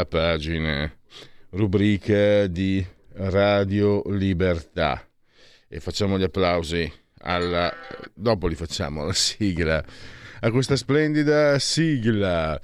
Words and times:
La 0.00 0.06
pagina, 0.06 0.90
rubrica 1.50 2.46
di 2.46 2.84
Radio 3.12 4.02
Libertà. 4.06 5.06
E 5.68 5.78
facciamo 5.78 6.18
gli 6.18 6.22
applausi 6.22 6.90
alla... 7.18 7.70
dopo 8.14 8.46
li 8.46 8.54
facciamo 8.54 9.04
la 9.04 9.12
sigla, 9.12 9.84
a 10.40 10.50
questa 10.50 10.76
splendida 10.76 11.58
sigla. 11.58 12.58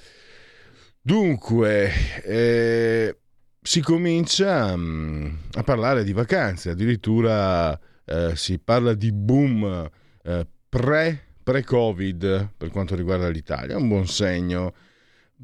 Dunque, 1.02 1.92
eh, 2.22 3.18
si 3.60 3.82
comincia 3.82 4.74
mm, 4.74 5.34
a 5.56 5.62
parlare 5.62 6.04
di 6.04 6.12
vacanze, 6.14 6.70
addirittura 6.70 7.78
eh, 8.06 8.34
si 8.34 8.58
parla 8.58 8.94
di 8.94 9.12
boom 9.12 9.90
eh, 10.22 10.46
pre, 10.70 11.34
pre-Covid 11.42 12.52
per 12.56 12.70
quanto 12.70 12.94
riguarda 12.94 13.28
l'Italia, 13.28 13.76
un 13.76 13.88
buon 13.88 14.06
segno. 14.06 14.74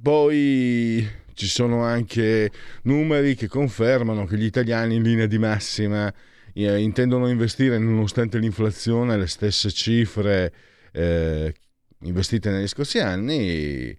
Poi 0.01 1.21
ci 1.35 1.47
sono 1.47 1.85
anche 1.85 2.51
numeri 2.83 3.35
che 3.35 3.49
confermano 3.49 4.25
che 4.27 4.37
gli 4.37 4.45
italiani 4.45 4.97
in 4.97 5.03
linea 5.03 5.27
di 5.27 5.39
massima 5.39 6.13
eh, 6.53 6.79
intendono 6.81 7.29
investire 7.29 7.79
nonostante 7.79 8.39
l'inflazione 8.39 9.17
le 9.17 9.27
stesse 9.27 9.71
cifre 9.71 10.53
eh, 10.93 11.55
investite 12.03 12.51
negli 12.51 12.67
scorsi 12.67 12.99
anni, 12.99 13.97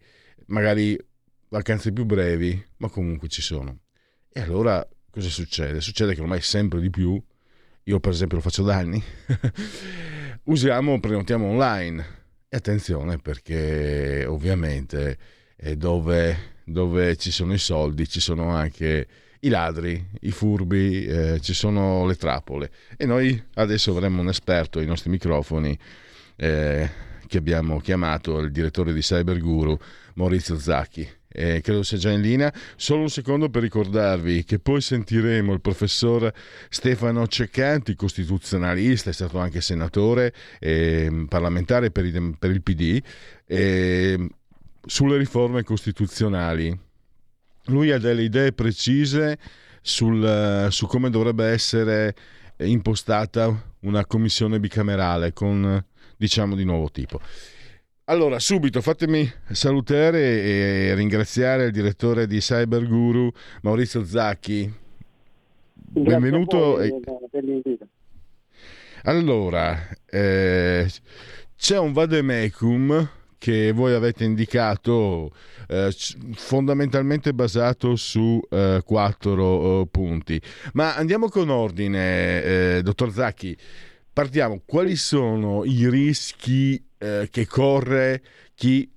magari 0.47 0.97
vacanze 1.49 1.91
più 1.91 2.05
brevi, 2.05 2.63
ma 2.77 2.89
comunque 2.89 3.27
ci 3.27 3.41
sono. 3.41 3.79
E 4.31 4.41
allora 4.41 4.85
cosa 5.09 5.29
succede? 5.29 5.81
Succede 5.81 6.13
che 6.13 6.21
ormai 6.21 6.41
sempre 6.41 6.79
di 6.79 6.89
più, 6.89 7.21
io 7.83 7.99
per 7.99 8.11
esempio 8.11 8.37
lo 8.37 8.43
faccio 8.43 8.63
da 8.63 8.77
anni, 8.77 9.01
usiamo, 10.45 10.99
prenotiamo 10.99 11.47
online. 11.47 12.21
E 12.49 12.57
attenzione 12.57 13.17
perché 13.17 14.25
ovviamente 14.27 15.17
e 15.55 15.75
dove, 15.75 16.52
dove 16.65 17.15
ci 17.17 17.31
sono 17.31 17.53
i 17.53 17.57
soldi 17.57 18.07
ci 18.07 18.19
sono 18.19 18.49
anche 18.49 19.07
i 19.43 19.49
ladri, 19.49 20.03
i 20.21 20.31
furbi, 20.31 21.05
eh, 21.05 21.39
ci 21.41 21.53
sono 21.53 22.05
le 22.05 22.15
trappole. 22.15 22.71
E 22.97 23.05
noi 23.05 23.41
adesso 23.55 23.91
avremo 23.91 24.21
un 24.21 24.29
esperto 24.29 24.79
ai 24.79 24.85
nostri 24.85 25.09
microfoni 25.09 25.77
eh, 26.37 26.89
che 27.27 27.37
abbiamo 27.37 27.79
chiamato 27.79 28.39
il 28.39 28.51
direttore 28.51 28.93
di 28.93 29.01
Cyberguru, 29.01 29.77
Maurizio 30.15 30.57
Zacchi. 30.57 31.07
Eh, 31.35 31.61
credo 31.61 31.83
sia 31.83 31.97
già 31.97 32.11
in 32.11 32.21
linea. 32.21 32.53
Solo 32.75 33.01
un 33.01 33.09
secondo 33.09 33.49
per 33.49 33.63
ricordarvi 33.63 34.43
che 34.43 34.59
poi 34.59 34.79
sentiremo 34.79 35.51
il 35.51 35.61
professor 35.61 36.31
Stefano 36.69 37.27
Ceccanti, 37.27 37.95
costituzionalista, 37.95 39.09
è 39.09 39.13
stato 39.13 39.39
anche 39.39 39.59
senatore 39.59 40.33
e 40.59 41.25
parlamentare 41.27 41.91
per, 41.91 42.05
i, 42.05 42.35
per 42.37 42.51
il 42.51 42.61
PD. 42.61 43.01
Sulle 44.85 45.17
riforme 45.17 45.63
costituzionali. 45.63 46.77
Lui 47.67 47.91
ha 47.91 47.97
delle 47.97 48.23
idee 48.23 48.51
precise 48.51 49.37
sul, 49.81 50.67
su 50.69 50.87
come 50.87 51.09
dovrebbe 51.09 51.45
essere 51.45 52.13
impostata 52.57 53.71
una 53.81 54.05
commissione 54.05 54.59
bicamerale 54.59 55.33
con, 55.33 55.83
diciamo, 56.17 56.55
di 56.55 56.65
nuovo 56.65 56.89
tipo. 56.91 57.19
Allora, 58.05 58.37
subito 58.39 58.81
fatemi 58.81 59.31
salutare 59.51 60.19
e 60.19 60.93
ringraziare 60.93 61.65
il 61.65 61.71
direttore 61.71 62.27
di 62.27 62.39
Cyberguru, 62.39 63.31
Maurizio 63.61 64.03
Zacchi. 64.03 64.71
Benvenuto. 65.73 66.79
Allora, 69.03 69.87
eh, 70.05 70.91
c'è 71.55 71.77
un 71.77 71.93
vademecum 71.93 73.09
che 73.43 73.73
voi 73.73 73.93
avete 73.93 74.23
indicato 74.23 75.29
eh, 75.67 75.93
fondamentalmente 76.33 77.33
basato 77.33 77.97
su 77.97 78.39
eh, 78.49 78.81
quattro 78.85 79.81
eh, 79.81 79.87
punti. 79.91 80.41
Ma 80.71 80.95
andiamo 80.95 81.27
con 81.27 81.49
ordine, 81.49 82.41
eh, 82.41 82.81
dottor 82.81 83.11
Zacchi. 83.11 83.57
Partiamo. 84.13 84.61
Quali 84.65 84.95
sono 84.95 85.65
i 85.65 85.89
rischi 85.89 86.81
eh, 86.97 87.27
che 87.29 87.45
corre 87.45 88.23
chi 88.55 88.89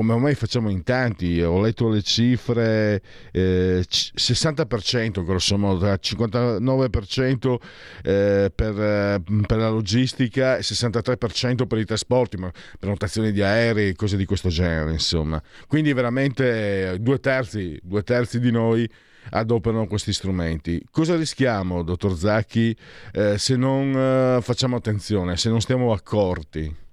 come 0.00 0.14
ormai 0.14 0.34
facciamo 0.34 0.70
in 0.70 0.82
tanti, 0.82 1.42
ho 1.42 1.60
letto 1.60 1.90
le 1.90 2.00
cifre, 2.00 3.02
eh, 3.32 3.84
60% 3.86 5.22
grosso 5.22 5.58
modo, 5.58 5.84
59% 5.84 7.58
eh, 8.02 8.50
per, 8.54 8.80
eh, 8.80 9.22
per, 9.46 9.58
la 9.58 9.68
logistica 9.68 10.56
e 10.56 10.60
63% 10.60 11.66
per 11.66 11.78
i 11.78 11.84
trasporti, 11.84 12.38
ma 12.38 12.50
prenotazioni 12.78 13.30
di 13.30 13.42
aerei 13.42 13.90
e 13.90 13.94
cose 13.94 14.16
di 14.16 14.24
questo 14.24 14.48
genere, 14.48 14.90
insomma. 14.92 15.38
Quindi 15.66 15.92
veramente 15.92 16.96
due 16.98 17.20
terzi, 17.20 17.78
due 17.82 18.02
terzi 18.02 18.40
di 18.40 18.50
noi 18.50 18.90
adoperano 19.32 19.86
questi 19.86 20.14
strumenti. 20.14 20.82
Cosa 20.90 21.14
rischiamo, 21.14 21.82
dottor 21.82 22.16
Zacchi, 22.16 22.74
eh, 23.12 23.36
se 23.36 23.54
non 23.54 23.94
eh, 23.94 24.38
facciamo 24.40 24.76
attenzione, 24.76 25.36
se 25.36 25.50
non 25.50 25.60
stiamo 25.60 25.92
accorti? 25.92 26.88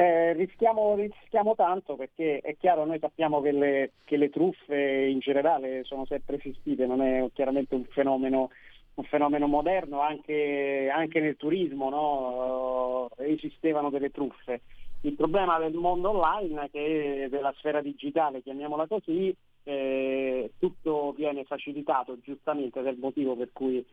Eh, 0.00 0.32
rischiamo, 0.32 0.94
rischiamo, 0.94 1.54
tanto 1.54 1.94
perché 1.94 2.38
è 2.38 2.56
chiaro, 2.56 2.86
noi 2.86 2.98
sappiamo 2.98 3.42
che 3.42 3.52
le, 3.52 3.90
che 4.04 4.16
le, 4.16 4.30
truffe 4.30 4.74
in 4.74 5.18
generale 5.18 5.84
sono 5.84 6.06
sempre 6.06 6.36
esistite, 6.36 6.86
non 6.86 7.02
è 7.02 7.28
chiaramente 7.34 7.74
un 7.74 7.84
fenomeno, 7.84 8.48
un 8.94 9.04
fenomeno 9.04 9.46
moderno, 9.46 10.00
anche, 10.00 10.88
anche, 10.90 11.20
nel 11.20 11.36
turismo 11.36 11.90
no? 11.90 13.08
esistevano 13.18 13.90
delle 13.90 14.10
truffe. 14.10 14.62
Il 15.02 15.12
problema 15.12 15.58
del 15.58 15.74
mondo 15.74 16.08
online, 16.18 16.70
che 16.70 17.24
è 17.24 17.28
della 17.28 17.52
sfera 17.58 17.82
digitale, 17.82 18.40
chiamiamola 18.40 18.86
così, 18.86 19.36
eh, 19.64 20.50
tutto 20.58 21.12
viene 21.12 21.44
facilitato 21.44 22.18
giustamente 22.22 22.80
del 22.80 22.96
motivo 22.96 23.36
per 23.36 23.50
cui 23.52 23.84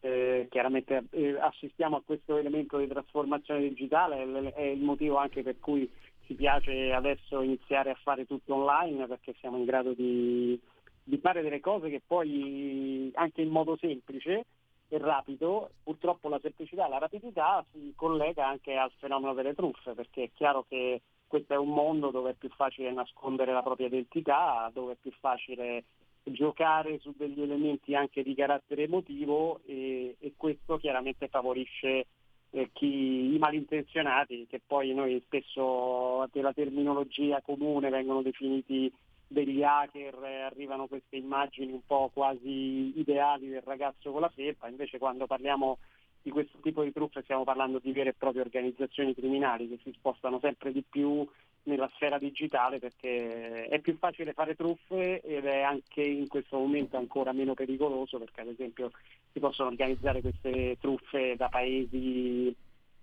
eh, 0.00 0.46
chiaramente 0.50 1.04
eh, 1.10 1.38
assistiamo 1.38 1.96
a 1.96 2.02
questo 2.04 2.36
elemento 2.36 2.78
di 2.78 2.86
trasformazione 2.86 3.60
digitale, 3.60 4.52
è 4.54 4.62
il 4.62 4.80
motivo 4.80 5.16
anche 5.16 5.42
per 5.42 5.58
cui 5.58 5.90
ci 6.26 6.34
piace 6.34 6.92
adesso 6.92 7.42
iniziare 7.42 7.90
a 7.90 7.98
fare 8.02 8.26
tutto 8.26 8.54
online 8.54 9.06
perché 9.06 9.34
siamo 9.40 9.58
in 9.58 9.64
grado 9.64 9.92
di, 9.92 10.58
di 11.02 11.18
fare 11.18 11.42
delle 11.42 11.60
cose 11.60 11.90
che 11.90 12.00
poi 12.06 13.10
anche 13.14 13.42
in 13.42 13.50
modo 13.50 13.76
semplice 13.76 14.46
e 14.88 14.98
rapido, 14.98 15.70
purtroppo 15.82 16.28
la 16.28 16.40
semplicità 16.40 16.86
e 16.86 16.88
la 16.88 16.98
rapidità 16.98 17.64
si 17.70 17.92
collega 17.94 18.46
anche 18.46 18.76
al 18.76 18.90
fenomeno 18.98 19.34
delle 19.34 19.54
truffe 19.54 19.92
perché 19.92 20.24
è 20.24 20.30
chiaro 20.34 20.64
che 20.68 21.02
questo 21.26 21.52
è 21.52 21.56
un 21.56 21.68
mondo 21.68 22.10
dove 22.10 22.30
è 22.30 22.34
più 22.34 22.48
facile 22.48 22.90
nascondere 22.90 23.52
la 23.52 23.62
propria 23.62 23.86
identità, 23.86 24.68
dove 24.72 24.94
è 24.94 24.96
più 25.00 25.12
facile 25.20 25.84
giocare 26.32 26.98
su 27.00 27.14
degli 27.16 27.40
elementi 27.40 27.94
anche 27.94 28.22
di 28.22 28.34
carattere 28.34 28.84
emotivo 28.84 29.60
e, 29.66 30.16
e 30.18 30.32
questo 30.36 30.78
chiaramente 30.78 31.28
favorisce 31.28 32.06
eh, 32.50 32.70
chi, 32.72 33.34
i 33.34 33.38
malintenzionati 33.38 34.46
che 34.48 34.60
poi 34.64 34.92
noi 34.94 35.20
spesso 35.24 36.28
della 36.32 36.52
terminologia 36.52 37.40
comune 37.42 37.90
vengono 37.90 38.22
definiti 38.22 38.92
degli 39.26 39.62
hacker, 39.62 40.24
eh, 40.24 40.40
arrivano 40.42 40.88
queste 40.88 41.16
immagini 41.16 41.72
un 41.72 41.84
po' 41.86 42.10
quasi 42.12 42.98
ideali 42.98 43.48
del 43.48 43.62
ragazzo 43.62 44.10
con 44.10 44.22
la 44.22 44.28
felpa, 44.28 44.68
invece 44.68 44.98
quando 44.98 45.26
parliamo 45.26 45.78
di 46.22 46.30
questo 46.30 46.58
tipo 46.60 46.82
di 46.82 46.92
truffe 46.92 47.22
stiamo 47.22 47.44
parlando 47.44 47.78
di 47.78 47.92
vere 47.92 48.10
e 48.10 48.14
proprie 48.14 48.42
organizzazioni 48.42 49.14
criminali 49.14 49.68
che 49.68 49.78
si 49.84 49.92
spostano 49.92 50.38
sempre 50.40 50.72
di 50.72 50.82
più 50.88 51.26
nella 51.64 51.90
sfera 51.94 52.18
digitale 52.18 52.78
perché 52.78 53.66
è 53.66 53.80
più 53.80 53.96
facile 53.98 54.32
fare 54.32 54.54
truffe 54.54 55.20
ed 55.20 55.44
è 55.44 55.60
anche 55.60 56.02
in 56.02 56.26
questo 56.28 56.56
momento 56.56 56.96
ancora 56.96 57.32
meno 57.32 57.54
pericoloso 57.54 58.18
perché 58.18 58.40
ad 58.40 58.48
esempio 58.48 58.90
si 59.32 59.40
possono 59.40 59.68
organizzare 59.68 60.20
queste 60.20 60.76
truffe 60.80 61.36
da 61.36 61.48
paesi 61.48 62.54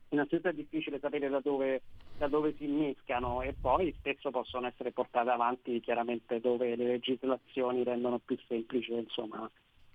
innanzitutto 0.10 0.50
è 0.50 0.54
difficile 0.54 1.00
sapere 1.00 1.30
da 1.30 1.40
dove, 1.40 1.82
da 2.18 2.28
dove, 2.28 2.56
si 2.58 2.66
innescano 2.66 3.42
e 3.42 3.56
poi 3.60 3.94
spesso 3.98 4.32
possono 4.32 4.68
essere 4.68 4.92
portate 4.92 5.30
avanti 5.30 5.80
chiaramente 5.82 6.40
dove 6.40 6.76
le 6.76 6.86
legislazioni 6.86 7.84
rendono 7.84 8.20
più 8.20 8.38
semplice 8.48 8.94
insomma, 8.94 9.50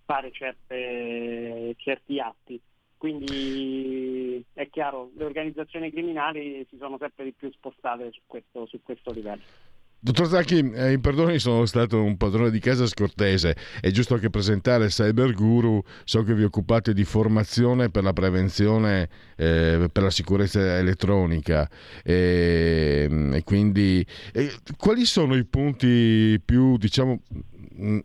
fare 0.04 0.30
certe, 0.32 1.74
certi 1.78 2.20
atti. 2.20 2.60
Quindi 3.02 4.44
è 4.52 4.70
chiaro, 4.70 5.10
le 5.16 5.24
organizzazioni 5.24 5.90
criminali 5.90 6.64
si 6.70 6.76
sono 6.78 6.98
sempre 7.00 7.24
di 7.24 7.32
più 7.32 7.50
spostate 7.50 8.12
su 8.12 8.20
questo, 8.28 8.64
su 8.66 8.78
questo 8.80 9.10
livello. 9.10 9.42
Dottor 9.98 10.28
Zacchi, 10.28 10.70
eh, 10.70 10.92
in 10.92 11.00
perdone 11.00 11.40
sono 11.40 11.66
stato 11.66 12.00
un 12.00 12.16
padrone 12.16 12.52
di 12.52 12.60
casa 12.60 12.86
scortese, 12.86 13.56
è 13.80 13.90
giusto 13.90 14.14
anche 14.14 14.30
presentare 14.30 14.86
Cyber 14.86 15.32
Guru, 15.32 15.82
so 16.04 16.22
che 16.22 16.32
vi 16.32 16.44
occupate 16.44 16.94
di 16.94 17.02
formazione 17.02 17.90
per 17.90 18.04
la 18.04 18.12
prevenzione, 18.12 19.08
eh, 19.36 19.88
per 19.90 20.02
la 20.04 20.10
sicurezza 20.10 20.78
elettronica. 20.78 21.68
E, 22.04 23.08
mm, 23.10 23.34
e 23.34 23.42
quindi 23.42 24.06
eh, 24.32 24.48
quali 24.76 25.04
sono 25.06 25.34
i 25.34 25.44
punti 25.44 26.40
più 26.44 26.76
diciamo 26.76 27.20
mm, 27.80 27.98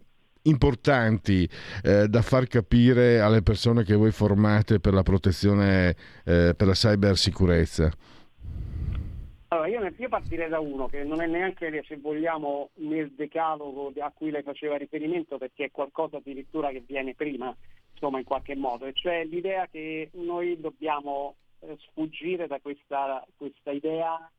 importanti 0.47 1.47
eh, 1.83 2.07
da 2.07 2.21
far 2.21 2.47
capire 2.47 3.19
alle 3.19 3.41
persone 3.41 3.83
che 3.83 3.95
voi 3.95 4.11
formate 4.11 4.79
per 4.79 4.94
la 4.94 5.03
protezione, 5.03 5.95
eh, 6.25 6.53
per 6.55 6.67
la 6.67 6.73
cybersicurezza? 6.73 7.91
Allora, 9.49 9.67
io, 9.67 9.94
io, 9.95 10.09
partirei 10.09 10.49
da 10.49 10.59
uno 10.59 10.88
che 10.88 11.03
non 11.05 11.21
è 11.21 11.27
neanche, 11.27 11.83
se 11.88 11.97
vogliamo, 11.97 12.71
nel 12.75 13.11
decalogo 13.11 13.94
a 13.99 14.11
cui 14.13 14.29
lei 14.29 14.44
faceva 14.44 14.75
riferimento, 14.75 15.38
perché 15.38 15.65
è 15.65 15.71
qualcosa 15.71 16.17
addirittura 16.17 16.69
che 16.69 16.83
viene 16.85 17.15
prima, 17.15 17.55
insomma, 17.94 18.17
in 18.17 18.25
qualche 18.25 18.55
modo, 18.55 18.85
e 18.85 18.94
cioè 18.94 19.23
l'idea 19.23 19.67
che 19.71 20.09
noi 20.15 20.59
dobbiamo 20.59 21.35
eh, 21.59 21.77
sfuggire 21.79 22.47
da 22.47 22.59
questa, 22.59 23.25
questa 23.38 23.71
idea 23.71 24.29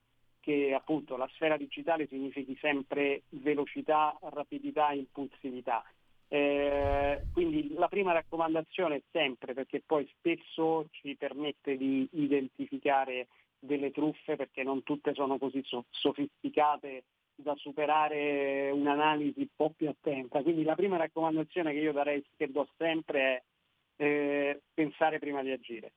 che 0.48 0.72
appunto 0.72 1.18
la 1.18 1.28
sfera 1.34 1.58
digitale 1.58 2.06
significhi 2.06 2.56
sempre 2.58 3.24
velocità, 3.28 4.16
rapidità 4.30 4.92
e 4.92 4.96
impulsività. 4.96 5.84
Eh, 6.26 7.20
quindi 7.34 7.74
la 7.74 7.88
prima 7.88 8.12
raccomandazione 8.12 8.96
è 8.96 9.02
sempre, 9.10 9.52
perché 9.52 9.82
poi 9.84 10.10
spesso 10.16 10.86
ci 10.90 11.14
permette 11.16 11.76
di 11.76 12.08
identificare 12.12 13.28
delle 13.58 13.90
truffe 13.90 14.36
perché 14.36 14.62
non 14.62 14.82
tutte 14.84 15.12
sono 15.12 15.36
così 15.36 15.62
sofisticate 15.90 17.04
da 17.34 17.54
superare 17.56 18.70
un'analisi 18.70 19.40
un 19.40 19.48
po' 19.54 19.74
più 19.76 19.90
attenta. 19.90 20.40
Quindi 20.42 20.62
la 20.62 20.76
prima 20.76 20.96
raccomandazione 20.96 21.74
che 21.74 21.80
io 21.80 21.92
darei, 21.92 22.24
che 22.38 22.50
do 22.50 22.66
sempre 22.78 23.20
è 23.20 24.02
eh, 24.02 24.62
pensare 24.72 25.18
prima 25.18 25.42
di 25.42 25.50
agire. 25.50 25.92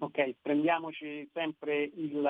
Ok, 0.00 0.34
prendiamoci 0.42 1.28
sempre 1.32 1.82
il, 1.82 2.22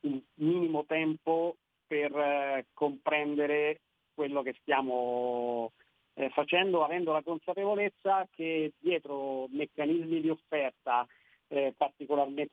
il 0.00 0.22
minimo 0.34 0.84
tempo 0.84 1.56
per 1.86 2.14
eh, 2.16 2.66
comprendere 2.74 3.80
quello 4.14 4.42
che 4.42 4.54
stiamo 4.60 5.72
eh, 6.14 6.28
facendo, 6.30 6.84
avendo 6.84 7.12
la 7.12 7.22
consapevolezza 7.22 8.28
che 8.30 8.72
dietro 8.78 9.46
meccanismi 9.50 10.20
di 10.20 10.28
offerta, 10.28 11.06
eh, 11.48 11.74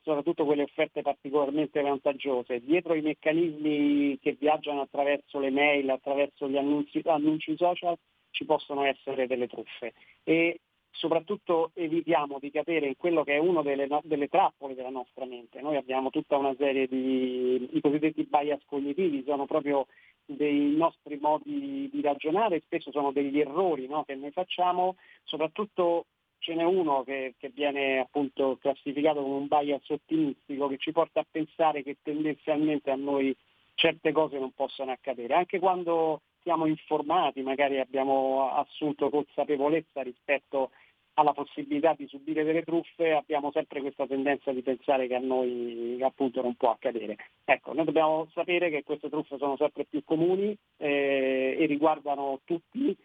soprattutto 0.01 0.45
quelle 0.45 0.63
offerte 0.63 1.01
particolarmente 1.01 1.81
vantaggiose. 1.81 2.61
Dietro 2.61 2.93
i 2.93 3.01
meccanismi 3.01 4.17
che 4.19 4.37
viaggiano 4.39 4.81
attraverso 4.81 5.39
le 5.39 5.49
mail, 5.49 5.89
attraverso 5.89 6.47
gli 6.47 6.57
annunci, 6.57 7.01
annunci 7.03 7.57
social, 7.57 7.97
ci 8.29 8.45
possono 8.45 8.85
essere 8.85 9.27
delle 9.27 9.47
truffe. 9.47 9.93
E 10.23 10.59
soprattutto 10.95 11.71
evitiamo 11.73 12.39
di 12.39 12.51
cadere 12.51 12.87
in 12.87 12.97
quello 12.97 13.23
che 13.23 13.35
è 13.35 13.37
una 13.37 13.61
delle, 13.61 13.87
delle, 14.03 14.27
trappole 14.27 14.75
della 14.75 14.89
nostra 14.89 15.25
mente. 15.25 15.61
Noi 15.61 15.75
abbiamo 15.75 16.09
tutta 16.09 16.37
una 16.37 16.55
serie 16.57 16.87
di 16.87 17.69
i 17.73 17.81
cosiddetti 17.81 18.27
bias 18.29 18.61
cognitivi, 18.65 19.23
sono 19.25 19.45
proprio 19.45 19.87
dei 20.25 20.75
nostri 20.75 21.17
modi 21.17 21.89
di 21.91 22.01
ragionare, 22.01 22.61
spesso 22.61 22.91
sono 22.91 23.11
degli 23.11 23.39
errori 23.39 23.87
no, 23.87 24.03
che 24.03 24.15
noi 24.15 24.31
facciamo, 24.31 24.95
soprattutto 25.23 26.05
ce 26.39 26.55
n'è 26.55 26.63
uno 26.63 27.03
che, 27.03 27.35
che, 27.37 27.49
viene 27.49 27.99
appunto 27.99 28.57
classificato 28.59 29.21
come 29.21 29.35
un 29.35 29.47
bias 29.47 29.87
ottimistico 29.89 30.67
che 30.67 30.77
ci 30.77 30.91
porta 30.91 31.19
a 31.19 31.25
pensare 31.29 31.83
che 31.83 31.97
tendenzialmente 32.01 32.91
a 32.91 32.95
noi 32.95 33.35
certe 33.75 34.11
cose 34.11 34.39
non 34.39 34.51
possono 34.51 34.91
accadere. 34.91 35.33
Anche 35.33 35.59
quando 35.59 36.21
siamo 36.41 36.67
informati, 36.67 37.41
magari 37.41 37.79
abbiamo 37.79 38.51
assunto 38.51 39.09
consapevolezza 39.09 40.01
rispetto 40.01 40.69
alla 41.15 41.33
possibilità 41.33 41.93
di 41.97 42.07
subire 42.07 42.43
delle 42.43 42.63
truffe, 42.63 43.11
abbiamo 43.11 43.51
sempre 43.51 43.81
questa 43.81 44.05
tendenza 44.05 44.51
di 44.51 44.61
pensare 44.61 45.07
che 45.07 45.15
a 45.15 45.19
noi 45.19 45.97
appunto 46.01 46.41
non 46.41 46.55
può 46.55 46.71
accadere. 46.71 47.17
Ecco, 47.43 47.73
noi 47.73 47.85
dobbiamo 47.85 48.27
sapere 48.33 48.69
che 48.69 48.83
queste 48.83 49.09
truffe 49.09 49.37
sono 49.37 49.55
sempre 49.57 49.85
più 49.85 50.03
comuni 50.03 50.55
eh, 50.77 51.55
e 51.57 51.65
riguardano 51.65 52.41
tutti, 52.43 52.95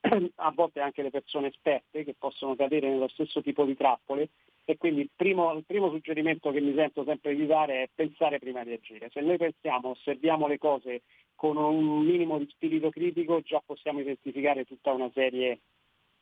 a 0.36 0.52
volte 0.52 0.80
anche 0.80 1.02
le 1.02 1.10
persone 1.10 1.48
esperte 1.48 2.04
che 2.04 2.14
possono 2.18 2.56
cadere 2.56 2.88
nello 2.88 3.08
stesso 3.08 3.40
tipo 3.40 3.64
di 3.64 3.76
trappole 3.76 4.30
e 4.64 4.76
quindi 4.76 5.02
il 5.02 5.10
primo, 5.14 5.52
il 5.52 5.64
primo, 5.64 5.90
suggerimento 5.90 6.50
che 6.50 6.60
mi 6.60 6.74
sento 6.74 7.04
sempre 7.04 7.34
di 7.34 7.46
dare 7.46 7.82
è 7.82 7.88
pensare 7.94 8.38
prima 8.38 8.64
di 8.64 8.72
agire. 8.72 9.10
Se 9.10 9.20
noi 9.20 9.36
pensiamo, 9.36 9.90
osserviamo 9.90 10.46
le 10.46 10.58
cose 10.58 11.02
con 11.34 11.56
un 11.56 12.04
minimo 12.04 12.38
di 12.38 12.46
spirito 12.50 12.90
critico, 12.90 13.40
già 13.42 13.62
possiamo 13.64 14.00
identificare 14.00 14.64
tutta 14.64 14.92
una 14.92 15.10
serie 15.12 15.60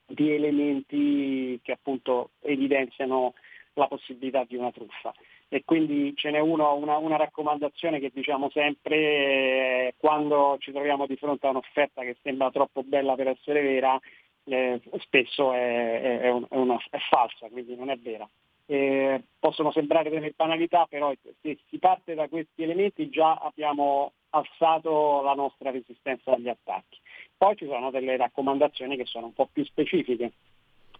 di 0.08 0.32
elementi 0.32 1.60
che 1.62 1.72
appunto 1.72 2.30
evidenziano 2.40 3.34
la 3.74 3.86
possibilità 3.86 4.44
di 4.44 4.56
una 4.56 4.72
truffa 4.72 5.12
e 5.48 5.64
quindi 5.64 6.14
ce 6.14 6.30
n'è 6.30 6.40
uno, 6.40 6.74
una, 6.74 6.98
una, 6.98 7.16
raccomandazione 7.16 8.00
che 8.00 8.10
diciamo 8.12 8.50
sempre 8.50 8.96
eh, 8.96 9.94
quando 9.96 10.56
ci 10.60 10.72
troviamo 10.72 11.06
di 11.06 11.16
fronte 11.16 11.46
a 11.46 11.50
un'offerta 11.50 12.02
che 12.02 12.16
sembra 12.22 12.50
troppo 12.50 12.82
bella 12.82 13.14
per 13.14 13.28
essere 13.28 13.62
vera, 13.62 13.98
eh, 14.44 14.80
spesso 14.98 15.52
è, 15.54 16.00
è, 16.00 16.20
è, 16.20 16.30
una, 16.30 16.76
è, 16.90 16.98
falsa, 16.98 17.48
quindi 17.48 17.74
non 17.76 17.88
è 17.88 17.96
vera. 17.96 18.28
Eh, 18.70 19.22
possono 19.38 19.72
sembrare 19.72 20.10
delle 20.10 20.34
banalità, 20.36 20.86
però 20.88 21.10
se 21.40 21.58
si 21.70 21.78
parte 21.78 22.14
da 22.14 22.28
questi 22.28 22.62
elementi 22.62 23.08
già 23.08 23.34
abbiamo 23.36 24.12
alzato 24.30 25.22
la 25.22 25.32
nostra 25.32 25.70
resistenza 25.70 26.32
agli 26.32 26.48
attacchi. 26.48 26.98
Poi 27.36 27.56
ci 27.56 27.64
sono 27.66 27.90
delle 27.90 28.18
raccomandazioni 28.18 28.96
che 28.96 29.06
sono 29.06 29.26
un 29.26 29.32
po' 29.32 29.48
più 29.50 29.64
specifiche 29.64 30.32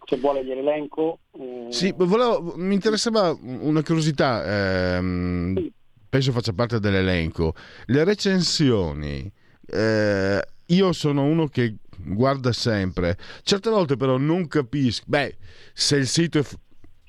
se 0.07 0.17
vuole 0.17 0.45
gliel'elenco. 0.45 1.19
Eh... 1.33 1.67
Sì, 1.69 1.93
volevo, 1.95 2.55
mi 2.57 2.73
interessava 2.75 3.37
una 3.41 3.83
curiosità, 3.83 4.97
ehm, 4.97 5.55
sì. 5.55 5.73
penso 6.09 6.33
faccia 6.33 6.55
parte 6.55 6.81
dell'elenco. 6.81 7.55
Le 7.87 8.05
recensioni, 8.05 9.31
eh, 9.67 10.43
io 10.67 10.93
sono 10.93 11.25
uno 11.25 11.47
che 11.49 11.77
guarda 11.99 12.53
sempre, 12.53 13.17
certe 13.43 13.69
volte 13.69 13.97
però 13.97 14.17
non 14.17 14.47
capisco, 14.47 15.05
beh, 15.07 15.37
se 15.75 15.97
il 15.97 16.07
sito 16.07 16.39
è 16.39 16.45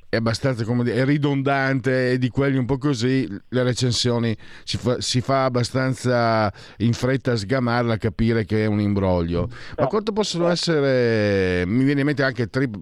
è 0.10 0.16
abbastanza 0.16 0.63
come 0.66 0.84
dire, 0.84 0.98
è 0.98 1.06
ridondante 1.06 2.12
e 2.12 2.18
di 2.18 2.30
quelli 2.30 2.58
un 2.58 2.66
po' 2.66 2.78
così 2.78 3.28
le 3.28 3.63
recensioni 3.63 4.36
si 4.63 4.78
fa, 4.78 5.00
si 5.00 5.22
fa 5.22 5.46
abbastanza 5.46 6.51
in 6.78 6.94
fretta 6.94 7.34
a 7.34 7.36
sgamarla 7.36 7.94
a 7.94 7.98
capire 7.98 8.44
che 8.44 8.63
è 8.63 8.66
un 8.66 8.82
imbroglio 8.82 9.50
ma 9.78 9.86
quanto 9.86 10.12
possono 10.12 10.48
essere 10.48 11.63
mi 11.68 11.84
viene 11.84 12.00
in 12.00 12.08
mente 12.08 12.24
anche 12.24 12.48
trip, 12.48 12.75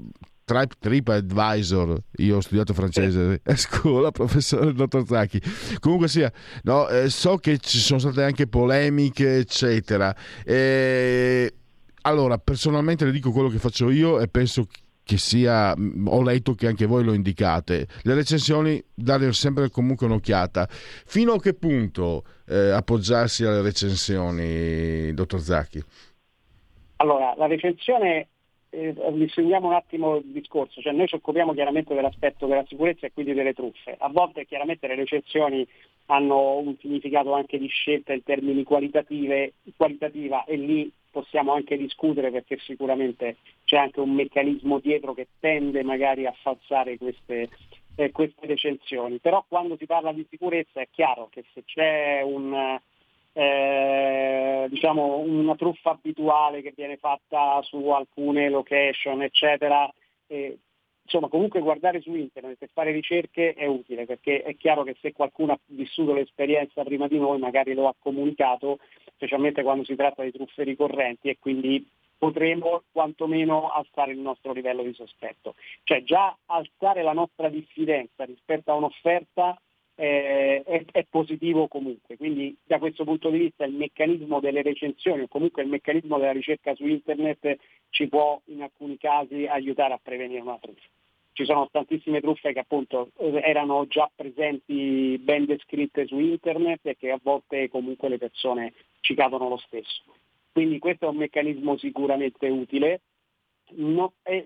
Tribe 0.48 0.76
Trip 0.80 1.10
Advisor, 1.10 2.02
io 2.20 2.38
ho 2.38 2.40
studiato 2.40 2.74
francese 2.74 3.42
a 3.44 3.56
scuola, 3.58 4.12
professore 4.16 4.72
dottor 4.72 5.06
Zacchi. 5.06 5.42
Comunque 5.80 6.08
sia, 6.08 6.32
no, 6.64 6.88
eh, 6.88 7.10
so 7.10 7.36
che 7.36 7.58
ci 7.58 7.80
sono 7.80 8.00
state 8.00 8.24
anche 8.24 8.48
polemiche, 8.48 9.40
eccetera. 9.40 10.16
E, 10.46 11.54
allora, 12.04 12.38
personalmente 12.38 13.04
le 13.04 13.12
dico 13.12 13.32
quello 13.32 13.50
che 13.50 13.58
faccio 13.58 13.90
io 13.90 14.22
e 14.22 14.30
penso 14.30 14.68
che 15.08 15.18
sia, 15.18 15.74
ho 15.74 16.22
letto 16.22 16.54
che 16.54 16.68
anche 16.68 16.86
voi 16.86 17.06
lo 17.06 17.14
indicate, 17.14 17.88
le 18.04 18.14
recensioni 18.14 18.84
dare 18.94 19.32
sempre 19.32 19.70
comunque 19.70 20.06
un'occhiata. 20.06 20.68
Fino 20.70 21.32
a 21.32 21.40
che 21.40 21.54
punto 21.54 22.26
eh, 22.46 22.72
appoggiarsi 22.72 23.46
alle 23.46 23.62
recensioni, 23.62 25.14
dottor 25.14 25.40
Zacchi? 25.40 25.82
Allora, 26.98 27.34
la 27.38 27.48
recensione, 27.48 28.28
eh, 28.70 28.94
un 28.98 29.74
attimo 29.74 30.18
il 30.18 30.26
discorso, 30.26 30.82
cioè 30.82 30.92
noi 30.92 31.08
ci 31.08 31.16
occupiamo 31.16 31.54
chiaramente 31.54 31.96
dell'aspetto 31.96 32.46
della 32.46 32.66
sicurezza 32.68 33.08
e 33.08 33.14
quindi 33.14 33.34
delle 33.34 33.54
truffe. 33.54 33.96
A 33.98 34.10
volte 34.10 34.46
chiaramente 34.46 34.88
le 34.88 34.96
recensioni 34.96 35.66
hanno 36.08 36.58
un 36.58 36.76
significato 36.82 37.32
anche 37.34 37.58
di 37.58 37.68
scelta 37.68 38.12
in 38.12 38.24
termini 38.24 38.64
qualitativa 38.64 40.44
e 40.44 40.56
lì 40.58 40.92
possiamo 41.18 41.54
anche 41.54 41.78
discutere 41.78 42.30
perché 42.30 42.60
sicuramente 42.60 43.38
c'è 43.66 43.78
anche 43.78 44.00
un 44.00 44.14
meccanismo 44.14 44.78
dietro 44.78 45.16
che 45.16 45.30
tende 45.40 45.82
magari 45.82 46.28
a 46.28 46.36
falsare 46.44 46.98
queste, 46.98 47.50
eh, 47.96 48.12
queste 48.12 48.46
recensioni. 48.46 49.18
Però 49.18 49.44
quando 49.48 49.76
si 49.78 49.88
parla 49.88 50.12
di 50.12 50.28
sicurezza 50.30 50.80
è 50.80 50.88
chiaro 50.92 51.28
che 51.32 51.44
se 51.54 51.64
c'è 51.66 52.22
un, 52.22 52.80
eh, 53.34 54.68
diciamo 54.70 55.18
una 55.18 55.56
truffa 55.56 55.90
abituale 55.90 56.62
che 56.62 56.74
viene 56.76 56.98
fatta 56.98 57.60
su 57.64 57.90
alcune 57.90 58.50
location, 58.50 59.24
eccetera, 59.24 59.92
eh, 60.28 60.60
insomma 61.02 61.30
comunque 61.30 61.62
guardare 61.62 62.00
su 62.02 62.14
internet 62.14 62.62
e 62.62 62.70
fare 62.72 62.92
ricerche 62.92 63.54
è 63.54 63.66
utile 63.66 64.06
perché 64.06 64.44
è 64.44 64.56
chiaro 64.56 64.84
che 64.84 64.96
se 65.02 65.14
qualcuno 65.14 65.54
ha 65.54 65.60
vissuto 65.68 66.14
l'esperienza 66.14 66.84
prima 66.84 67.08
di 67.08 67.18
noi 67.18 67.40
magari 67.40 67.74
lo 67.74 67.88
ha 67.88 67.96
comunicato, 67.98 68.78
specialmente 69.18 69.64
quando 69.64 69.84
si 69.84 69.96
tratta 69.96 70.24
di 70.24 70.32
truffe 70.32 70.64
ricorrenti 70.64 71.28
e 71.28 71.38
quindi 71.40 71.86
potremo 72.18 72.84
quantomeno 72.92 73.70
alzare 73.70 74.12
il 74.12 74.20
nostro 74.20 74.54
livello 74.54 74.84
di 74.84 74.94
sospetto. 74.94 75.56
Cioè 75.84 76.04
già 76.04 76.36
alzare 76.46 77.04
la 77.04 77.14
nostra 77.14 77.50
diffidenza 77.50 78.24
rispetto 78.24 78.72
a 78.72 78.76
un'offerta 78.76 79.60
eh, 79.96 80.62
è, 80.64 80.86
è, 80.92 81.06
positivo 81.10 81.68
comunque. 81.68 82.18
Quindi 82.18 82.56
da 82.64 82.78
questo 82.78 83.04
punto 83.04 83.30
di 83.30 83.40
vista 83.40 83.66
il 83.66 83.74
meccanismo 83.74 84.40
delle 84.40 84.62
recensioni 84.62 85.24
o 85.24 85.28
comunque 85.28 85.64
il 85.64 85.70
meccanismo 85.70 86.18
della 86.18 86.32
ricerca 86.32 86.76
su 86.76 86.86
internet 86.86 87.58
ci 87.90 88.08
può 88.08 88.40
in 88.46 88.62
alcuni 88.62 88.98
casi 88.98 89.46
aiutare 89.46 89.94
a 89.94 90.00
prevenire 90.02 90.42
una 90.42 90.60
truffa. 90.60 90.88
Ci 91.38 91.46
sono 91.46 91.70
tantissime 91.70 92.20
truffe 92.20 92.52
che 92.52 92.62
appunto 92.62 93.12
erano 93.16 93.86
già 93.86 94.10
presenti 94.16 95.20
ben 95.20 95.46
descritte 95.46 96.08
su 96.08 96.18
internet 96.18 96.88
e 96.88 96.98
che 96.98 97.12
a 97.12 97.20
volte 97.22 97.70
comunque 97.70 98.10
le 98.10 98.18
persone 98.18 98.74
ci 99.02 99.14
cadono 99.14 99.48
lo 99.48 99.58
stesso. 99.58 100.02
Quindi 100.52 100.80
questo 100.80 101.06
è 101.06 101.10
un 101.10 101.18
meccanismo 101.18 101.78
sicuramente 101.78 102.50
utile. 102.50 103.02
No, 103.76 104.14
eh, 104.24 104.44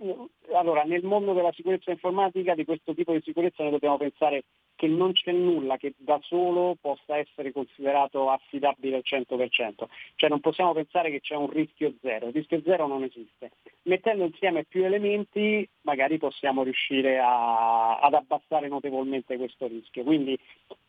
allora, 0.51 0.83
nel 0.83 1.05
mondo 1.05 1.31
della 1.31 1.53
sicurezza 1.53 1.91
informatica 1.91 2.55
di 2.55 2.65
questo 2.65 2.93
tipo 2.93 3.13
di 3.13 3.21
sicurezza 3.23 3.63
noi 3.63 3.71
dobbiamo 3.71 3.95
pensare 3.95 4.43
che 4.81 4.87
non 4.87 5.13
c'è 5.13 5.31
nulla 5.31 5.77
che 5.77 5.93
da 5.95 6.19
solo 6.23 6.75
possa 6.81 7.15
essere 7.15 7.51
considerato 7.51 8.31
affidabile 8.31 8.95
al 8.95 9.03
100%, 9.05 9.83
cioè 10.15 10.27
non 10.27 10.39
possiamo 10.39 10.73
pensare 10.73 11.11
che 11.11 11.19
c'è 11.19 11.35
un 11.35 11.51
rischio 11.51 11.93
zero, 12.01 12.25
il 12.25 12.33
rischio 12.33 12.63
zero 12.63 12.87
non 12.87 13.03
esiste. 13.03 13.51
Mettendo 13.83 14.23
insieme 14.23 14.63
più 14.63 14.83
elementi 14.83 15.69
magari 15.81 16.17
possiamo 16.17 16.63
riuscire 16.63 17.19
a, 17.19 17.99
ad 17.99 18.15
abbassare 18.15 18.69
notevolmente 18.69 19.37
questo 19.37 19.67
rischio. 19.67 20.01
Quindi 20.03 20.35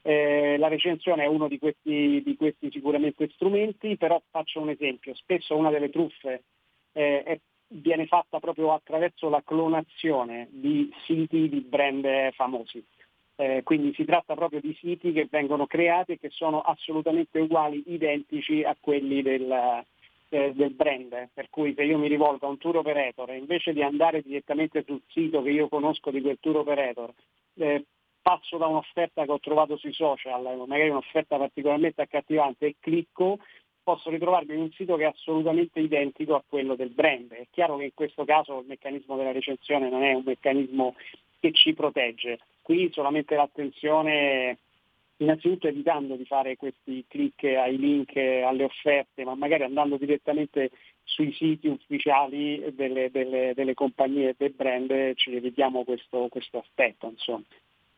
eh, 0.00 0.56
la 0.56 0.68
recensione 0.68 1.24
è 1.24 1.26
uno 1.26 1.46
di 1.46 1.58
questi, 1.58 2.22
di 2.24 2.34
questi, 2.34 2.70
sicuramente 2.70 3.28
strumenti, 3.34 3.98
però 3.98 4.22
faccio 4.30 4.62
un 4.62 4.70
esempio, 4.70 5.14
spesso 5.16 5.54
una 5.54 5.68
delle 5.68 5.90
truffe 5.90 6.44
eh, 6.92 7.22
è 7.24 7.38
viene 7.74 8.06
fatta 8.06 8.38
proprio 8.38 8.74
attraverso 8.74 9.30
la 9.30 9.42
clonazione 9.42 10.48
di 10.50 10.92
siti 11.06 11.48
di 11.48 11.60
brand 11.60 12.32
famosi. 12.32 12.84
Eh, 13.42 13.64
quindi 13.64 13.92
si 13.94 14.04
tratta 14.04 14.36
proprio 14.36 14.60
di 14.60 14.72
siti 14.78 15.10
che 15.10 15.26
vengono 15.28 15.66
creati 15.66 16.12
e 16.12 16.18
che 16.20 16.30
sono 16.30 16.60
assolutamente 16.60 17.40
uguali, 17.40 17.82
identici 17.86 18.62
a 18.62 18.76
quelli 18.78 19.20
del, 19.20 19.50
eh, 20.28 20.52
del 20.54 20.70
brand. 20.70 21.28
Per 21.34 21.50
cui 21.50 21.74
se 21.74 21.82
io 21.82 21.98
mi 21.98 22.06
rivolgo 22.06 22.46
a 22.46 22.50
un 22.50 22.58
tour 22.58 22.76
operator 22.76 23.30
e 23.30 23.38
invece 23.38 23.72
di 23.72 23.82
andare 23.82 24.22
direttamente 24.22 24.84
sul 24.86 25.02
sito 25.08 25.42
che 25.42 25.50
io 25.50 25.66
conosco 25.66 26.12
di 26.12 26.20
quel 26.20 26.38
tour 26.38 26.58
operator, 26.58 27.12
eh, 27.54 27.84
passo 28.22 28.58
da 28.58 28.68
un'offerta 28.68 29.24
che 29.24 29.32
ho 29.32 29.40
trovato 29.40 29.76
sui 29.76 29.92
social, 29.92 30.64
magari 30.68 30.90
un'offerta 30.90 31.36
particolarmente 31.36 32.02
accattivante 32.02 32.66
e 32.66 32.76
clicco, 32.78 33.40
posso 33.82 34.08
ritrovarmi 34.10 34.54
in 34.54 34.60
un 34.60 34.70
sito 34.70 34.94
che 34.94 35.02
è 35.02 35.06
assolutamente 35.06 35.80
identico 35.80 36.36
a 36.36 36.44
quello 36.46 36.76
del 36.76 36.90
brand. 36.90 37.32
È 37.32 37.46
chiaro 37.50 37.76
che 37.78 37.84
in 37.86 37.94
questo 37.94 38.24
caso 38.24 38.60
il 38.60 38.66
meccanismo 38.68 39.16
della 39.16 39.32
recensione 39.32 39.90
non 39.90 40.04
è 40.04 40.12
un 40.12 40.22
meccanismo 40.24 40.94
che 41.40 41.50
ci 41.50 41.74
protegge. 41.74 42.38
Qui 42.62 42.90
solamente 42.92 43.34
l'attenzione, 43.34 44.58
innanzitutto 45.18 45.66
evitando 45.66 46.14
di 46.14 46.24
fare 46.24 46.56
questi 46.56 47.04
click 47.08 47.44
ai 47.44 47.76
link, 47.76 48.16
alle 48.16 48.64
offerte, 48.64 49.24
ma 49.24 49.34
magari 49.34 49.64
andando 49.64 49.96
direttamente 49.96 50.70
sui 51.04 51.32
siti 51.32 51.66
ufficiali 51.68 52.72
delle, 52.74 53.10
delle, 53.10 53.52
delle 53.54 53.74
compagnie 53.74 54.30
e 54.30 54.34
del 54.38 54.52
brand 54.52 55.14
ci 55.14 55.34
evitiamo 55.34 55.84
questo, 55.84 56.28
questo 56.28 56.58
aspetto. 56.58 57.08
Insomma. 57.08 57.44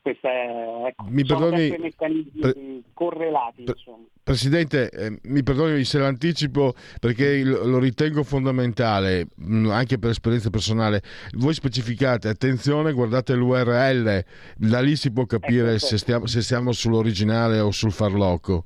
Questa 0.04 0.30
è, 0.30 0.86
ecco, 0.88 1.06
mi 1.08 1.24
perdoni, 1.24 1.76
meccanismi 1.78 2.40
pre, 2.40 2.82
correlati. 2.92 3.64
Pre, 3.64 3.74
Presidente, 4.22 4.90
eh, 4.90 5.18
mi 5.22 5.42
perdoni 5.42 5.82
se 5.84 5.98
l'anticipo 5.98 6.74
perché 7.00 7.42
lo 7.42 7.78
ritengo 7.78 8.22
fondamentale, 8.22 9.28
mh, 9.34 9.56
mm, 9.56 9.70
anche 9.70 9.98
per 9.98 10.10
esperienza 10.10 10.50
personale. 10.50 11.00
Voi 11.38 11.54
specificate, 11.54 12.28
attenzione, 12.28 12.92
guardate 12.92 13.32
l'URL, 13.32 14.22
da 14.58 14.80
lì 14.82 14.94
si 14.94 15.10
può 15.10 15.24
capire 15.24 15.70
ecco, 15.70 15.86
se, 15.86 15.96
stiamo, 15.96 16.26
se 16.26 16.42
stiamo 16.42 16.72
sull'originale 16.72 17.60
o 17.60 17.70
sul 17.70 17.90
farlocco 17.90 18.62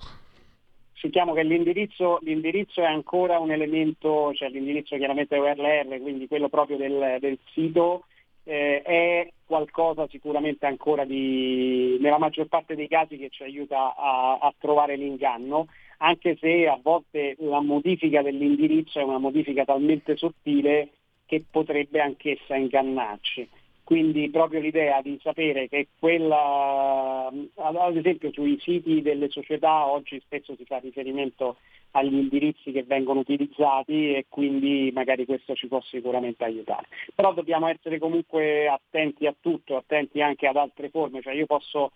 Sentiamo 0.94 1.34
che 1.34 1.44
l'indirizzo, 1.44 2.18
l'indirizzo, 2.22 2.80
è 2.80 2.86
ancora 2.86 3.38
un 3.38 3.52
elemento, 3.52 4.32
cioè 4.34 4.48
l'indirizzo 4.48 4.96
chiaramente 4.96 5.36
è 5.36 5.38
URL, 5.38 6.00
quindi 6.00 6.26
quello 6.26 6.48
proprio 6.48 6.76
del, 6.76 7.18
del 7.20 7.38
sito, 7.52 8.06
eh, 8.48 8.80
è 8.80 9.30
qualcosa 9.44 10.08
sicuramente 10.08 10.64
ancora 10.64 11.04
di, 11.04 11.98
nella 12.00 12.16
maggior 12.16 12.46
parte 12.46 12.74
dei 12.74 12.88
casi 12.88 13.18
che 13.18 13.28
ci 13.28 13.42
aiuta 13.42 13.94
a, 13.94 14.38
a 14.40 14.54
trovare 14.58 14.96
l'inganno, 14.96 15.66
anche 15.98 16.34
se 16.40 16.66
a 16.66 16.78
volte 16.82 17.36
la 17.40 17.60
modifica 17.60 18.22
dell'indirizzo 18.22 19.00
è 19.00 19.02
una 19.02 19.18
modifica 19.18 19.64
talmente 19.64 20.16
sottile 20.16 20.92
che 21.26 21.44
potrebbe 21.50 22.00
anch'essa 22.00 22.56
ingannarci. 22.56 23.46
Quindi 23.88 24.28
proprio 24.28 24.60
l'idea 24.60 25.00
di 25.00 25.18
sapere 25.22 25.66
che 25.66 25.88
quella, 25.98 27.32
ad 27.54 27.96
esempio 27.96 28.30
sui 28.32 28.58
siti 28.60 29.00
delle 29.00 29.30
società 29.30 29.86
oggi 29.86 30.20
spesso 30.20 30.54
si 30.56 30.66
fa 30.66 30.76
riferimento 30.76 31.56
agli 31.92 32.12
indirizzi 32.12 32.70
che 32.70 32.82
vengono 32.82 33.20
utilizzati 33.20 34.12
e 34.14 34.26
quindi 34.28 34.90
magari 34.92 35.24
questo 35.24 35.54
ci 35.54 35.68
può 35.68 35.80
sicuramente 35.80 36.44
aiutare. 36.44 36.88
Però 37.14 37.32
dobbiamo 37.32 37.66
essere 37.66 37.98
comunque 37.98 38.68
attenti 38.68 39.26
a 39.26 39.34
tutto, 39.40 39.78
attenti 39.78 40.20
anche 40.20 40.46
ad 40.46 40.56
altre 40.56 40.90
forme, 40.90 41.22
cioè 41.22 41.32
io 41.32 41.46
posso 41.46 41.92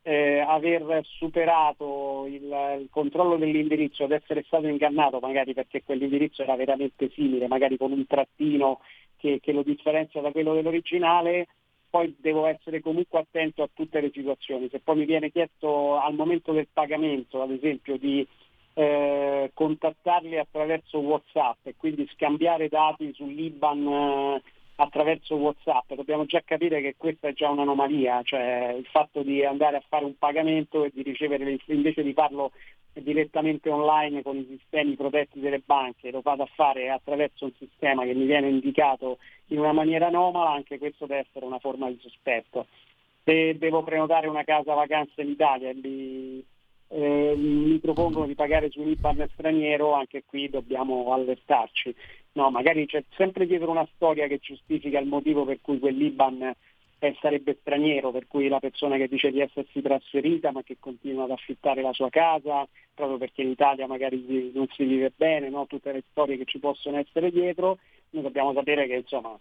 eh, 0.00 0.38
aver 0.38 1.02
superato 1.02 2.24
il, 2.26 2.78
il, 2.80 2.88
controllo 2.90 3.36
dell'indirizzo 3.36 4.04
ed 4.04 4.12
essere 4.12 4.44
stato 4.46 4.66
ingannato 4.66 5.18
magari 5.18 5.52
perché 5.52 5.82
quell'indirizzo 5.82 6.42
era 6.42 6.56
veramente 6.56 7.10
simile, 7.10 7.48
magari 7.48 7.76
con 7.76 7.92
un 7.92 8.06
trattino 8.06 8.80
che, 9.24 9.40
che 9.40 9.52
lo 9.52 9.62
differenzia 9.62 10.20
da 10.20 10.30
quello 10.32 10.52
dell'originale, 10.52 11.46
poi 11.88 12.14
devo 12.18 12.44
essere 12.44 12.82
comunque 12.82 13.20
attento 13.20 13.62
a 13.62 13.70
tutte 13.72 14.02
le 14.02 14.10
situazioni. 14.12 14.68
Se 14.68 14.80
poi 14.80 14.96
mi 14.96 15.06
viene 15.06 15.30
chiesto 15.30 15.96
al 15.96 16.12
momento 16.12 16.52
del 16.52 16.68
pagamento, 16.70 17.40
ad 17.40 17.50
esempio, 17.50 17.96
di 17.96 18.26
eh, 18.74 19.50
contattarli 19.54 20.36
attraverso 20.36 20.98
WhatsApp 20.98 21.56
e 21.62 21.74
quindi 21.74 22.06
scambiare 22.12 22.68
dati 22.68 23.10
sull'IBAN 23.14 23.86
eh, 23.86 24.42
attraverso 24.76 25.36
WhatsApp, 25.36 25.92
dobbiamo 25.94 26.24
già 26.24 26.42
capire 26.44 26.80
che 26.80 26.94
questa 26.96 27.28
è 27.28 27.32
già 27.32 27.48
un'anomalia, 27.50 28.22
cioè 28.22 28.74
il 28.76 28.86
fatto 28.86 29.22
di 29.22 29.44
andare 29.44 29.76
a 29.76 29.84
fare 29.88 30.04
un 30.04 30.16
pagamento 30.18 30.84
e 30.84 30.90
di 30.92 31.02
ricevere 31.02 31.58
invece 31.66 32.02
di 32.02 32.12
farlo 32.12 32.52
direttamente 32.92 33.70
online 33.70 34.22
con 34.22 34.36
i 34.36 34.46
sistemi 34.48 34.94
protetti 34.94 35.40
delle 35.40 35.60
banche, 35.64 36.10
lo 36.10 36.20
vado 36.20 36.44
a 36.44 36.50
fare 36.54 36.90
attraverso 36.90 37.44
un 37.44 37.52
sistema 37.58 38.04
che 38.04 38.14
mi 38.14 38.24
viene 38.24 38.48
indicato 38.48 39.18
in 39.48 39.58
una 39.58 39.72
maniera 39.72 40.06
anomala, 40.06 40.52
anche 40.52 40.78
questo 40.78 41.06
deve 41.06 41.26
essere 41.28 41.44
una 41.44 41.58
forma 41.58 41.88
di 41.88 41.98
sospetto. 42.00 42.66
Se 43.24 43.56
devo 43.58 43.82
prenotare 43.82 44.28
una 44.28 44.44
casa 44.44 44.74
vacanza 44.74 45.22
in 45.22 45.30
Italia 45.30 45.70
e 45.70 45.74
mi, 45.74 46.44
eh, 46.88 47.34
mi 47.36 47.78
propongono 47.78 48.26
di 48.26 48.34
pagare 48.34 48.70
su 48.70 48.80
un 48.80 48.88
IBAN 48.88 49.28
straniero, 49.32 49.94
anche 49.94 50.24
qui 50.24 50.48
dobbiamo 50.48 51.12
allertarci. 51.12 51.94
No, 52.32 52.50
magari 52.50 52.86
c'è 52.86 53.04
sempre 53.16 53.46
dietro 53.46 53.70
una 53.70 53.88
storia 53.94 54.26
che 54.26 54.38
giustifica 54.38 54.98
il 54.98 55.06
motivo 55.06 55.44
per 55.44 55.58
cui 55.60 55.78
quell'IBAN 55.78 56.54
eh, 56.98 57.16
sarebbe 57.20 57.56
straniero, 57.60 58.10
per 58.10 58.26
cui 58.26 58.48
la 58.48 58.60
persona 58.60 58.96
che 58.96 59.08
dice 59.08 59.30
di 59.30 59.40
essersi 59.40 59.82
trasferita 59.82 60.52
ma 60.52 60.62
che 60.62 60.76
continua 60.78 61.24
ad 61.24 61.30
affittare 61.30 61.82
la 61.82 61.92
sua 61.92 62.08
casa 62.10 62.66
proprio 62.94 63.18
perché 63.18 63.42
in 63.42 63.50
Italia 63.50 63.86
magari 63.86 64.52
non 64.54 64.66
si 64.68 64.84
vive 64.84 65.12
bene, 65.14 65.50
no? 65.50 65.66
tutte 65.66 65.92
le 65.92 66.04
storie 66.10 66.36
che 66.36 66.44
ci 66.44 66.58
possono 66.58 66.98
essere 66.98 67.30
dietro, 67.30 67.78
noi 68.10 68.22
dobbiamo 68.22 68.52
sapere 68.52 68.86
che 68.86 68.94
insomma 68.94 69.38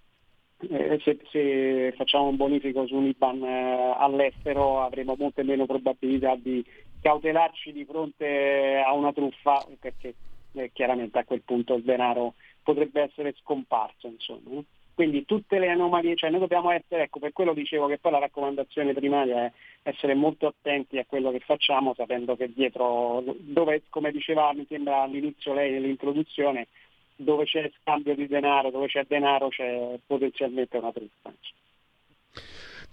eh, 0.69 0.99
se, 1.03 1.19
se, 1.29 1.93
facciamo 1.95 2.27
un 2.27 2.35
bonifico 2.35 2.87
su 2.87 2.95
un 2.95 3.05
IBAN 3.05 3.43
eh, 3.43 3.95
all'estero 3.97 4.81
avremo 4.81 5.15
molte 5.17 5.43
meno 5.43 5.65
probabilità 5.65 6.35
di 6.35 6.63
cautelarci 7.03 7.73
di 7.73 7.83
fronte 7.83 8.81
a 8.83 8.93
una 8.93 9.11
truffa 9.11 9.63
perché 9.77 10.15
eh, 10.53 10.71
chiaramente 10.73 11.19
a 11.19 11.25
quel 11.25 11.41
punto 11.41 11.75
il 11.75 11.83
denaro 11.83 12.35
potrebbe 12.63 13.01
essere 13.01 13.35
scomparso. 13.41 14.07
Insomma. 14.07 14.63
Quindi 14.93 15.25
tutte 15.25 15.59
le 15.59 15.69
anomalie, 15.69 16.15
cioè 16.15 16.29
noi 16.29 16.39
dobbiamo 16.39 16.71
essere, 16.71 17.03
ecco 17.03 17.19
per 17.19 17.33
quello 17.33 17.53
dicevo 17.53 17.87
che 17.87 17.97
poi 17.97 18.11
la 18.11 18.19
raccomandazione 18.19 18.93
primaria 18.93 19.45
è 19.45 19.51
essere 19.83 20.13
molto 20.13 20.47
attenti 20.47 20.97
a 20.97 21.05
quello 21.05 21.31
che 21.31 21.39
facciamo 21.39 21.93
sapendo 21.95 22.37
che 22.37 22.53
dietro, 22.53 23.23
dove 23.39 23.83
come 23.89 24.11
diceva 24.11 24.53
mi 24.53 24.65
sembra 24.69 25.01
all'inizio 25.01 25.53
lei 25.53 25.71
nell'introduzione, 25.71 26.67
dove 27.15 27.45
c'è 27.45 27.69
scambio 27.81 28.15
di 28.15 28.27
denaro, 28.27 28.69
dove 28.69 28.87
c'è 28.87 29.03
denaro 29.05 29.49
c'è 29.49 29.99
potenzialmente 30.05 30.77
una 30.77 30.91
truffa. 30.91 31.33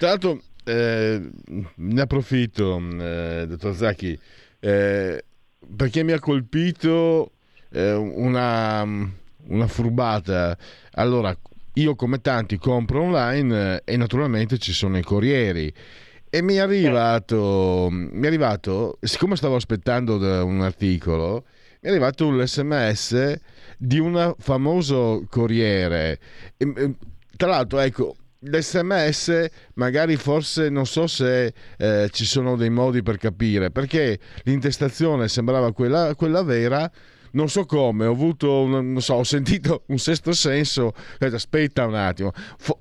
Tra 0.00 0.09
l'altro 0.09 0.40
eh, 0.64 1.21
ne 1.75 2.00
approfitto, 2.00 2.83
eh, 2.99 3.45
dottor 3.47 3.76
Zacchi, 3.76 4.19
eh, 4.59 5.25
perché 5.76 6.02
mi 6.02 6.12
ha 6.12 6.19
colpito 6.19 7.33
eh, 7.71 7.92
una, 7.92 8.83
una 8.83 9.66
furbata. 9.66 10.57
Allora, 10.92 11.37
io 11.75 11.95
come 11.97 12.23
tanti 12.23 12.57
compro 12.57 13.02
online 13.02 13.83
e 13.85 13.99
naturalmente 13.99 14.57
ci 14.57 14.73
sono 14.73 14.97
i 14.97 15.02
corrieri. 15.02 15.71
E 16.30 16.40
mi 16.40 16.54
è 16.54 16.61
arrivato, 16.61 17.88
mi 17.90 18.25
è 18.25 18.26
arrivato 18.26 18.97
siccome 19.02 19.37
stavo 19.37 19.57
aspettando 19.57 20.16
un 20.47 20.62
articolo, 20.62 21.45
mi 21.83 21.88
è 21.88 21.90
arrivato 21.90 22.26
un 22.26 22.42
sms 22.42 23.38
di 23.76 23.99
un 23.99 24.35
famoso 24.38 25.26
corriere. 25.28 26.19
E, 26.57 26.95
tra 27.37 27.49
l'altro, 27.50 27.80
ecco, 27.80 28.14
l'SMS 28.42 29.47
magari 29.75 30.16
forse 30.16 30.70
non 30.70 30.87
so 30.87 31.06
se 31.06 31.52
eh, 31.76 32.09
ci 32.11 32.25
sono 32.25 32.56
dei 32.56 32.70
modi 32.70 33.02
per 33.02 33.18
capire 33.18 33.70
perché 33.70 34.18
l'intestazione 34.44 35.28
sembrava 35.28 35.73
quella, 35.73 36.14
quella 36.14 36.42
vera. 36.42 36.90
Non 37.32 37.49
so 37.49 37.64
come, 37.64 38.06
ho 38.06 38.11
avuto, 38.11 38.62
un, 38.62 38.92
non 38.92 39.00
so, 39.00 39.14
ho 39.14 39.23
sentito 39.23 39.85
un 39.87 39.99
sesto 39.99 40.32
senso, 40.32 40.92
aspetta 41.20 41.87
un 41.87 41.94
attimo, 41.94 42.32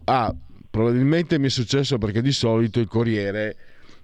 ah, 0.05 0.35
probabilmente 0.71 1.37
mi 1.37 1.45
è 1.45 1.49
successo 1.49 1.99
perché 1.99 2.23
di 2.23 2.31
solito 2.31 2.79
il 2.79 2.87
Corriere 2.87 3.55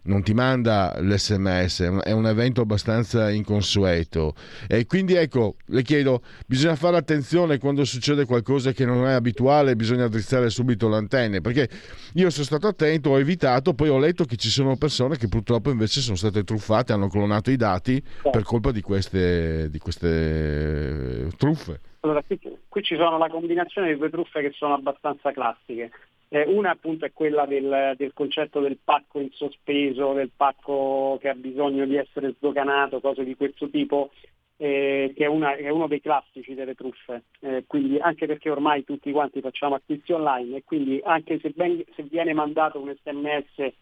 non 0.05 0.23
ti 0.23 0.33
manda 0.33 0.95
l'SMS, 0.99 1.81
è 2.03 2.11
un 2.11 2.27
evento 2.27 2.61
abbastanza 2.61 3.29
inconsueto. 3.31 4.33
E 4.67 4.85
quindi 4.85 5.13
ecco, 5.13 5.55
le 5.67 5.81
chiedo, 5.83 6.21
bisogna 6.45 6.75
fare 6.75 6.97
attenzione 6.97 7.57
quando 7.57 7.85
succede 7.85 8.25
qualcosa 8.25 8.71
che 8.71 8.85
non 8.85 9.05
è 9.05 9.13
abituale, 9.13 9.75
bisogna 9.75 10.07
drizzare 10.07 10.49
subito 10.49 10.89
le 10.89 10.97
antenne, 10.97 11.41
perché 11.41 11.69
io 12.13 12.29
sono 12.29 12.45
stato 12.45 12.67
attento, 12.67 13.11
ho 13.11 13.19
evitato, 13.19 13.73
poi 13.73 13.89
ho 13.89 13.97
letto 13.97 14.25
che 14.25 14.35
ci 14.35 14.49
sono 14.49 14.75
persone 14.77 15.17
che 15.17 15.27
purtroppo 15.27 15.71
invece 15.71 16.01
sono 16.01 16.15
state 16.15 16.43
truffate, 16.43 16.93
hanno 16.93 17.07
clonato 17.07 17.51
i 17.51 17.55
dati 17.55 18.01
per 18.29 18.43
colpa 18.43 18.71
di 18.71 18.81
queste, 18.81 19.69
di 19.69 19.79
queste 19.79 21.29
truffe. 21.37 21.79
Allora, 22.01 22.21
qui, 22.21 22.39
qui 22.67 22.83
ci 22.83 22.95
sono 22.95 23.17
la 23.17 23.29
combinazione 23.29 23.91
di 23.91 23.97
due 23.97 24.11
truffe 24.11 24.41
che 24.41 24.51
sono 24.53 24.75
abbastanza 24.75 25.31
classiche. 25.31 25.89
Eh, 26.27 26.43
una 26.47 26.71
appunto 26.71 27.05
è 27.05 27.13
quella 27.13 27.45
del, 27.45 27.93
del, 27.97 28.13
concetto 28.13 28.59
del 28.59 28.77
pacco 28.83 29.19
in 29.19 29.29
sospeso, 29.31 30.13
del 30.13 30.31
pacco 30.35 31.17
che 31.21 31.29
ha 31.29 31.35
bisogno 31.35 31.85
di 31.85 31.95
essere 31.95 32.33
sdoganato, 32.37 32.99
cose 32.99 33.23
di 33.23 33.35
questo 33.35 33.69
tipo, 33.69 34.11
eh, 34.57 35.13
che, 35.15 35.25
è 35.25 35.27
una, 35.27 35.55
è, 35.55 35.69
uno 35.69 35.87
dei 35.87 36.01
classici 36.01 36.53
delle 36.53 36.75
truffe. 36.75 37.23
Eh, 37.41 37.63
quindi 37.67 37.99
anche 37.99 38.25
perché 38.25 38.49
ormai 38.49 38.83
tutti 38.83 39.11
quanti 39.11 39.41
facciamo 39.41 39.75
acquisti 39.75 40.13
online 40.13 40.57
e 40.57 40.63
quindi 40.63 40.99
anche 41.03 41.39
se, 41.39 41.51
ben, 41.51 41.83
se 41.95 42.03
viene 42.03 42.33
mandato 42.33 42.79
un 42.79 42.93
sms 42.93 43.73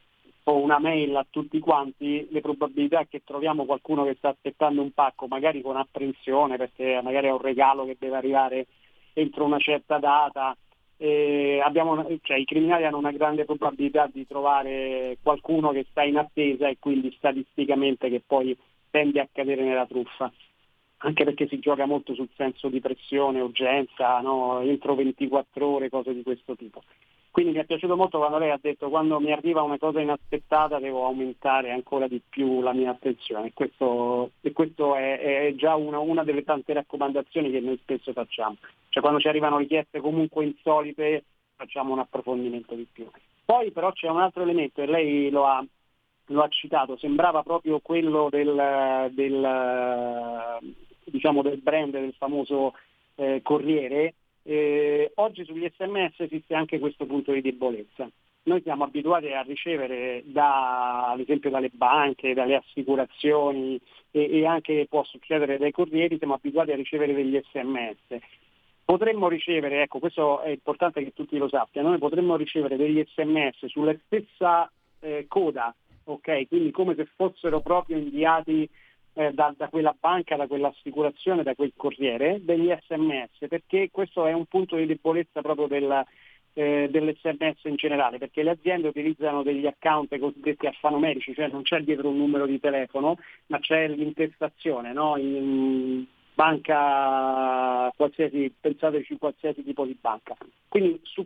o 0.46 0.58
una 0.58 0.80
mail 0.80 1.16
a 1.16 1.26
tutti 1.30 1.60
quanti, 1.60 2.28
le 2.30 2.42
probabilità 2.42 3.06
che 3.06 3.22
troviamo 3.24 3.66
qualcuno 3.66 4.04
che 4.04 4.16
sta 4.16 4.30
aspettando 4.30 4.82
un 4.82 4.92
pacco, 4.92 5.28
magari 5.28 5.62
con 5.62 5.78
apprensione, 5.78 6.58
perché 6.58 7.00
magari 7.02 7.28
è 7.28 7.32
un 7.32 7.42
regalo 7.42 7.86
che 7.86 7.96
deve 7.98 8.18
arrivare 8.18 8.68
entro 9.14 9.46
una 9.46 9.60
certa 9.60 10.00
data, 10.00 10.56
abbiamo, 11.64 12.06
cioè, 12.22 12.38
i 12.38 12.46
criminali 12.46 12.86
hanno 12.86 12.98
una 12.98 13.12
grande 13.12 13.46
probabilità 13.46 14.10
di 14.12 14.26
trovare 14.26 15.18
qualcuno 15.22 15.72
che 15.72 15.86
sta 15.90 16.04
in 16.04 16.18
attesa 16.18 16.68
e 16.68 16.78
quindi 16.80 17.14
statisticamente 17.18 18.10
che 18.10 18.22
poi 18.26 18.58
tende 18.90 19.20
a 19.20 19.28
cadere 19.32 19.64
nella 19.64 19.86
truffa. 19.86 20.32
Anche 20.98 21.26
perché 21.26 21.48
si 21.48 21.60
gioca 21.60 21.86
molto 21.86 22.14
sul 22.14 22.30
senso 22.36 22.70
di 22.70 22.80
pressione, 22.80 23.42
urgenza, 23.42 24.22
no? 24.22 24.62
entro 24.62 24.96
24 24.96 25.68
ore, 25.68 25.90
cose 25.90 26.14
di 26.14 26.24
questo 26.24 26.56
tipo. 26.56 26.82
Quindi 27.34 27.54
mi 27.54 27.58
è 27.62 27.66
piaciuto 27.66 27.96
molto 27.96 28.20
quando 28.20 28.38
lei 28.38 28.52
ha 28.52 28.60
detto 28.62 28.90
quando 28.90 29.20
mi 29.20 29.32
arriva 29.32 29.64
una 29.64 29.80
cosa 29.80 30.00
inaspettata 30.00 30.78
devo 30.78 31.06
aumentare 31.06 31.72
ancora 31.72 32.08
di 32.08 32.22
più 32.30 32.62
la 32.62 32.74
mia 32.74 32.92
attenzione. 32.92 33.54
Questo, 33.56 34.34
e 34.40 34.52
questo 34.52 34.94
è, 34.94 35.48
è, 35.48 35.56
già 35.56 35.74
una, 35.74 35.98
una, 35.98 36.24
delle 36.24 36.44
tante 36.44 36.74
raccomandazioni 36.74 37.50
che 37.50 37.60
noi 37.60 37.80
spesso 37.82 38.14
facciamo. 38.14 38.58
Cioè 38.90 39.02
quando 39.02 39.20
ci 39.20 39.30
arrivano 39.30 39.58
richieste 39.58 40.00
comunque 40.00 40.46
insolite 40.46 41.24
facciamo 41.56 41.94
un 41.94 42.00
approfondimento 42.02 42.76
di 42.76 42.86
più. 42.94 43.10
Poi 43.44 43.72
però 43.72 43.92
c'è 43.94 44.10
un 44.10 44.22
altro 44.22 44.44
elemento 44.44 44.84
e 44.84 44.86
lei 44.86 45.32
lo 45.32 45.48
ha, 45.48 45.66
lo 46.28 46.42
ha 46.44 46.48
citato, 46.50 46.98
sembrava 46.98 47.42
proprio 47.42 47.80
quello 47.80 48.30
del, 48.30 49.10
del, 49.10 50.60
diciamo 51.06 51.42
del 51.42 51.58
brand 51.58 51.94
del 51.94 52.14
famoso 52.16 52.76
eh, 53.16 53.40
Corriere 53.42 54.14
eh, 54.44 55.12
oggi 55.16 55.46
sugli 55.46 55.70
sms 55.76 56.20
esiste 56.20 56.54
anche 56.54 56.80
questo 56.80 57.06
punto 57.06 57.32
di 57.32 57.42
debolezza. 57.42 58.10
Noi 58.46 58.62
siamo 58.62 58.84
abituati 58.84 59.32
a 59.32 59.42
ricevere 59.42 60.22
da, 60.26 61.12
ad 61.12 61.20
esempio 61.22 61.50
dalle 61.50 61.70
banche, 61.70 62.34
dalle 62.34 62.56
assicurazioni 62.56 63.80
e, 64.12 64.40
e 64.40 64.46
anche 64.46 64.86
può 64.90 65.04
succedere 65.06 65.58
dai 65.58 65.72
corrieri, 65.72 66.18
siamo 66.18 66.34
abituati 66.34 66.72
a 66.72 66.76
ricevere 66.76 67.14
degli 67.14 67.40
sms. 67.52 68.22
Potremmo 68.84 69.30
ricevere, 69.30 69.84
ecco 69.84 70.00
questo 70.00 70.42
è 70.42 70.50
importante 70.50 71.02
che 71.02 71.14
tutti 71.14 71.38
lo 71.38 71.48
sappiano, 71.48 71.88
noi 71.90 72.00
potremmo 72.00 72.36
ricevere 72.36 72.76
degli 72.76 73.02
sms 73.02 73.68
sulla 73.68 73.96
stessa 74.06 74.70
eh, 75.00 75.26
coda, 75.30 75.74
ok? 76.04 76.48
Quindi 76.50 76.72
come 76.72 76.96
se 76.96 77.08
fossero 77.16 77.62
proprio 77.62 77.98
inviati 77.98 78.70
eh, 79.14 79.32
da, 79.32 79.54
da, 79.56 79.68
quella 79.70 79.96
banca, 79.98 80.36
da 80.36 80.48
quell'assicurazione, 80.48 81.44
da 81.44 81.56
quel 81.56 81.74
corriere, 81.76 82.40
degli 82.44 82.74
sms, 82.88 83.48
perché 83.48 83.90
questo 83.92 84.26
è 84.26 84.34
un 84.34 84.46
punto 84.46 84.76
di 84.76 84.86
debolezza 84.86 85.42
proprio 85.42 85.68
della, 85.68 86.06
eh, 86.54 86.88
dell'SMS 86.90 87.64
in 87.64 87.76
generale, 87.76 88.18
perché 88.18 88.44
le 88.44 88.52
aziende 88.52 88.88
utilizzano 88.88 89.44
degli 89.44 89.66
account 89.66 90.18
cosiddetti 90.18 90.68
alfanumerici, 90.68 91.34
cioè 91.34 91.48
non 91.48 91.64
c'è 91.64 91.82
dietro 91.82 92.10
un 92.10 92.18
numero 92.18 92.46
di 92.46 92.60
telefono, 92.60 93.18
ma 93.48 93.60
c'è 93.60 93.88
l'intestazione, 93.88 94.94
no? 94.94 95.18
in 95.18 96.06
banca 96.34 97.92
qualsiasi, 97.96 98.54
pensateci 98.60 99.18
qualsiasi 99.18 99.64
tipo 99.64 99.86
di 99.86 99.98
banca. 100.00 100.36
Quindi 100.68 101.00
su, 101.04 101.26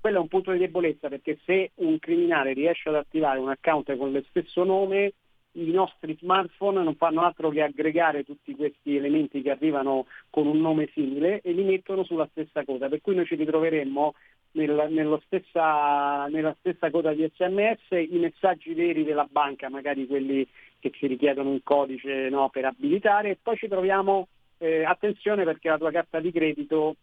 quello 0.00 0.18
è 0.18 0.20
un 0.20 0.28
punto 0.28 0.52
di 0.52 0.58
debolezza 0.58 1.08
perché 1.08 1.38
se 1.44 1.72
un 1.76 1.98
criminale 1.98 2.52
riesce 2.52 2.88
ad 2.88 2.96
attivare 2.96 3.38
un 3.38 3.50
account 3.50 3.96
con 3.96 4.12
lo 4.12 4.22
stesso 4.28 4.64
nome 4.64 5.12
i 5.52 5.70
nostri 5.70 6.16
smartphone 6.20 6.82
non 6.82 6.94
fanno 6.94 7.22
altro 7.22 7.50
che 7.50 7.62
aggregare 7.62 8.24
tutti 8.24 8.54
questi 8.54 8.96
elementi 8.96 9.42
che 9.42 9.50
arrivano 9.50 10.06
con 10.30 10.46
un 10.46 10.60
nome 10.60 10.88
simile 10.92 11.40
e 11.40 11.52
li 11.52 11.64
mettono 11.64 12.04
sulla 12.04 12.28
stessa 12.30 12.64
coda, 12.64 12.88
per 12.88 13.00
cui 13.00 13.14
noi 13.14 13.26
ci 13.26 13.34
ritroveremmo 13.34 14.14
nel, 14.52 15.20
stessa, 15.24 16.26
nella 16.26 16.54
stessa 16.60 16.90
coda 16.90 17.12
di 17.12 17.28
sms 17.34 17.90
i 17.90 18.18
messaggi 18.18 18.74
veri 18.74 19.04
della 19.04 19.28
banca, 19.30 19.68
magari 19.68 20.06
quelli 20.06 20.46
che 20.78 20.90
ci 20.90 21.06
richiedono 21.06 21.50
un 21.50 21.62
codice 21.62 22.28
no, 22.28 22.48
per 22.48 22.64
abilitare 22.64 23.30
e 23.30 23.38
poi 23.40 23.56
ci 23.56 23.68
troviamo, 23.68 24.28
eh, 24.58 24.84
attenzione 24.84 25.44
perché 25.44 25.68
la 25.68 25.78
tua 25.78 25.90
carta 25.90 26.20
di 26.20 26.30
credito 26.30 26.96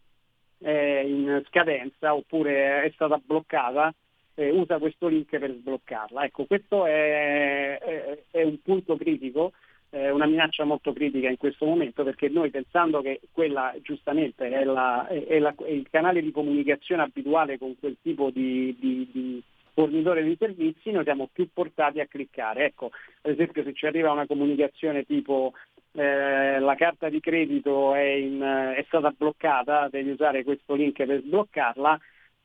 è 0.58 1.02
in 1.04 1.42
scadenza 1.48 2.14
oppure 2.14 2.82
è 2.82 2.90
stata 2.94 3.20
bloccata 3.24 3.94
eh, 4.38 4.50
usa 4.50 4.78
questo 4.78 5.08
link 5.08 5.36
per 5.36 5.52
sbloccarla. 5.52 6.24
Ecco, 6.24 6.44
questo 6.44 6.86
è, 6.86 7.78
è, 7.78 8.18
è 8.30 8.42
un 8.44 8.62
punto 8.62 8.96
critico, 8.96 9.52
eh, 9.90 10.10
una 10.10 10.26
minaccia 10.26 10.62
molto 10.62 10.92
critica 10.92 11.28
in 11.28 11.36
questo 11.36 11.66
momento 11.66 12.04
perché 12.04 12.28
noi 12.28 12.50
pensando 12.50 13.02
che 13.02 13.20
quella 13.32 13.74
giustamente 13.82 14.48
è, 14.48 14.62
la, 14.62 15.08
è, 15.08 15.38
la, 15.40 15.52
il 15.66 15.88
canale 15.90 16.22
di 16.22 16.30
comunicazione 16.30 17.02
abituale 17.02 17.58
con 17.58 17.74
quel 17.80 17.96
tipo 18.00 18.30
di, 18.30 18.76
di, 18.78 19.08
di 19.12 19.42
fornitore 19.72 20.22
di 20.22 20.36
servizi, 20.38 20.92
noi 20.92 21.04
siamo 21.04 21.28
più 21.32 21.48
portati 21.52 21.98
a 21.98 22.06
cliccare. 22.06 22.66
Ecco, 22.66 22.90
ad 23.22 23.32
esempio 23.32 23.64
se 23.64 23.72
ci 23.72 23.86
arriva 23.86 24.12
una 24.12 24.26
comunicazione 24.26 25.04
tipo 25.04 25.52
eh, 25.92 26.60
la 26.60 26.76
carta 26.76 27.08
di 27.08 27.18
credito 27.18 27.92
è, 27.94 28.02
in, 28.02 28.40
è, 28.40 28.84
stata 28.86 29.12
bloccata, 29.16 29.88
devi 29.90 30.10
usare 30.10 30.44
questo 30.44 30.74
link 30.74 31.04
per 31.04 31.22
sbloccarla, 31.22 31.98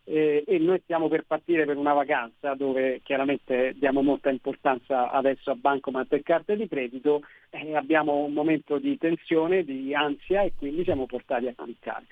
eh, 0.05 0.43
e 0.45 0.57
noi 0.59 0.79
stiamo 0.83 1.07
per 1.07 1.23
partire 1.25 1.65
per 1.65 1.77
una 1.77 1.93
vacanza 1.93 2.53
dove 2.55 3.01
chiaramente 3.03 3.73
diamo 3.77 4.01
molta 4.01 4.29
importanza 4.29 5.09
adesso 5.11 5.51
a 5.51 5.55
bancomat 5.55 6.11
e 6.13 6.23
carte 6.23 6.55
di 6.55 6.67
credito, 6.67 7.21
eh, 7.49 7.75
abbiamo 7.75 8.23
un 8.23 8.33
momento 8.33 8.77
di 8.77 8.97
tensione, 8.97 9.63
di 9.63 9.93
ansia 9.93 10.41
e 10.41 10.53
quindi 10.57 10.83
siamo 10.83 11.05
portati 11.05 11.47
a 11.47 11.53
cliccare. 11.55 12.05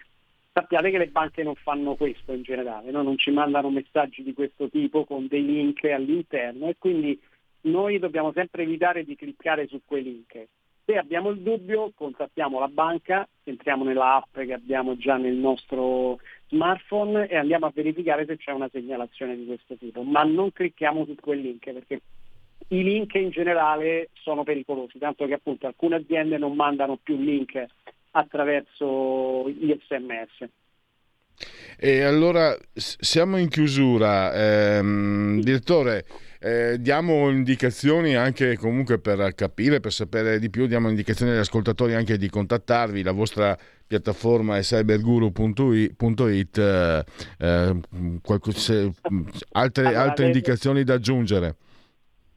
Sappiate 0.54 0.92
che 0.92 0.98
le 0.98 1.08
banche 1.08 1.44
non 1.44 1.56
fanno 1.56 1.96
questo 1.96 2.34
in 2.34 2.44
generale, 2.44 2.92
no? 2.92 3.02
non 3.02 3.18
ci 3.18 3.32
mandano 3.32 3.70
messaggi 3.70 4.22
di 4.22 4.34
questo 4.34 4.70
tipo 4.70 5.06
con 5.06 5.28
dei 5.28 5.46
link 5.46 5.84
all'interno 5.86 6.68
e 6.68 6.76
quindi 6.78 7.20
noi 7.62 8.00
dobbiamo 8.00 8.32
sempre 8.34 8.64
evitare 8.64 9.04
di 9.04 9.16
cliccare 9.16 9.68
su 9.68 9.82
quei 9.86 10.04
link. 10.04 10.48
Se 10.84 10.98
abbiamo 10.98 11.30
il 11.30 11.40
dubbio, 11.40 11.92
contattiamo 11.96 12.60
la 12.60 12.68
banca, 12.68 13.28
entriamo 13.44 13.84
nella 13.84 14.16
app 14.16 14.40
che 14.40 14.54
abbiamo 14.54 14.98
già 14.98 15.16
nel 15.16 15.36
nostro 15.36 16.20
smartphone 16.52 17.28
e 17.28 17.38
andiamo 17.38 17.66
a 17.66 17.72
verificare 17.74 18.26
se 18.26 18.38
c'è 18.38 18.52
una 18.52 18.70
segnalazione 18.72 19.38
di 19.38 19.46
questo 19.46 19.76
tipo, 19.76 20.04
ma 20.04 20.24
non 20.24 20.52
clicchiamo 20.52 21.06
su 21.06 21.16
quel 21.16 21.40
link 21.40 21.72
perché 21.72 22.02
i 22.68 22.84
link 22.84 23.14
in 23.16 23.30
generale 23.32 24.10
sono 24.14 24.44
pericolosi, 24.44 25.00
tanto 25.00 25.26
che 25.26 25.34
appunto 25.34 25.66
alcune 25.66 25.96
aziende 25.96 26.38
non 26.38 26.56
mandano 26.56 27.00
più 27.02 27.18
link 27.18 27.66
attraverso 28.12 29.50
gli 29.50 29.76
sms. 29.88 30.50
E 31.78 32.04
allora 32.04 32.56
siamo 32.74 33.38
in 33.38 33.48
chiusura, 33.48 34.34
ehm, 34.34 35.42
direttore 35.42 36.06
eh, 36.44 36.78
diamo 36.80 37.30
indicazioni 37.30 38.16
anche 38.16 38.58
comunque 38.58 38.98
per 38.98 39.36
capire, 39.36 39.80
per 39.80 39.92
sapere 39.92 40.40
di 40.40 40.50
più, 40.50 40.66
diamo 40.66 40.90
indicazioni 40.90 41.32
agli 41.32 41.38
ascoltatori 41.38 41.94
anche 41.94 42.18
di 42.18 42.30
contattarvi, 42.30 43.04
la 43.04 43.12
vostra 43.12 43.56
piattaforma 43.86 44.58
è 44.58 44.62
cyberguru.it, 44.62 46.58
eh, 46.58 47.04
eh, 47.38 47.76
altre, 49.52 49.86
allora, 49.86 50.02
altre 50.02 50.26
indicazioni 50.26 50.84
da 50.84 50.96
aggiungere? 50.96 51.56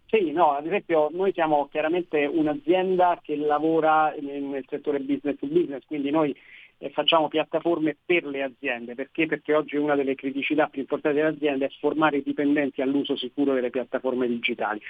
Sì, 0.07 0.33
no, 0.33 0.53
ad 0.53 0.67
esempio 0.67 1.09
noi 1.11 1.33
siamo 1.33 1.67
chiaramente 1.71 2.27
un'azienda 2.27 3.21
che 3.23 3.37
lavora 3.37 4.15
nel 4.21 4.65
settore 4.69 5.01
business 5.01 5.39
to 5.39 5.47
business, 5.47 5.83
quindi 5.87 6.11
noi 6.11 6.37
eh, 6.85 6.91
facciamo 6.91 7.29
piattaforme 7.29 7.97
per 8.05 8.27
le 8.27 8.43
aziende. 8.43 8.95
Perché? 8.95 9.27
Perché 9.27 9.55
oggi 9.55 9.77
una 9.77 9.95
delle 9.95 10.15
criticità 10.15 10.67
più 10.67 10.83
importanti 10.83 11.19
delle 11.19 11.35
aziende 11.35 11.67
è 11.67 11.71
formare 11.81 12.19
i 12.19 12.23
dipendenti 12.23 12.83
all'uso 12.83 13.17
sicuro 13.17 13.55
delle 13.55 13.71
piattaforme 13.71 14.29
digitali. 14.29 14.81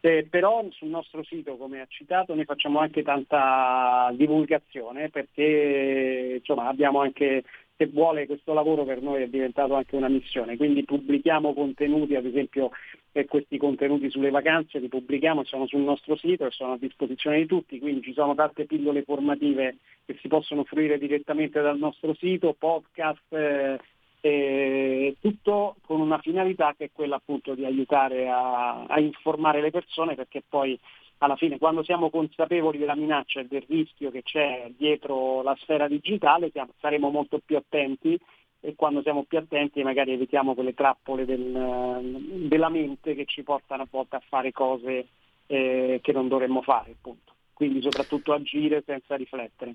Eh, 0.00 0.26
però 0.28 0.66
sul 0.70 0.88
nostro 0.88 1.22
sito, 1.22 1.56
come 1.56 1.80
ha 1.80 1.86
citato, 1.86 2.34
noi 2.34 2.44
facciamo 2.44 2.80
anche 2.80 3.02
tanta 3.02 4.10
divulgazione 4.16 5.10
perché 5.10 6.38
insomma, 6.38 6.66
abbiamo 6.68 7.00
anche 7.00 7.44
se 7.76 7.86
vuole 7.86 8.26
questo 8.26 8.52
lavoro 8.52 8.84
per 8.84 9.00
noi 9.02 9.22
è 9.22 9.28
diventato 9.28 9.74
anche 9.74 9.96
una 9.96 10.08
missione, 10.08 10.56
quindi 10.56 10.84
pubblichiamo 10.84 11.54
contenuti, 11.54 12.14
ad 12.14 12.26
esempio 12.26 12.70
eh, 13.12 13.24
questi 13.26 13.58
contenuti 13.58 14.10
sulle 14.10 14.30
vacanze 14.30 14.78
li 14.78 14.88
pubblichiamo, 14.88 15.44
sono 15.44 15.66
sul 15.66 15.80
nostro 15.80 16.16
sito 16.16 16.46
e 16.46 16.50
sono 16.50 16.72
a 16.72 16.78
disposizione 16.78 17.38
di 17.38 17.46
tutti, 17.46 17.78
quindi 17.78 18.02
ci 18.02 18.12
sono 18.12 18.34
tante 18.34 18.66
pillole 18.66 19.02
formative 19.02 19.78
che 20.04 20.16
si 20.20 20.28
possono 20.28 20.64
fruire 20.64 20.98
direttamente 20.98 21.60
dal 21.60 21.78
nostro 21.78 22.14
sito, 22.14 22.54
podcast, 22.58 23.32
eh, 23.32 23.78
eh, 24.24 25.16
tutto 25.20 25.76
con 25.84 26.00
una 26.00 26.18
finalità 26.18 26.74
che 26.76 26.84
è 26.84 26.90
quella 26.92 27.16
appunto 27.16 27.54
di 27.54 27.64
aiutare 27.64 28.28
a, 28.28 28.84
a 28.84 29.00
informare 29.00 29.60
le 29.60 29.72
persone 29.72 30.14
perché 30.14 30.42
poi 30.48 30.78
alla 31.22 31.36
fine 31.36 31.58
quando 31.58 31.84
siamo 31.84 32.10
consapevoli 32.10 32.78
della 32.78 32.96
minaccia 32.96 33.40
e 33.40 33.46
del 33.46 33.64
rischio 33.68 34.10
che 34.10 34.22
c'è 34.22 34.70
dietro 34.76 35.42
la 35.42 35.56
sfera 35.60 35.86
digitale 35.86 36.50
siamo, 36.50 36.72
saremo 36.80 37.10
molto 37.10 37.40
più 37.44 37.56
attenti 37.56 38.18
e 38.60 38.74
quando 38.74 39.02
siamo 39.02 39.24
più 39.24 39.38
attenti 39.38 39.84
magari 39.84 40.12
evitiamo 40.12 40.54
quelle 40.54 40.74
trappole 40.74 41.24
del, 41.24 42.48
della 42.48 42.68
mente 42.68 43.14
che 43.14 43.24
ci 43.24 43.44
portano 43.44 43.82
a 43.82 43.88
volte 43.88 44.16
a 44.16 44.22
fare 44.28 44.50
cose 44.50 45.06
eh, 45.46 46.00
che 46.02 46.12
non 46.12 46.26
dovremmo 46.26 46.60
fare 46.62 46.90
appunto. 46.90 47.34
Quindi 47.52 47.80
soprattutto 47.80 48.32
agire 48.32 48.82
senza 48.84 49.14
riflettere. 49.14 49.74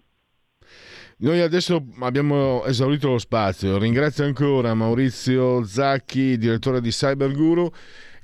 Noi 1.20 1.40
adesso 1.40 1.82
abbiamo 2.02 2.66
esaurito 2.66 3.10
lo 3.10 3.18
spazio. 3.18 3.78
Ringrazio 3.78 4.26
ancora 4.26 4.74
Maurizio 4.74 5.64
Zacchi, 5.64 6.38
direttore 6.38 6.82
di 6.82 6.90
Cyberguru. 6.90 7.72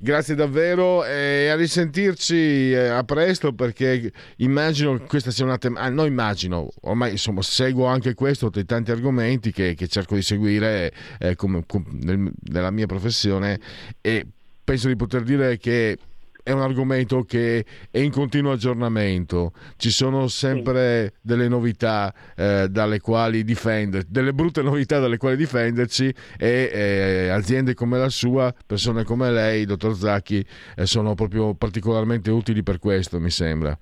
Grazie 0.04 0.34
davvero 0.34 1.02
e 1.02 1.48
a 1.48 1.56
risentirci 1.56 2.72
eh, 2.72 2.88
a 2.88 3.04
presto 3.04 3.54
perché 3.54 4.12
immagino 4.36 4.98
che 4.98 5.06
questa 5.06 5.30
sia 5.30 5.46
una 5.46 5.56
tematica, 5.56 5.86
ah, 5.86 5.88
no 5.88 6.04
immagino, 6.04 6.68
ormai 6.82 7.12
insomma 7.12 7.40
seguo 7.40 7.86
anche 7.86 8.12
questo 8.12 8.50
tra 8.50 8.60
i 8.60 8.66
tanti 8.66 8.90
argomenti 8.90 9.50
che, 9.50 9.72
che 9.72 9.88
cerco 9.88 10.14
di 10.14 10.20
seguire 10.20 10.92
eh, 11.18 11.36
come, 11.36 11.62
come 11.66 11.86
nel, 12.02 12.30
nella 12.50 12.70
mia 12.70 12.84
professione 12.84 13.58
e 14.02 14.26
penso 14.62 14.88
di 14.88 14.96
poter 14.96 15.22
dire 15.22 15.56
che 15.56 15.96
è 16.44 16.52
un 16.52 16.60
argomento 16.60 17.22
che 17.22 17.64
è 17.90 17.98
in 17.98 18.10
continuo 18.10 18.52
aggiornamento, 18.52 19.52
ci 19.76 19.88
sono 19.90 20.28
sempre 20.28 21.14
delle 21.22 21.48
novità 21.48 22.14
eh, 22.36 22.68
dalle 22.68 23.00
quali 23.00 23.42
difenderci, 23.44 24.08
delle 24.10 24.34
brutte 24.34 24.60
novità 24.60 24.98
dalle 24.98 25.16
quali 25.16 25.36
difenderci 25.36 26.14
e 26.38 26.70
eh, 26.70 27.28
aziende 27.30 27.72
come 27.72 27.98
la 27.98 28.10
sua, 28.10 28.54
persone 28.66 29.04
come 29.04 29.30
lei, 29.30 29.64
dottor 29.64 29.94
Zacchi, 29.94 30.44
eh, 30.76 30.84
sono 30.84 31.14
proprio 31.14 31.54
particolarmente 31.54 32.30
utili 32.30 32.62
per 32.62 32.78
questo, 32.78 33.18
mi 33.18 33.30
sembra. 33.30 33.76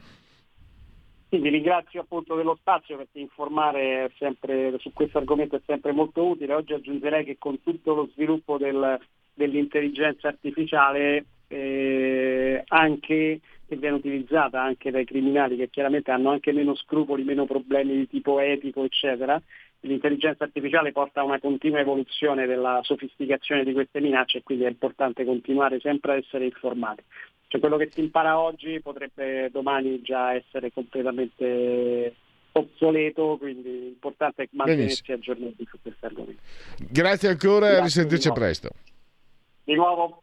Sì, 1.29 1.39
vi 1.39 1.49
ringrazio 1.49 2.03
appunto 2.03 2.37
dello 2.37 2.57
spazio 2.61 2.97
perché 2.97 3.19
informare 3.19 4.13
sempre, 4.19 4.77
su 4.79 4.93
questo 4.93 5.19
argomento 5.19 5.57
è 5.57 5.61
sempre 5.67 5.91
molto 5.91 6.25
utile. 6.25 6.55
Oggi 6.55 6.75
aggiungerei 6.75 7.25
che 7.25 7.39
con 7.39 7.61
tutto 7.63 7.95
lo 7.95 8.09
sviluppo 8.13 8.57
del, 8.57 9.01
dell'intelligenza 9.35 10.29
artificiale 10.29 11.25
eh, 11.53 12.65
anche, 12.69 13.41
che 13.69 13.77
viene 13.77 13.97
utilizzata 13.97 14.63
anche 14.63 14.91
dai 14.91 15.05
criminali 15.05 15.57
che 15.57 15.69
chiaramente 15.69 16.11
hanno 16.11 16.31
anche 16.31 16.53
meno 16.53 16.75
scrupoli, 16.75 17.25
meno 17.25 17.45
problemi 17.45 17.95
di 17.95 18.09
tipo 18.09 18.41
etico, 18.41 18.85
eccetera. 18.85 19.41
L'intelligenza 19.81 20.45
artificiale 20.45 20.93
porta 20.93 21.21
a 21.21 21.25
una 21.25 21.41
continua 21.41 21.81
evoluzione 21.81 22.47
della 22.47 22.81
sofisticazione 22.83 23.65
di 23.65 23.73
queste 23.73 24.01
minacce 24.01 24.39
e 24.39 24.43
quindi 24.43 24.65
è 24.65 24.69
importante 24.69 25.25
continuare 25.25 25.79
sempre 25.81 26.13
a 26.13 26.17
essere 26.17 26.45
informati. 26.47 27.03
Cioè 27.49 27.61
quello 27.61 27.77
che 27.77 27.91
si 27.93 28.01
impara 28.01 28.39
oggi 28.39 28.81
potrebbe 28.81 29.51
domani 29.51 30.01
già 30.01 30.33
essere 30.33 30.73
completamente 30.73 32.15
obsoleto, 32.53 33.37
quindi 33.39 33.69
è 33.69 33.87
importante 33.89 34.49
mantenersi 34.53 35.13
aggiornati 35.13 35.67
su 35.69 35.79
questo 35.83 36.07
argomento. 36.07 36.41
Grazie 36.89 37.29
ancora 37.29 37.73
e 37.73 37.77
a 37.77 37.83
risentirci 37.83 38.33
presto. 38.33 38.71
Di 39.65 39.75
nuovo. 39.75 40.23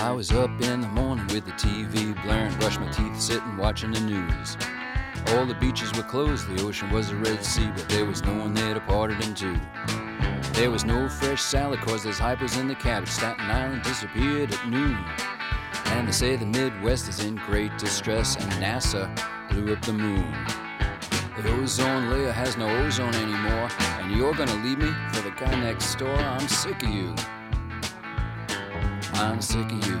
I 0.00 0.12
was 0.12 0.30
up 0.30 0.48
in 0.62 0.80
the 0.80 0.88
morning 0.88 1.26
with 1.26 1.44
the 1.44 1.50
TV 1.52 2.14
blaring, 2.22 2.54
brushed 2.58 2.78
my 2.78 2.88
teeth, 2.92 3.20
sitting 3.20 3.56
watching 3.56 3.90
the 3.90 3.98
news. 4.00 4.56
All 5.30 5.44
the 5.44 5.56
beaches 5.56 5.92
were 5.92 6.04
closed, 6.04 6.46
the 6.46 6.62
ocean 6.62 6.88
was 6.92 7.10
a 7.10 7.16
Red 7.16 7.44
Sea, 7.44 7.68
but 7.74 7.88
there 7.88 8.04
was 8.04 8.22
no 8.22 8.32
one 8.38 8.54
there 8.54 8.74
to 8.74 8.80
part 8.80 9.10
it 9.10 9.26
in 9.26 9.34
two. 9.34 9.58
There 10.52 10.70
was 10.70 10.84
no 10.84 11.08
fresh 11.08 11.42
salad, 11.42 11.80
cause 11.80 12.04
there's 12.04 12.20
hypers 12.20 12.60
in 12.60 12.68
the 12.68 12.76
cabbage. 12.76 13.08
Staten 13.08 13.50
Island 13.50 13.82
disappeared 13.82 14.54
at 14.54 14.68
noon. 14.68 15.04
And 15.86 16.06
they 16.06 16.12
say 16.12 16.36
the 16.36 16.46
Midwest 16.46 17.08
is 17.08 17.24
in 17.24 17.34
great 17.34 17.76
distress, 17.76 18.36
and 18.36 18.52
NASA 18.52 19.12
blew 19.50 19.72
up 19.72 19.82
the 19.82 19.94
moon. 19.94 20.32
The 21.42 21.52
ozone 21.54 22.08
layer 22.08 22.30
has 22.30 22.56
no 22.56 22.68
ozone 22.84 23.16
anymore, 23.16 23.68
and 23.98 24.16
you're 24.16 24.34
gonna 24.34 24.62
leave 24.62 24.78
me 24.78 24.92
for 25.12 25.22
the 25.22 25.32
guy 25.32 25.60
next 25.60 25.96
door. 25.96 26.16
I'm 26.16 26.46
sick 26.46 26.84
of 26.84 26.88
you. 26.88 27.16
I'm 29.20 29.42
sick 29.42 29.66
of 29.72 29.86
you. 29.86 30.00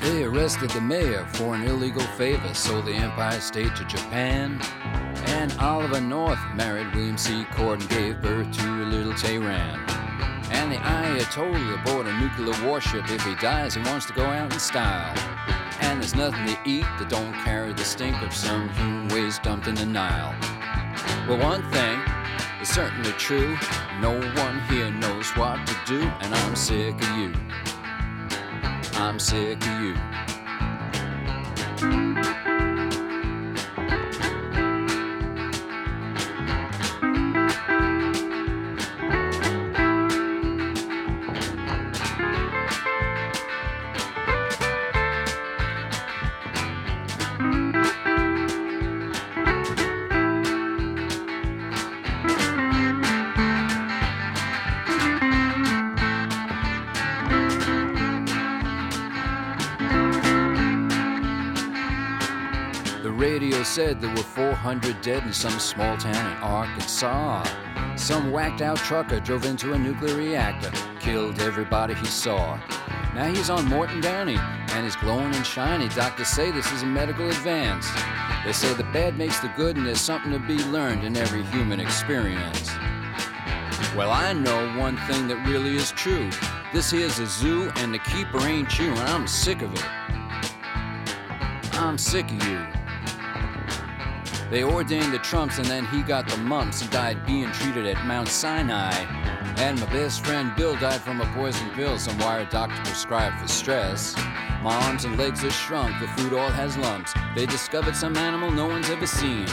They 0.00 0.22
arrested 0.22 0.70
the 0.70 0.80
mayor 0.80 1.26
for 1.32 1.56
an 1.56 1.62
illegal 1.62 2.02
favor, 2.16 2.54
sold 2.54 2.86
the 2.86 2.92
Empire 2.92 3.40
State 3.40 3.74
to 3.74 3.84
Japan. 3.84 4.60
And 5.26 5.52
Oliver 5.58 6.00
North 6.00 6.38
married 6.54 6.94
William 6.94 7.18
C. 7.18 7.44
Cord 7.50 7.80
and 7.80 7.90
gave 7.90 8.22
birth 8.22 8.52
to 8.58 8.66
a 8.84 8.86
little 8.86 9.14
Tehran. 9.14 9.80
And 10.52 10.70
the 10.70 10.76
Ayatollah 10.76 11.84
bought 11.84 12.06
a 12.06 12.20
nuclear 12.20 12.64
warship. 12.64 13.10
If 13.10 13.24
he 13.24 13.34
dies, 13.34 13.74
he 13.74 13.82
wants 13.82 14.06
to 14.06 14.12
go 14.12 14.24
out 14.24 14.52
in 14.52 14.60
style. 14.60 15.12
And 15.80 16.00
there's 16.00 16.14
nothing 16.14 16.46
to 16.46 16.58
eat 16.64 16.86
that 16.98 17.08
don't 17.08 17.32
carry 17.44 17.72
the 17.72 17.84
stink 17.84 18.22
of 18.22 18.32
some 18.32 18.68
human 18.74 19.08
waste 19.08 19.42
dumped 19.42 19.66
in 19.66 19.74
the 19.74 19.86
Nile. 19.86 20.32
Well, 21.28 21.38
one 21.38 21.68
thing 21.72 22.00
is 22.60 22.68
certainly 22.68 23.10
true. 23.12 23.56
No 24.02 24.10
one 24.10 24.58
here 24.68 24.90
knows 24.90 25.30
what 25.36 25.64
to 25.64 25.76
do, 25.86 26.00
and 26.22 26.34
I'm 26.34 26.56
sick 26.56 27.00
of 27.00 27.16
you. 27.16 27.32
I'm 28.94 29.20
sick 29.20 29.64
of 29.64 29.80
you. 29.80 29.94
400 64.62 65.02
dead 65.02 65.24
in 65.24 65.32
some 65.32 65.58
small 65.58 65.96
town 65.96 66.14
in 66.14 66.38
Arkansas. 66.38 67.42
Some 67.96 68.30
whacked 68.30 68.62
out 68.62 68.76
trucker 68.76 69.18
drove 69.18 69.44
into 69.44 69.72
a 69.72 69.78
nuclear 69.78 70.14
reactor, 70.14 70.70
killed 71.00 71.40
everybody 71.40 71.94
he 71.94 72.06
saw. 72.06 72.60
Now 73.12 73.24
he's 73.24 73.50
on 73.50 73.64
Morton 73.64 74.00
Downey, 74.00 74.36
and 74.36 74.84
he's 74.84 74.94
glowing 74.94 75.34
and 75.34 75.44
shiny. 75.44 75.88
Doctors 75.88 76.28
say 76.28 76.52
this 76.52 76.70
is 76.70 76.82
a 76.82 76.86
medical 76.86 77.28
advance. 77.28 77.90
They 78.44 78.52
say 78.52 78.72
the 78.74 78.84
bad 78.84 79.18
makes 79.18 79.40
the 79.40 79.48
good, 79.56 79.76
and 79.76 79.84
there's 79.84 80.00
something 80.00 80.30
to 80.30 80.38
be 80.38 80.58
learned 80.66 81.02
in 81.02 81.16
every 81.16 81.42
human 81.46 81.80
experience. 81.80 82.70
Well, 83.96 84.12
I 84.12 84.32
know 84.32 84.78
one 84.78 84.96
thing 85.08 85.26
that 85.26 85.44
really 85.44 85.74
is 85.74 85.90
true. 85.90 86.30
This 86.72 86.92
here's 86.92 87.18
a 87.18 87.26
zoo, 87.26 87.72
and 87.78 87.92
the 87.92 87.98
keeper 87.98 88.38
ain't 88.46 88.78
you, 88.78 88.90
and 88.90 89.08
I'm 89.08 89.26
sick 89.26 89.60
of 89.60 89.72
it. 89.74 89.84
I'm 91.74 91.98
sick 91.98 92.30
of 92.30 92.46
you. 92.46 92.81
They 94.52 94.64
ordained 94.64 95.14
the 95.14 95.18
Trumps, 95.18 95.56
and 95.56 95.66
then 95.66 95.86
he 95.86 96.02
got 96.02 96.28
the 96.28 96.36
mumps 96.36 96.82
and 96.82 96.90
died 96.90 97.24
being 97.24 97.50
treated 97.52 97.86
at 97.86 98.04
Mount 98.04 98.28
Sinai. 98.28 98.92
And 99.56 99.80
my 99.80 99.86
best 99.86 100.26
friend 100.26 100.54
Bill 100.54 100.76
died 100.76 101.00
from 101.00 101.22
a 101.22 101.26
poison 101.32 101.70
pill 101.70 101.98
some 101.98 102.18
wire 102.18 102.44
doctor 102.44 102.76
prescribed 102.82 103.40
for 103.40 103.48
stress. 103.48 104.14
My 104.62 104.74
arms 104.84 105.06
and 105.06 105.16
legs 105.16 105.42
are 105.42 105.50
shrunk, 105.50 105.98
the 106.00 106.08
food 106.08 106.34
all 106.34 106.50
has 106.50 106.76
lumps. 106.76 107.14
They 107.34 107.46
discovered 107.46 107.96
some 107.96 108.14
animal 108.14 108.50
no 108.50 108.66
one's 108.66 108.90
ever 108.90 109.06
seen. 109.06 109.46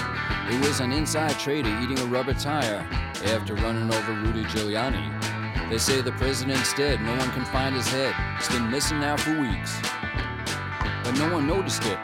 It 0.51 0.67
was 0.67 0.81
an 0.81 0.91
inside 0.91 1.39
trader 1.39 1.69
eating 1.81 1.99
a 1.99 2.05
rubber 2.07 2.33
tire 2.33 2.85
after 3.23 3.55
running 3.55 3.93
over 3.93 4.11
Rudy 4.11 4.43
Giuliani. 4.43 5.69
They 5.69 5.77
say 5.77 6.01
the 6.01 6.11
president's 6.11 6.73
dead, 6.73 6.99
no 6.99 7.15
one 7.15 7.31
can 7.31 7.45
find 7.45 7.73
his 7.73 7.87
head. 7.87 8.13
It's 8.37 8.49
been 8.49 8.69
missing 8.69 8.99
now 8.99 9.15
for 9.15 9.39
weeks. 9.39 9.79
But 11.05 11.13
no 11.13 11.31
one 11.31 11.47
noticed 11.47 11.85
it. 11.85 11.97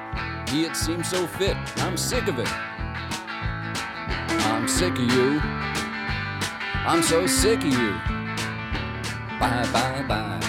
He 0.47 0.63
had 0.63 0.77
seemed 0.77 1.05
so 1.05 1.27
fit. 1.27 1.57
I'm 1.81 1.97
sick 1.97 2.29
of 2.29 2.39
it. 2.39 2.47
I'm 4.65 4.69
sick 4.69 4.93
of 4.93 5.11
you. 5.13 5.39
I'm 6.87 7.03
so 7.03 7.27
sick 7.27 7.59
of 7.59 7.65
you. 7.65 7.91
Bye, 9.39 9.69
bye, 9.71 10.03
bye. 10.07 10.39
Bye, 10.39 10.44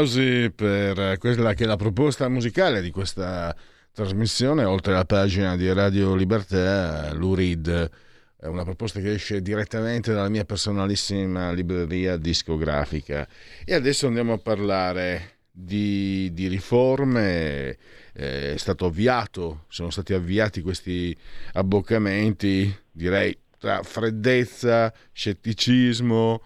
Applausi 0.00 0.50
per 0.50 1.18
quella 1.18 1.52
che 1.52 1.64
è 1.64 1.66
la 1.66 1.76
proposta 1.76 2.26
musicale 2.30 2.80
di 2.80 2.90
questa 2.90 3.54
trasmissione, 3.92 4.64
oltre 4.64 4.94
alla 4.94 5.04
pagina 5.04 5.58
di 5.58 5.70
Radio 5.70 6.14
Libertà, 6.14 7.12
l'URID, 7.12 7.90
è 8.38 8.46
una 8.46 8.64
proposta 8.64 9.00
che 9.00 9.12
esce 9.12 9.42
direttamente 9.42 10.14
dalla 10.14 10.30
mia 10.30 10.46
personalissima 10.46 11.52
libreria 11.52 12.16
discografica. 12.16 13.28
E 13.62 13.74
adesso 13.74 14.06
andiamo 14.06 14.32
a 14.32 14.38
parlare 14.38 15.40
di, 15.50 16.30
di 16.32 16.46
riforme, 16.46 17.76
eh, 18.14 18.54
è 18.54 18.56
stato 18.56 18.86
avviato, 18.86 19.66
sono 19.68 19.90
stati 19.90 20.14
avviati 20.14 20.62
questi 20.62 21.14
abboccamenti, 21.52 22.74
direi 22.90 23.36
tra 23.58 23.82
freddezza, 23.82 24.90
scetticismo, 25.12 26.40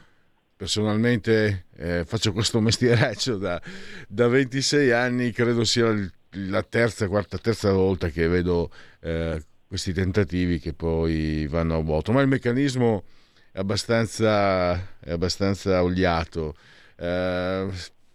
personalmente 0.57 1.64
eh, 1.77 2.05
faccio 2.05 2.33
questo 2.33 2.61
mestiereccio 2.61 3.37
da, 3.37 3.61
da, 4.09 4.29
26 4.29 4.91
anni, 4.93 5.33
credo 5.33 5.65
sia 5.65 5.95
la 6.31 6.63
terza, 6.63 7.09
quarta, 7.09 7.39
terza 7.39 7.73
volta 7.73 8.09
che 8.09 8.29
vedo 8.29 8.71
eh, 9.01 9.43
questi 9.67 9.93
tentativi 9.93 10.59
che 10.59 10.73
poi 10.73 11.47
vanno 11.49 11.77
a 11.77 11.83
vuoto, 11.83 12.13
ma 12.13 12.21
il 12.21 12.29
meccanismo 12.29 13.05
è 13.53 13.59
abbastanza, 13.59 14.75
è 15.01 15.11
abbastanza 15.11 15.83
oliato. 15.83 16.55
Eh, 16.97 17.69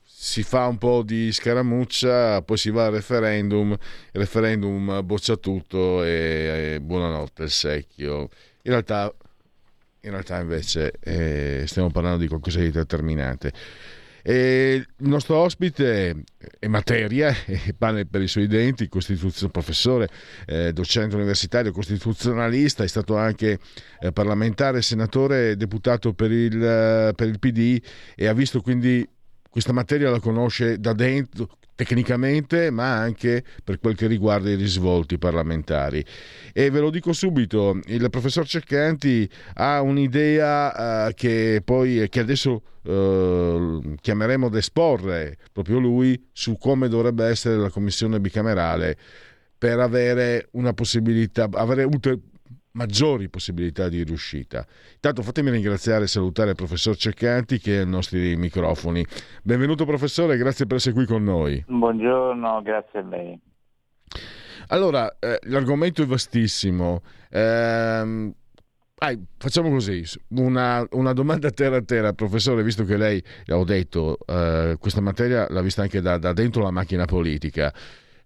si 0.04 0.43
fa 0.43 0.67
un 0.67 0.78
po' 0.78 1.02
di 1.02 1.32
scaramuccia, 1.32 2.41
poi 2.41 2.58
si 2.58 2.72
va 2.72 2.88
al 2.88 2.91
referendum, 2.91 3.72
il 3.72 4.19
referendum 4.19 5.02
boccia 5.06 5.38
tutto 5.38 6.04
e, 6.04 6.74
e 6.76 6.80
buonanotte 6.82 7.43
il 7.43 7.50
secchio. 7.50 8.30
In 8.63 8.72
realtà 8.72 9.13
in 10.02 10.12
realtà 10.12 10.40
invece 10.40 10.94
eh, 11.00 11.64
stiamo 11.66 11.90
parlando 11.90 12.20
di 12.20 12.28
qualcosa 12.28 12.60
di 12.60 12.72
determinante. 12.72 13.52
E 14.22 14.74
il 14.76 15.08
nostro 15.08 15.38
ospite 15.38 16.24
è 16.60 16.68
materia, 16.68 17.34
è 17.46 17.74
pane 17.78 18.06
per 18.06 18.22
i 18.22 18.28
suoi 18.28 18.48
denti, 18.48 18.90
professore, 19.50 20.10
eh, 20.46 20.74
docente 20.74 21.16
universitario, 21.16 21.72
costituzionalista, 21.72 22.84
è 22.84 22.88
stato 22.88 23.18
anche 23.18 23.60
eh, 24.00 24.12
parlamentare, 24.12 24.82
senatore, 24.82 25.56
deputato 25.56 26.14
per 26.14 26.32
il, 26.32 27.14
per 27.16 27.28
il 27.28 27.40
PD 27.40 27.82
e 28.16 28.28
ha 28.28 28.34
visto 28.34 28.62
quindi 28.62 29.08
questa 29.50 29.74
materia 29.74 30.10
la 30.10 30.20
conosce 30.20 30.80
da 30.80 30.94
dentro, 30.94 31.50
tecnicamente, 31.76 32.70
ma 32.72 32.98
anche 32.98 33.44
per 33.64 33.80
quel 33.80 33.96
che 33.96 34.08
riguarda 34.08 34.50
i 34.50 34.56
risvolti 34.56 35.18
parlamentari. 35.18 36.04
E 36.54 36.70
ve 36.70 36.80
lo 36.80 36.90
dico 36.90 37.14
subito, 37.14 37.80
il 37.86 38.10
professor 38.10 38.46
Ceccanti 38.46 39.30
ha 39.56 39.82
un'idea 39.82 41.08
uh, 41.08 41.14
che 41.14 41.62
poi 41.64 42.08
che 42.10 42.20
adesso 42.20 42.62
uh, 42.84 43.96
chiameremo 44.00 44.48
ad 44.48 44.56
esporre 44.56 45.38
proprio 45.52 45.80
lui 45.80 46.30
su 46.32 46.58
come 46.58 46.90
dovrebbe 46.90 47.26
essere 47.26 47.56
la 47.56 47.70
commissione 47.70 48.20
bicamerale 48.20 48.98
per 49.58 49.80
avere 49.80 50.48
una 50.52 50.74
possibilità, 50.74 51.50
avere 51.52 51.84
maggiori 52.80 53.28
possibilità 53.28 53.89
di 53.89 54.04
riuscita. 54.04 54.65
Intanto 54.94 55.22
fatemi 55.22 55.50
ringraziare 55.52 56.06
e 56.06 56.08
salutare 56.08 56.52
il 56.52 56.56
professor 56.56 56.96
Ceccanti 56.96 57.60
che 57.60 57.76
è 57.76 57.80
ai 57.80 57.88
nostri 57.88 58.38
microfoni. 58.38 59.06
Benvenuto 59.44 59.84
professore, 59.84 60.38
grazie 60.38 60.65
per 60.65 60.78
essere 60.78 60.96
qui 60.96 61.06
con 61.06 61.22
noi. 61.22 61.62
Buongiorno, 61.68 62.62
grazie 62.62 63.00
a 63.00 63.04
lei. 63.04 63.38
Allora, 64.68 65.18
eh, 65.20 65.39
l'argomento 65.44 66.02
è 66.04 66.06
vastissimo. 66.06 67.02
Eh, 67.30 68.34
Ah, 69.02 69.18
facciamo 69.38 69.70
così, 69.70 70.04
una, 70.32 70.86
una, 70.92 71.13
domanda 71.13 71.50
terra 71.52 71.78
a 71.78 71.82
terra, 71.82 72.12
professore, 72.12 72.63
visto 72.63 72.84
che 72.84 72.98
lei, 72.98 73.24
ho 73.48 73.63
detto, 73.63 74.18
eh, 74.26 74.76
questa 74.78 75.00
materia 75.00 75.48
l'ha 75.50 75.62
vista 75.62 75.84
anche 75.84 76.02
da, 76.02 76.18
da 76.18 76.34
dentro 76.34 76.63
la 76.63 76.70
macchina 76.70 77.06
politica. 77.06 77.74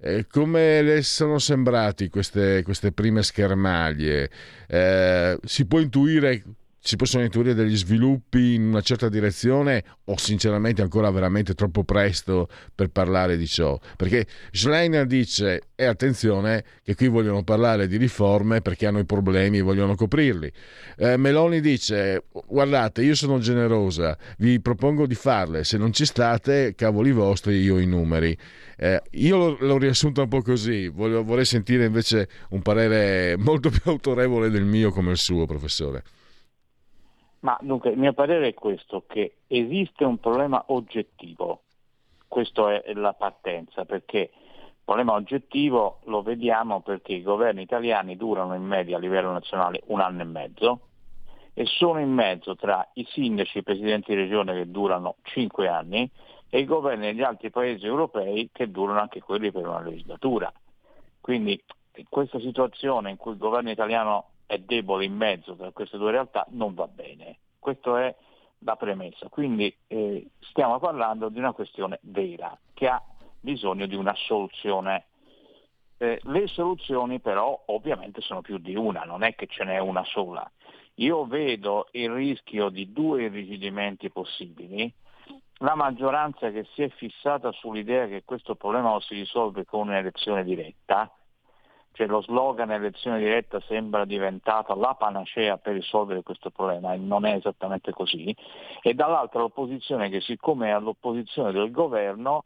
Eh, 0.05 0.27
come 0.27 0.81
le 0.81 1.01
sono 1.01 1.39
sembrati 1.39 2.09
queste, 2.09 2.61
queste 2.63 2.91
prime 2.91 3.23
schermaglie? 3.23 4.29
Eh, 4.67 5.39
si 5.45 5.65
può 5.65 5.79
intuire 5.79 6.43
si 6.85 6.97
possono 6.97 7.23
intuire 7.23 7.53
degli 7.53 7.77
sviluppi 7.77 8.55
in 8.55 8.63
una 8.63 8.81
certa 8.81 9.07
direzione 9.07 9.85
o 10.03 10.17
sinceramente 10.17 10.81
ancora 10.81 11.09
veramente 11.11 11.53
troppo 11.53 11.85
presto 11.85 12.49
per 12.75 12.89
parlare 12.89 13.37
di 13.37 13.47
ciò? 13.47 13.79
Perché 13.95 14.27
Schleiner 14.51 15.05
dice, 15.05 15.69
e 15.75 15.85
attenzione, 15.85 16.65
che 16.83 16.93
qui 16.95 17.07
vogliono 17.07 17.41
parlare 17.43 17.87
di 17.87 17.95
riforme 17.95 18.59
perché 18.59 18.85
hanno 18.85 18.99
i 18.99 19.05
problemi 19.05 19.59
e 19.59 19.61
vogliono 19.61 19.95
coprirli. 19.95 20.51
Eh, 20.97 21.15
Meloni 21.15 21.61
dice, 21.61 22.25
guardate, 22.47 23.01
io 23.01 23.15
sono 23.15 23.39
generosa, 23.39 24.17
vi 24.39 24.59
propongo 24.59 25.07
di 25.07 25.15
farle, 25.15 25.63
se 25.63 25.77
non 25.77 25.93
ci 25.93 26.03
state, 26.05 26.73
cavoli 26.75 27.13
vostri, 27.13 27.61
io 27.61 27.79
i 27.79 27.85
numeri. 27.85 28.37
Eh, 28.75 29.01
io 29.11 29.55
l'ho, 29.57 29.77
riassunto 29.77 30.21
un 30.21 30.27
po' 30.27 30.41
così, 30.41 30.89
Voglio, 30.89 31.23
vorrei 31.23 31.45
sentire 31.45 31.85
invece 31.85 32.27
un 32.49 32.61
parere 32.61 33.37
molto 33.37 33.69
più 33.69 33.79
autorevole 33.85 34.49
del 34.49 34.65
mio 34.65 34.91
come 34.91 35.11
il 35.11 35.17
suo, 35.17 35.45
professore. 35.45 36.03
Ma 37.43 37.57
dunque, 37.61 37.89
il 37.89 37.97
mio 37.97 38.13
parere 38.13 38.47
è 38.47 38.53
questo, 38.53 39.03
che 39.05 39.39
esiste 39.47 40.05
un 40.05 40.17
problema 40.17 40.63
oggettivo, 40.67 41.63
questa 42.27 42.81
è 42.81 42.93
la 42.93 43.13
partenza, 43.13 43.83
perché 43.83 44.17
il 44.17 44.81
problema 44.85 45.13
oggettivo 45.13 45.99
lo 46.05 46.21
vediamo 46.21 46.81
perché 46.81 47.13
i 47.13 47.21
governi 47.21 47.61
italiani 47.61 48.15
durano 48.15 48.55
in 48.55 48.63
media 48.63 48.95
a 48.95 48.99
livello 48.99 49.31
nazionale 49.31 49.81
un 49.87 49.99
anno 49.99 50.21
e 50.21 50.25
mezzo 50.25 50.79
e 51.53 51.65
sono 51.65 51.99
in 51.99 52.11
mezzo 52.11 52.55
tra 52.55 52.89
i 52.93 53.05
sindaci 53.09 53.57
e 53.57 53.59
i 53.59 53.63
presidenti 53.63 54.13
di 54.13 54.21
regione 54.21 54.53
che 54.53 54.71
durano 54.71 55.15
cinque 55.23 55.67
anni 55.67 56.09
e 56.49 56.59
i 56.59 56.65
governi 56.65 57.07
degli 57.07 57.23
altri 57.23 57.49
paesi 57.49 57.85
europei 57.85 58.49
che 58.51 58.71
durano 58.71 58.99
anche 58.99 59.21
quelli 59.21 59.51
per 59.51 59.67
una 59.67 59.81
legislatura. 59.81 60.51
Quindi 61.19 61.61
questa 62.09 62.39
situazione 62.39 63.09
in 63.09 63.17
cui 63.17 63.33
il 63.33 63.37
governo 63.37 63.69
italiano 63.69 64.29
è 64.45 64.57
debole 64.57 65.05
in 65.05 65.15
mezzo 65.15 65.55
tra 65.55 65.71
queste 65.71 65.97
due 65.97 66.11
realtà 66.11 66.45
non 66.49 66.73
va 66.73 66.87
bene. 66.87 67.37
Questa 67.59 68.03
è 68.03 68.15
la 68.59 68.75
premessa. 68.75 69.29
Quindi 69.29 69.75
eh, 69.87 70.27
stiamo 70.39 70.79
parlando 70.79 71.29
di 71.29 71.39
una 71.39 71.53
questione 71.53 71.99
vera 72.01 72.57
che 72.73 72.87
ha 72.87 73.01
bisogno 73.39 73.85
di 73.85 73.95
una 73.95 74.13
soluzione 74.15 75.05
Eh, 76.03 76.19
le 76.23 76.47
soluzioni 76.47 77.19
però 77.19 77.63
ovviamente 77.67 78.19
sono 78.21 78.41
più 78.41 78.57
di 78.57 78.75
una, 78.75 79.03
non 79.05 79.23
è 79.23 79.35
che 79.35 79.47
ce 79.47 79.63
n'è 79.63 79.79
una 79.79 80.03
sola. 80.03 80.43
Io 80.95 81.25
vedo 81.25 81.87
il 81.91 82.09
rischio 82.09 82.69
di 82.69 82.91
due 82.91 83.23
irrigidimenti 83.23 84.09
possibili, 84.09 84.91
la 85.59 85.75
maggioranza 85.75 86.51
che 86.51 86.65
si 86.73 86.81
è 86.81 86.89
fissata 86.89 87.51
sull'idea 87.53 88.07
che 88.07 88.23
questo 88.25 88.55
problema 88.55 88.91
lo 88.91 88.99
si 88.99 89.13
risolve 89.13 89.63
con 89.65 89.87
un'elezione 89.87 90.43
diretta, 90.43 91.09
cioè 91.93 92.07
lo 92.07 92.21
slogan 92.21 92.71
elezione 92.71 93.19
diretta 93.19 93.61
sembra 93.61 94.05
diventata 94.05 94.75
la 94.75 94.95
panacea 94.95 95.57
per 95.57 95.73
risolvere 95.73 96.23
questo 96.23 96.49
problema 96.49 96.93
e 96.93 96.97
non 96.97 97.25
è 97.25 97.35
esattamente 97.35 97.91
così, 97.91 98.35
e 98.81 98.93
dall'altra 98.93 99.39
l'opposizione 99.39 100.09
che 100.09 100.19
siccome 100.21 100.67
è 100.67 100.71
all'opposizione 100.71 101.51
del 101.51 101.71
governo 101.71 102.43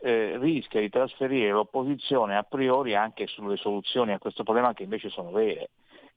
eh, 0.00 0.36
rischia 0.38 0.80
di 0.80 0.88
trasferire 0.88 1.50
l'opposizione 1.50 2.36
a 2.36 2.42
priori 2.42 2.94
anche 2.94 3.26
sulle 3.26 3.56
soluzioni 3.56 4.12
a 4.12 4.18
questo 4.18 4.44
problema 4.44 4.72
che 4.72 4.84
invece 4.84 5.10
sono 5.10 5.30
vere. 5.30 5.70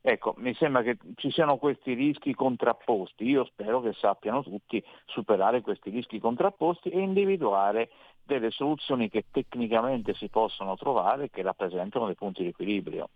Ecco, 0.06 0.34
mi 0.38 0.54
sembra 0.56 0.82
che 0.82 0.98
ci 1.16 1.32
siano 1.32 1.56
questi 1.56 1.94
rischi 1.94 2.34
contrapposti, 2.34 3.24
io 3.24 3.46
spero 3.46 3.80
che 3.80 3.94
sappiano 3.94 4.44
tutti 4.44 4.84
superare 5.06 5.62
questi 5.62 5.90
rischi 5.90 6.20
contrapposti 6.20 6.90
e 6.90 7.00
individuare 7.00 7.90
delle 8.26 8.52
soluzioni 8.52 9.10
che 9.10 9.26
tecnicamente 9.32 10.14
si 10.16 10.30
possono 10.30 10.76
trovare 10.76 11.30
che 11.30 11.42
rappresentano 11.42 12.06
dei 12.06 12.16
punti 12.16 12.44
di 12.44 12.50
equilibrio. 12.50 13.10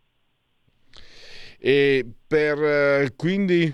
E 1.60 2.06
per 2.28 2.62
eh, 2.62 3.14
quindi 3.16 3.74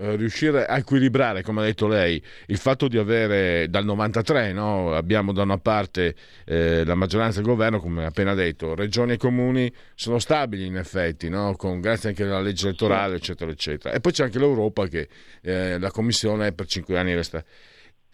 eh, 0.00 0.14
riuscire 0.14 0.64
a 0.64 0.76
equilibrare, 0.76 1.42
come 1.42 1.60
ha 1.60 1.64
detto 1.64 1.88
lei, 1.88 2.22
il 2.46 2.56
fatto 2.56 2.86
di 2.86 2.96
avere 2.98 3.68
dal 3.68 3.84
93, 3.84 4.52
no? 4.52 4.94
abbiamo 4.94 5.32
da 5.32 5.42
una 5.42 5.58
parte 5.58 6.14
eh, 6.44 6.84
la 6.84 6.94
maggioranza 6.94 7.40
del 7.40 7.48
governo, 7.48 7.80
come 7.80 8.06
appena 8.06 8.34
detto, 8.34 8.76
regioni 8.76 9.14
e 9.14 9.16
comuni 9.16 9.72
sono 9.96 10.20
stabili 10.20 10.66
in 10.66 10.76
effetti, 10.76 11.28
no? 11.28 11.54
Con, 11.56 11.80
grazie 11.80 12.10
anche 12.10 12.22
alla 12.22 12.40
legge 12.40 12.68
elettorale, 12.68 13.16
eccetera, 13.16 13.50
eccetera. 13.50 13.92
E 13.92 13.98
poi 13.98 14.12
c'è 14.12 14.22
anche 14.22 14.38
l'Europa 14.38 14.86
che 14.86 15.08
eh, 15.42 15.80
la 15.80 15.90
Commissione 15.90 16.52
per 16.52 16.66
cinque 16.66 16.96
anni 16.96 17.14
resta 17.14 17.44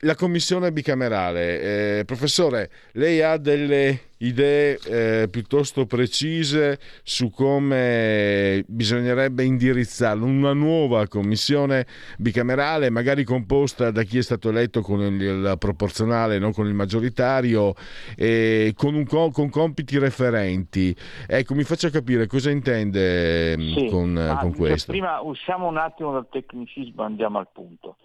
la 0.05 0.15
commissione 0.15 0.71
bicamerale, 0.71 1.99
eh, 1.99 2.05
professore, 2.05 2.71
lei 2.93 3.23
ha 3.23 3.37
delle 3.39 4.13
idee 4.19 4.79
eh, 4.87 5.29
piuttosto 5.29 5.87
precise 5.87 6.79
su 7.03 7.31
come 7.31 8.65
bisognerebbe 8.67 9.45
indirizzarlo? 9.45 10.25
Una 10.25 10.53
nuova 10.53 11.09
commissione 11.09 11.87
bicamerale, 12.19 12.91
magari 12.91 13.25
composta 13.25 13.91
da 13.91 14.03
chi 14.03 14.19
è 14.19 14.23
stato 14.23 14.51
eletto 14.51 14.83
con 14.83 15.01
il 15.01 15.57
proporzionale, 15.59 16.39
non 16.39 16.53
con 16.53 16.67
il 16.67 16.75
maggioritario, 16.75 17.75
eh, 18.17 18.75
con, 18.77 18.95
un, 18.95 19.07
con, 19.07 19.51
compiti 19.51 19.99
referenti. 19.99 20.95
Ecco, 21.27 21.55
mi 21.55 21.65
faccia 21.65 21.89
capire 21.89 22.27
cosa 22.27 22.51
intende 22.51 23.57
mm, 23.57 23.73
sì, 23.75 23.89
con, 23.89 24.37
con 24.41 24.55
questo. 24.55 24.93
Prima 24.93 25.21
usciamo 25.21 25.67
un 25.67 25.79
attimo 25.79 26.13
dal 26.13 26.29
tecnicismo 26.31 27.03
andiamo 27.03 27.39
al 27.39 27.49
punto. 27.51 27.97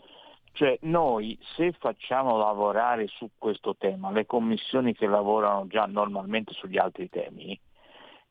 Cioè 0.52 0.78
noi 0.82 1.38
se 1.56 1.72
facciamo 1.74 2.38
lavorare 2.38 3.08
su 3.08 3.30
questo 3.38 3.76
tema 3.78 4.12
le 4.12 4.26
commissioni 4.26 4.94
che 4.94 5.08
lavorano 5.08 5.68
già 5.68 5.86
normalmente 5.86 6.54
sugli 6.54 6.78
altri 6.78 7.10
temi, 7.10 7.60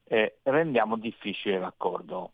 eh, 0.05 0.39
rendiamo 0.43 0.97
difficile 0.97 1.59
l'accordo. 1.59 2.33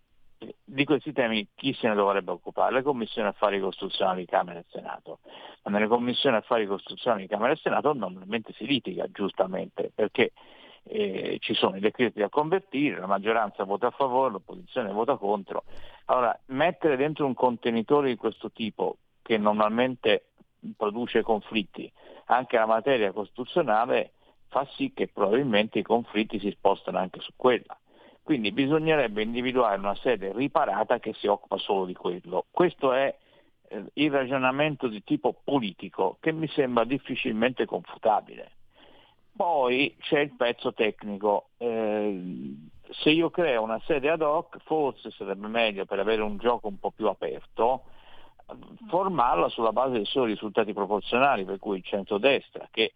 Di 0.62 0.84
questi 0.84 1.12
temi 1.12 1.48
chi 1.54 1.72
se 1.74 1.88
ne 1.88 1.94
dovrebbe 1.94 2.32
occupare? 2.32 2.74
Le 2.74 2.82
commissioni 2.82 3.28
affari 3.28 3.60
costituzionali 3.60 4.26
Camera 4.26 4.58
e 4.58 4.64
Senato. 4.68 5.20
Ma 5.62 5.70
nelle 5.70 5.86
commissioni 5.86 6.36
affari 6.36 6.66
costituzionali 6.66 7.26
Camera 7.26 7.52
e 7.52 7.56
Senato 7.56 7.94
normalmente 7.94 8.52
si 8.52 8.66
litiga 8.66 9.06
giustamente 9.10 9.90
perché 9.94 10.32
eh, 10.84 11.38
ci 11.40 11.54
sono 11.54 11.76
i 11.76 11.80
decreti 11.80 12.20
da 12.20 12.28
convertire, 12.28 12.98
la 12.98 13.06
maggioranza 13.06 13.64
vota 13.64 13.86
a 13.86 13.90
favore, 13.90 14.32
l'opposizione 14.32 14.92
vota 14.92 15.16
contro. 15.16 15.64
Allora, 16.06 16.38
mettere 16.46 16.96
dentro 16.96 17.24
un 17.24 17.34
contenitore 17.34 18.08
di 18.08 18.16
questo 18.16 18.50
tipo 18.50 18.98
che 19.24 19.38
normalmente 19.38 20.26
produce 20.76 21.22
conflitti, 21.22 21.90
anche 22.26 22.58
la 22.58 22.66
materia 22.66 23.10
costituzionale 23.10 24.12
fa 24.48 24.66
sì 24.76 24.92
che 24.92 25.08
probabilmente 25.08 25.78
i 25.78 25.82
conflitti 25.82 26.38
si 26.38 26.50
spostano 26.50 26.98
anche 26.98 27.20
su 27.20 27.32
quella. 27.34 27.76
Quindi 28.22 28.52
bisognerebbe 28.52 29.22
individuare 29.22 29.78
una 29.78 29.94
sede 29.96 30.32
riparata 30.32 30.98
che 30.98 31.14
si 31.14 31.26
occupa 31.26 31.56
solo 31.56 31.86
di 31.86 31.94
quello. 31.94 32.44
Questo 32.50 32.92
è 32.92 33.14
eh, 33.68 33.84
il 33.94 34.10
ragionamento 34.10 34.88
di 34.88 35.02
tipo 35.02 35.34
politico 35.42 36.18
che 36.20 36.32
mi 36.32 36.48
sembra 36.48 36.84
difficilmente 36.84 37.64
confutabile. 37.64 38.52
Poi 39.34 39.96
c'è 40.00 40.20
il 40.20 40.34
pezzo 40.36 40.72
tecnico. 40.74 41.48
Eh, 41.56 42.54
se 42.90 43.10
io 43.10 43.30
creo 43.30 43.62
una 43.62 43.80
sede 43.86 44.10
ad 44.10 44.20
hoc, 44.20 44.58
forse 44.64 45.10
sarebbe 45.10 45.48
meglio 45.48 45.86
per 45.86 45.98
avere 45.98 46.22
un 46.22 46.36
gioco 46.36 46.68
un 46.68 46.78
po' 46.78 46.92
più 46.92 47.08
aperto, 47.08 47.84
formarla 48.88 49.48
sulla 49.48 49.72
base 49.72 49.92
dei 49.92 50.04
soli 50.04 50.32
risultati 50.32 50.72
proporzionali, 50.72 51.44
per 51.44 51.58
cui 51.58 51.78
il 51.78 51.84
centrodestra 51.84 52.68
che 52.70 52.92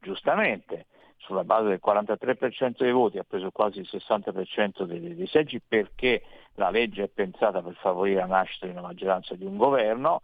giustamente 0.00 0.86
sulla 1.18 1.44
base 1.44 1.68
del 1.68 1.80
43% 1.84 2.76
dei 2.78 2.92
voti 2.92 3.18
ha 3.18 3.24
preso 3.24 3.50
quasi 3.50 3.80
il 3.80 3.88
60% 3.90 4.84
dei, 4.84 5.14
dei 5.14 5.26
seggi 5.26 5.60
perché 5.60 6.22
la 6.54 6.70
legge 6.70 7.04
è 7.04 7.08
pensata 7.08 7.62
per 7.62 7.74
favorire 7.74 8.20
la 8.20 8.26
nascita 8.26 8.66
di 8.66 8.72
una 8.72 8.82
maggioranza 8.82 9.34
di 9.34 9.44
un 9.44 9.56
governo, 9.56 10.22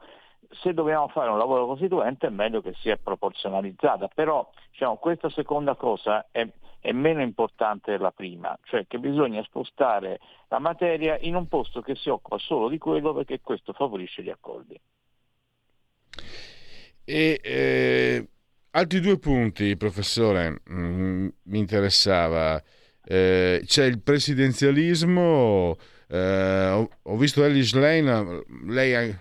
se 0.60 0.74
dobbiamo 0.74 1.08
fare 1.08 1.30
un 1.30 1.38
lavoro 1.38 1.66
costituente 1.66 2.26
è 2.26 2.30
meglio 2.30 2.60
che 2.60 2.74
sia 2.80 2.96
proporzionalizzata, 2.96 4.08
però 4.08 4.48
diciamo, 4.70 4.96
questa 4.96 5.30
seconda 5.30 5.74
cosa 5.74 6.26
è 6.30 6.46
è 6.82 6.90
meno 6.90 7.22
importante 7.22 7.92
della 7.92 8.10
prima, 8.10 8.58
cioè 8.64 8.86
che 8.88 8.98
bisogna 8.98 9.40
spostare 9.44 10.18
la 10.48 10.58
materia 10.58 11.16
in 11.20 11.36
un 11.36 11.46
posto 11.46 11.80
che 11.80 11.94
si 11.94 12.08
occupa 12.08 12.38
solo 12.38 12.68
di 12.68 12.76
quello 12.76 13.14
perché 13.14 13.40
questo 13.40 13.72
favorisce 13.72 14.24
gli 14.24 14.30
accordi. 14.30 14.78
E, 17.04 17.40
eh, 17.40 18.28
altri 18.72 18.98
due 18.98 19.16
punti, 19.20 19.76
professore, 19.76 20.62
mm, 20.68 21.28
mi 21.44 21.58
interessava. 21.60 22.60
Eh, 23.04 23.62
c'è 23.64 23.84
il 23.84 24.02
presidenzialismo, 24.02 25.76
ho, 26.18 26.90
ho, 27.02 27.16
visto 27.16 27.44
Ellis 27.44 27.72
Lane, 27.74 28.42
lei 28.66 29.14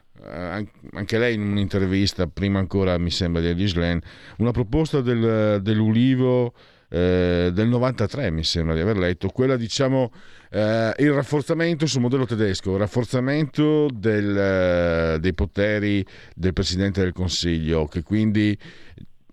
anche 0.94 1.18
lei 1.18 1.36
in 1.36 1.42
un'intervista, 1.42 2.28
prima 2.28 2.60
ancora 2.60 2.98
mi 2.98 3.10
sembra 3.10 3.42
di 3.42 3.48
Ellis 3.48 3.74
Lane, 3.76 4.02
una 4.38 4.52
proposta 4.52 5.02
del, 5.02 5.62
dell'Ulivo 5.62 6.54
eh, 6.94 7.52
del 7.54 7.70
93 7.70 8.32
mi 8.32 8.44
sembra 8.44 8.76
di 8.76 8.82
aver 8.82 8.98
letto, 8.98 9.30
quella 9.30 9.56
diciamo 9.56 10.12
eh, 10.50 10.94
il 10.98 11.14
rafforzamento 11.14 11.86
sul 11.88 12.02
modello 12.02 12.26
tedesco, 12.26 12.74
il 12.74 12.80
rafforzamento 12.80 13.88
del, 13.90 14.38
eh, 14.38 15.20
dei 15.20 15.34
poteri 15.34 16.06
del 16.36 16.52
Presidente 16.52 17.02
del 17.02 17.14
Consiglio, 17.14 17.86
che 17.86 18.04
quindi 18.04 18.58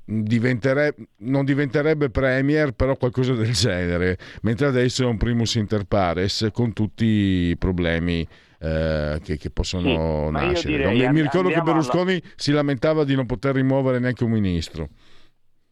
diventerebbe, 0.08 1.08
non 1.18 1.44
diventerebbe 1.44 2.08
premier, 2.08 2.72
però 2.72 2.96
qualcosa 2.96 3.34
del 3.34 3.52
genere, 3.52 4.16
mentre 4.42 4.66
adesso 4.66 5.02
è 5.02 5.06
un 5.06 5.18
primus 5.18 5.54
inter 5.56 5.84
pares 5.84 6.48
con 6.52 6.72
tutti 6.72 7.04
i 7.04 7.56
problemi 7.58 8.26
eh, 8.58 9.20
che, 9.22 9.36
che, 9.36 9.50
possono 9.50 9.82
sì, 9.82 10.30
nascere. 10.30 10.90
mi, 10.92 11.12
mi 11.12 11.20
ricordo 11.20 11.50
che 11.50 11.60
Berlusconi 11.60 12.12
alla... 12.12 12.32
si 12.36 12.52
lamentava 12.52 13.04
di 13.04 13.14
non 13.14 13.26
poter 13.26 13.54
rimuovere 13.54 13.98
neanche 13.98 14.24
un 14.24 14.30
ministro. 14.30 14.88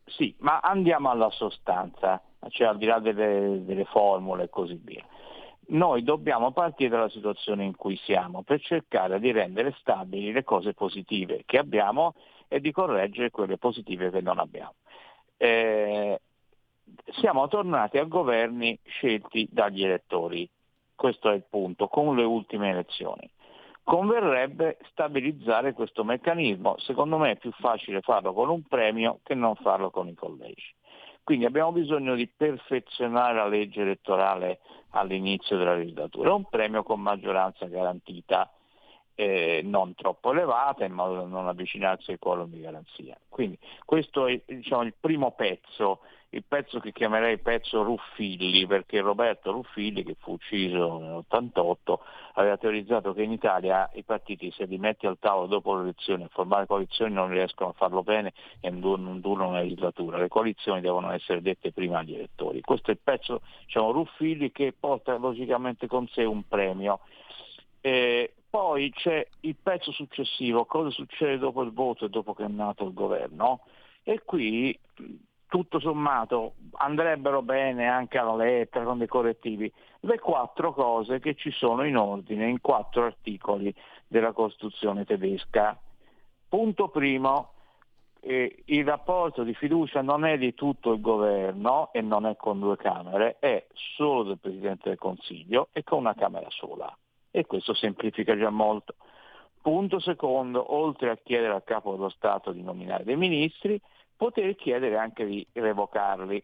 Sì, 0.04 0.34
ma 0.40 0.60
andiamo 0.60 1.10
alla 1.10 1.30
sostanza, 1.30 2.22
cioè 2.50 2.68
al 2.68 2.76
di 2.76 2.84
là 2.84 2.98
delle, 2.98 3.62
delle 3.64 3.84
formule 3.86 4.44
e 4.44 4.48
così 4.50 4.78
via. 4.82 5.04
Noi 5.68 6.04
dobbiamo 6.04 6.52
partire 6.52 6.90
dalla 6.90 7.08
situazione 7.08 7.64
in 7.64 7.74
cui 7.74 7.96
siamo 8.04 8.42
per 8.42 8.60
cercare 8.60 9.18
di 9.18 9.32
rendere 9.32 9.74
stabili 9.80 10.30
le 10.30 10.44
cose 10.44 10.74
positive 10.74 11.42
che 11.44 11.58
abbiamo 11.58 12.14
e 12.48 12.60
di 12.60 12.72
correggere 12.72 13.30
quelle 13.30 13.58
positive 13.58 14.10
che 14.10 14.20
non 14.20 14.38
abbiamo. 14.38 14.74
Eh, 15.36 16.20
siamo 17.20 17.48
tornati 17.48 17.98
a 17.98 18.04
governi 18.04 18.78
scelti 18.84 19.48
dagli 19.50 19.84
elettori, 19.84 20.48
questo 20.94 21.30
è 21.30 21.34
il 21.34 21.44
punto, 21.48 21.88
con 21.88 22.14
le 22.16 22.24
ultime 22.24 22.70
elezioni 22.70 23.30
converrebbe 23.86 24.78
stabilizzare 24.90 25.72
questo 25.72 26.02
meccanismo. 26.02 26.74
Secondo 26.78 27.18
me 27.18 27.30
è 27.30 27.36
più 27.36 27.52
facile 27.52 28.00
farlo 28.00 28.32
con 28.32 28.48
un 28.48 28.62
premio 28.64 29.20
che 29.22 29.36
non 29.36 29.54
farlo 29.54 29.90
con 29.90 30.08
i 30.08 30.14
collegi. 30.14 30.74
Quindi 31.22 31.44
abbiamo 31.44 31.70
bisogno 31.70 32.16
di 32.16 32.26
perfezionare 32.26 33.36
la 33.36 33.46
legge 33.46 33.82
elettorale 33.82 34.58
all'inizio 34.90 35.56
della 35.56 35.76
legislatura, 35.76 36.34
un 36.34 36.48
premio 36.48 36.82
con 36.82 37.00
maggioranza 37.00 37.66
garantita 37.66 38.50
eh, 39.16 39.62
non 39.64 39.94
troppo 39.94 40.30
elevata 40.30 40.84
in 40.84 40.92
modo 40.92 41.14
da 41.14 41.22
non 41.22 41.48
avvicinarsi 41.48 42.12
al 42.12 42.18
quorum 42.18 42.50
di 42.50 42.60
garanzia. 42.60 43.18
Quindi 43.28 43.58
questo 43.84 44.26
è 44.26 44.40
diciamo, 44.46 44.82
il 44.82 44.94
primo 44.98 45.32
pezzo, 45.32 46.00
il 46.30 46.44
pezzo 46.46 46.80
che 46.80 46.92
chiamerei 46.92 47.38
pezzo 47.38 47.82
Ruffilli, 47.82 48.66
perché 48.66 49.00
Roberto 49.00 49.52
Ruffilli, 49.52 50.04
che 50.04 50.16
fu 50.18 50.32
ucciso 50.32 50.98
nel 50.98 51.12
88, 51.12 52.00
aveva 52.34 52.58
teorizzato 52.58 53.14
che 53.14 53.22
in 53.22 53.32
Italia 53.32 53.88
i 53.94 54.02
partiti 54.02 54.50
se 54.50 54.66
li 54.66 54.76
metti 54.76 55.06
al 55.06 55.18
tavolo 55.18 55.46
dopo 55.46 55.74
le 55.76 55.82
elezioni 55.84 56.24
a 56.24 56.28
formare 56.30 56.66
coalizioni 56.66 57.14
non 57.14 57.30
riescono 57.30 57.70
a 57.70 57.74
farlo 57.74 58.02
bene 58.02 58.34
e 58.60 58.68
non 58.68 59.20
durano 59.20 59.50
una 59.50 59.60
legislatura. 59.60 60.18
Le 60.18 60.28
coalizioni 60.28 60.82
devono 60.82 61.10
essere 61.10 61.40
dette 61.40 61.72
prima 61.72 62.00
agli 62.00 62.14
elettori. 62.14 62.60
Questo 62.60 62.90
è 62.90 62.94
il 62.94 63.00
pezzo 63.02 63.40
diciamo, 63.64 63.92
Ruffilli 63.92 64.52
che 64.52 64.74
porta 64.78 65.16
logicamente 65.16 65.86
con 65.86 66.06
sé 66.08 66.24
un 66.24 66.46
premio. 66.46 67.00
Eh, 67.80 68.32
poi 68.56 68.90
c'è 68.90 69.26
il 69.40 69.54
pezzo 69.62 69.92
successivo, 69.92 70.64
cosa 70.64 70.88
succede 70.88 71.36
dopo 71.36 71.60
il 71.60 71.74
voto 71.74 72.06
e 72.06 72.08
dopo 72.08 72.32
che 72.32 72.44
è 72.44 72.48
nato 72.48 72.86
il 72.86 72.94
governo. 72.94 73.60
E 74.02 74.22
qui 74.24 74.78
tutto 75.46 75.78
sommato 75.78 76.54
andrebbero 76.78 77.42
bene 77.42 77.86
anche 77.86 78.16
alla 78.16 78.34
lettera 78.34 78.86
con 78.86 78.96
dei 78.96 79.08
correttivi 79.08 79.70
le 80.00 80.18
quattro 80.18 80.72
cose 80.72 81.18
che 81.18 81.34
ci 81.34 81.50
sono 81.50 81.84
in 81.84 81.98
ordine 81.98 82.48
in 82.48 82.62
quattro 82.62 83.04
articoli 83.04 83.74
della 84.06 84.32
Costituzione 84.32 85.04
tedesca. 85.04 85.78
Punto 86.48 86.88
primo, 86.88 87.52
eh, 88.20 88.62
il 88.64 88.86
rapporto 88.86 89.42
di 89.42 89.52
fiducia 89.52 90.00
non 90.00 90.24
è 90.24 90.38
di 90.38 90.54
tutto 90.54 90.94
il 90.94 91.02
governo 91.02 91.92
e 91.92 92.00
non 92.00 92.24
è 92.24 92.36
con 92.36 92.58
due 92.58 92.78
Camere, 92.78 93.36
è 93.38 93.66
solo 93.96 94.22
del 94.22 94.38
Presidente 94.38 94.88
del 94.88 94.98
Consiglio 94.98 95.68
e 95.72 95.84
con 95.84 95.98
una 95.98 96.14
Camera 96.14 96.48
sola. 96.48 96.96
E 97.36 97.44
questo 97.44 97.74
semplifica 97.74 98.34
già 98.34 98.48
molto. 98.48 98.94
Punto 99.60 100.00
secondo, 100.00 100.72
oltre 100.74 101.10
a 101.10 101.18
chiedere 101.22 101.52
al 101.52 101.64
capo 101.64 101.92
dello 101.92 102.08
Stato 102.08 102.50
di 102.50 102.62
nominare 102.62 103.04
dei 103.04 103.18
ministri, 103.18 103.78
poter 104.16 104.56
chiedere 104.56 104.96
anche 104.96 105.26
di 105.26 105.46
revocarli. 105.52 106.42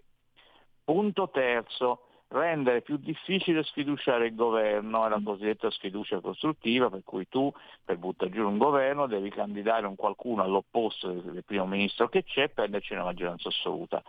Punto 0.84 1.30
terzo, 1.30 2.08
rendere 2.28 2.82
più 2.82 2.98
difficile 2.98 3.62
sfiduciare 3.62 4.26
il 4.26 4.34
governo, 4.34 5.06
è 5.06 5.08
la 5.08 5.22
cosiddetta 5.24 5.70
sfiducia 5.70 6.20
costruttiva, 6.20 6.90
per 6.90 7.00
cui 7.04 7.26
tu 7.26 7.50
per 7.82 7.96
buttare 7.96 8.30
giù 8.30 8.46
un 8.46 8.58
governo 8.58 9.06
devi 9.06 9.30
candidare 9.30 9.86
un 9.86 9.96
qualcuno 9.96 10.42
all'opposto 10.42 11.10
del 11.10 11.42
primo 11.42 11.64
ministro 11.64 12.10
che 12.10 12.22
c'è 12.22 12.42
e 12.42 12.48
prenderci 12.50 12.92
una 12.92 13.04
maggioranza 13.04 13.48
assoluta. 13.48 14.02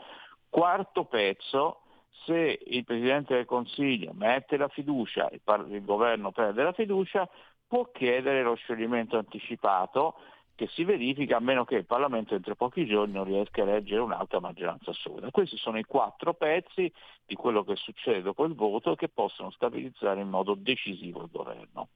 Quarto 0.49 1.05
pezzo, 1.05 1.82
se 2.25 2.59
il 2.65 2.83
Presidente 2.83 3.35
del 3.35 3.45
Consiglio 3.45 4.13
mette 4.13 4.57
la 4.57 4.67
fiducia, 4.67 5.29
il, 5.31 5.41
il 5.69 5.83
governo 5.83 6.31
perde 6.31 6.63
la 6.63 6.73
fiducia, 6.73 7.27
può 7.67 7.89
chiedere 7.91 8.43
lo 8.43 8.55
scioglimento 8.55 9.17
anticipato 9.17 10.15
che 10.55 10.67
si 10.71 10.83
verifica 10.83 11.37
a 11.37 11.39
meno 11.39 11.65
che 11.65 11.75
il 11.75 11.85
Parlamento 11.85 12.35
entro 12.35 12.55
pochi 12.55 12.85
giorni 12.85 13.13
non 13.13 13.23
riesca 13.23 13.61
a 13.61 13.67
eleggere 13.67 14.01
un'altra 14.01 14.39
maggioranza 14.39 14.91
assoluta. 14.91 15.31
Questi 15.31 15.57
sono 15.57 15.79
i 15.79 15.83
quattro 15.83 16.35
pezzi 16.35 16.91
di 17.25 17.35
quello 17.35 17.63
che 17.63 17.75
succede 17.75 18.21
dopo 18.21 18.45
il 18.45 18.53
voto 18.53 18.95
che 18.95 19.09
possono 19.09 19.49
stabilizzare 19.49 20.21
in 20.21 20.29
modo 20.29 20.53
decisivo 20.53 21.23
il 21.23 21.29
governo. 21.31 21.87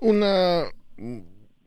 Una, 0.00 0.66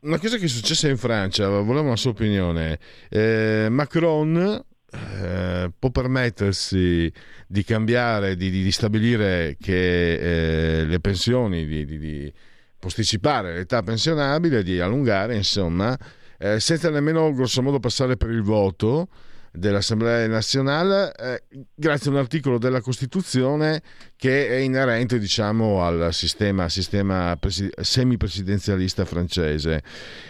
una 0.01 0.19
cosa 0.19 0.37
che 0.37 0.45
è 0.45 0.47
successa 0.47 0.89
in 0.89 0.97
Francia, 0.97 1.47
volevo 1.47 1.85
una 1.85 1.95
sua 1.95 2.11
opinione. 2.11 2.79
Eh, 3.09 3.67
Macron 3.69 4.65
eh, 4.91 5.71
può 5.77 5.89
permettersi 5.89 7.11
di 7.47 7.63
cambiare, 7.63 8.35
di, 8.35 8.49
di, 8.49 8.63
di 8.63 8.71
stabilire 8.71 9.57
che 9.59 10.81
eh, 10.81 10.85
le 10.85 10.99
pensioni 10.99 11.65
di, 11.65 11.85
di 11.85 12.33
posticipare 12.79 13.53
l'età 13.53 13.83
pensionabile, 13.83 14.63
di 14.63 14.79
allungare, 14.79 15.35
insomma, 15.35 15.97
eh, 16.37 16.59
senza 16.59 16.89
nemmeno 16.89 17.33
grossomodo 17.33 17.79
passare 17.79 18.17
per 18.17 18.29
il 18.29 18.41
voto 18.41 19.09
dell'Assemblea 19.51 20.27
nazionale 20.27 21.11
eh, 21.15 21.43
grazie 21.73 22.09
a 22.09 22.13
un 22.13 22.19
articolo 22.19 22.57
della 22.57 22.81
Costituzione 22.81 23.81
che 24.15 24.47
è 24.47 24.55
inerente 24.55 25.17
diciamo 25.17 25.83
al 25.83 26.13
sistema, 26.13 26.69
sistema 26.69 27.35
presi- 27.37 27.69
semipresidenzialista 27.75 29.05
francese. 29.05 29.83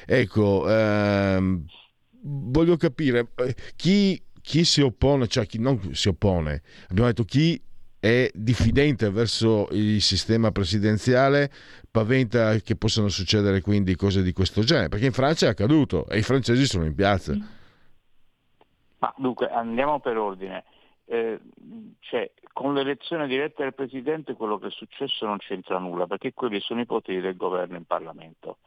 Ecco, 0.05 0.65
ehm, 0.69 1.65
voglio 2.21 2.77
capire 2.77 3.27
eh, 3.35 3.55
chi, 3.75 4.21
chi 4.49 4.65
si 4.65 4.81
oppone, 4.81 5.27
cioè 5.27 5.45
chi 5.45 5.59
non 5.59 5.93
si 5.93 6.07
oppone, 6.07 6.63
abbiamo 6.87 7.09
detto 7.09 7.23
chi 7.23 7.61
è 7.99 8.31
diffidente 8.33 9.11
verso 9.11 9.67
il 9.73 10.01
sistema 10.01 10.51
presidenziale, 10.51 11.51
paventa 11.91 12.55
che 12.55 12.75
possano 12.75 13.09
succedere 13.09 13.61
quindi 13.61 13.95
cose 13.95 14.23
di 14.23 14.33
questo 14.33 14.63
genere, 14.63 14.89
perché 14.89 15.05
in 15.05 15.11
Francia 15.11 15.45
è 15.45 15.49
accaduto 15.49 16.07
e 16.07 16.17
i 16.17 16.23
francesi 16.23 16.65
sono 16.65 16.85
in 16.85 16.95
piazza. 16.95 17.37
Ma 18.97 19.13
dunque 19.17 19.51
andiamo 19.51 19.99
per 19.99 20.17
ordine. 20.17 20.63
Eh, 21.05 21.39
cioè, 21.99 22.31
con 22.51 22.73
l'elezione 22.73 23.27
diretta 23.27 23.61
del 23.61 23.75
Presidente 23.75 24.33
quello 24.33 24.57
che 24.57 24.67
è 24.67 24.71
successo 24.71 25.27
non 25.27 25.37
c'entra 25.37 25.77
nulla, 25.77 26.07
perché 26.07 26.33
quelli 26.33 26.59
sono 26.59 26.81
i 26.81 26.87
poteri 26.87 27.21
del 27.21 27.37
governo 27.37 27.77
in 27.77 27.85
Parlamento. 27.85 28.57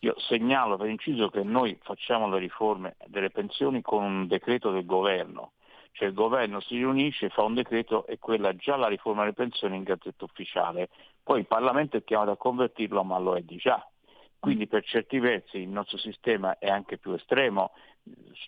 Io 0.00 0.14
segnalo 0.18 0.76
per 0.76 0.88
inciso 0.88 1.28
che 1.28 1.42
noi 1.42 1.78
facciamo 1.82 2.28
le 2.28 2.38
riforme 2.38 2.96
delle 3.06 3.30
pensioni 3.30 3.80
con 3.80 4.02
un 4.02 4.26
decreto 4.26 4.70
del 4.70 4.84
governo, 4.84 5.52
cioè 5.92 6.08
il 6.08 6.14
governo 6.14 6.60
si 6.60 6.76
riunisce, 6.76 7.30
fa 7.30 7.42
un 7.42 7.54
decreto 7.54 8.06
e 8.06 8.18
quella 8.18 8.54
già 8.54 8.76
la 8.76 8.88
riforma 8.88 9.20
delle 9.20 9.32
pensioni 9.32 9.76
in 9.76 9.84
gazzetta 9.84 10.24
ufficiale. 10.24 10.88
Poi 11.22 11.40
il 11.40 11.46
Parlamento 11.46 11.96
è 11.96 12.04
chiamato 12.04 12.32
a 12.32 12.36
convertirlo, 12.36 13.02
ma 13.04 13.18
lo 13.18 13.36
è 13.36 13.42
di 13.42 13.56
già. 13.56 13.86
Quindi 14.38 14.66
per 14.66 14.84
certi 14.84 15.18
versi 15.20 15.58
il 15.58 15.68
nostro 15.68 15.96
sistema 15.96 16.58
è 16.58 16.68
anche 16.68 16.98
più 16.98 17.12
estremo 17.12 17.70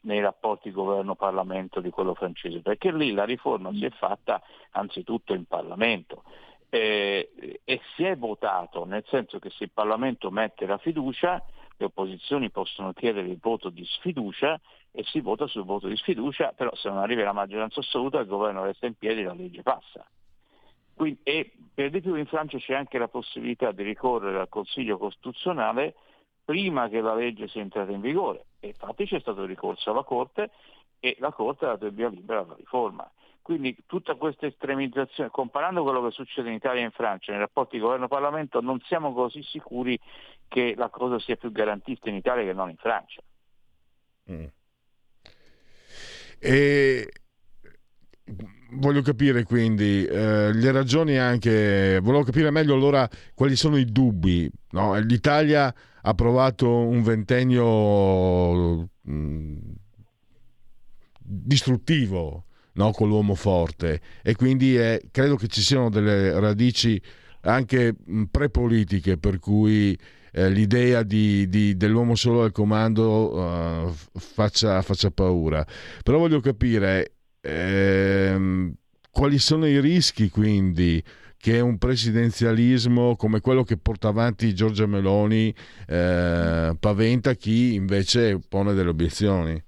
nei 0.02 0.20
rapporti 0.20 0.70
governo-Parlamento 0.70 1.80
di 1.80 1.88
quello 1.88 2.12
francese, 2.12 2.60
perché 2.60 2.92
lì 2.92 3.12
la 3.12 3.24
riforma 3.24 3.72
si 3.72 3.86
è 3.86 3.90
fatta 3.90 4.42
anzitutto 4.72 5.32
in 5.32 5.46
Parlamento 5.46 6.24
eh, 6.68 7.60
e 7.64 7.80
si 7.94 8.04
è 8.04 8.16
votato, 8.16 8.84
nel 8.84 9.04
senso 9.08 9.38
che 9.38 9.50
se 9.50 9.64
il 9.64 9.70
Parlamento 9.72 10.30
mette 10.30 10.66
la 10.66 10.78
fiducia, 10.78 11.42
le 11.76 11.84
opposizioni 11.84 12.50
possono 12.50 12.92
chiedere 12.92 13.28
il 13.28 13.38
voto 13.38 13.68
di 13.68 13.84
sfiducia 13.84 14.60
e 14.90 15.04
si 15.04 15.20
vota 15.20 15.46
sul 15.46 15.64
voto 15.64 15.88
di 15.88 15.96
sfiducia, 15.96 16.52
però 16.56 16.74
se 16.74 16.88
non 16.88 16.98
arriva 16.98 17.22
la 17.22 17.32
maggioranza 17.32 17.80
assoluta 17.80 18.18
il 18.18 18.26
governo 18.26 18.64
resta 18.64 18.86
in 18.86 18.94
piedi 18.94 19.20
e 19.20 19.24
la 19.24 19.34
legge 19.34 19.62
passa. 19.62 20.06
Quindi, 20.94 21.20
e 21.22 21.52
per 21.74 21.90
di 21.90 22.00
più 22.00 22.14
in 22.14 22.24
Francia 22.24 22.56
c'è 22.56 22.74
anche 22.74 22.96
la 22.96 23.08
possibilità 23.08 23.70
di 23.72 23.82
ricorrere 23.82 24.38
al 24.38 24.48
Consiglio 24.48 24.96
Costituzionale 24.96 25.94
prima 26.42 26.88
che 26.88 27.02
la 27.02 27.14
legge 27.14 27.48
sia 27.48 27.60
entrata 27.60 27.92
in 27.92 28.00
vigore. 28.00 28.46
E 28.60 28.68
infatti 28.68 29.04
c'è 29.04 29.20
stato 29.20 29.44
ricorso 29.44 29.90
alla 29.90 30.04
Corte 30.04 30.50
e 30.98 31.16
la 31.18 31.32
Corte 31.32 31.66
ha 31.66 31.68
dato 31.70 31.86
il 31.86 31.92
via 31.92 32.08
libera 32.08 32.40
alla 32.40 32.54
riforma. 32.56 33.10
Quindi 33.46 33.76
tutta 33.86 34.16
questa 34.16 34.46
estremizzazione, 34.46 35.30
comparando 35.30 35.84
quello 35.84 36.02
che 36.02 36.10
succede 36.10 36.48
in 36.48 36.56
Italia 36.56 36.80
e 36.80 36.86
in 36.86 36.90
Francia 36.90 37.30
nei 37.30 37.40
rapporti 37.40 37.78
governo-Parlamento, 37.78 38.60
non 38.60 38.80
siamo 38.88 39.12
così 39.12 39.40
sicuri 39.44 39.96
che 40.48 40.74
la 40.76 40.88
cosa 40.88 41.20
sia 41.20 41.36
più 41.36 41.52
garantista 41.52 42.08
in 42.08 42.16
Italia 42.16 42.42
che 42.42 42.52
non 42.52 42.70
in 42.70 42.76
Francia. 42.76 43.22
Mm. 44.32 44.46
E 46.40 47.12
voglio 48.70 49.02
capire 49.02 49.44
quindi 49.44 50.04
eh, 50.04 50.52
le 50.52 50.72
ragioni 50.72 51.16
anche, 51.16 52.00
volevo 52.02 52.24
capire 52.24 52.50
meglio 52.50 52.74
allora 52.74 53.08
quali 53.32 53.54
sono 53.54 53.76
i 53.76 53.84
dubbi. 53.84 54.50
No? 54.70 54.98
L'Italia 54.98 55.72
ha 56.02 56.14
provato 56.14 56.68
un 56.68 57.00
ventennio 57.04 58.88
mh, 59.02 59.12
mm, 59.12 59.56
distruttivo 61.20 62.45
no? 62.76 62.92
con 62.92 63.08
l'uomo 63.08 63.34
forte 63.34 64.00
e 64.22 64.34
quindi 64.34 64.76
è, 64.76 65.00
credo 65.10 65.36
che 65.36 65.48
ci 65.48 65.60
siano 65.60 65.90
delle 65.90 66.38
radici 66.40 67.00
anche 67.42 67.94
prepolitiche 68.30 69.18
per 69.18 69.38
cui 69.38 69.96
eh, 70.32 70.50
l'idea 70.50 71.02
di, 71.02 71.48
di, 71.48 71.76
dell'uomo 71.76 72.14
solo 72.14 72.42
al 72.42 72.52
comando 72.52 73.34
uh, 73.34 73.94
faccia, 74.18 74.82
faccia, 74.82 75.10
paura. 75.10 75.66
Però 76.02 76.18
voglio 76.18 76.40
capire 76.40 77.14
ehm, 77.40 78.74
quali 79.10 79.38
sono 79.38 79.66
i 79.66 79.80
rischi 79.80 80.28
quindi 80.28 81.02
che 81.38 81.60
un 81.60 81.78
presidenzialismo 81.78 83.16
come 83.16 83.40
quello 83.40 83.62
che 83.62 83.76
porta 83.76 84.08
avanti 84.08 84.54
Giorgia 84.54 84.86
Meloni 84.86 85.54
eh, 85.86 86.76
paventa 86.78 87.34
chi 87.34 87.74
invece 87.74 88.38
pone 88.48 88.74
delle 88.74 88.90
obiezioni. 88.90 89.62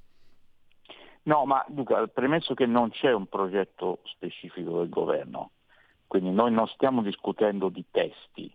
No, 1.29 1.45
ma 1.45 1.63
Luca, 1.75 2.07
premesso 2.07 2.55
che 2.55 2.65
non 2.65 2.89
c'è 2.89 3.13
un 3.13 3.27
progetto 3.27 3.99
specifico 4.05 4.79
del 4.79 4.89
governo, 4.89 5.51
quindi 6.07 6.31
noi 6.31 6.51
non 6.51 6.67
stiamo 6.69 7.03
discutendo 7.03 7.69
di 7.69 7.85
testi, 7.91 8.51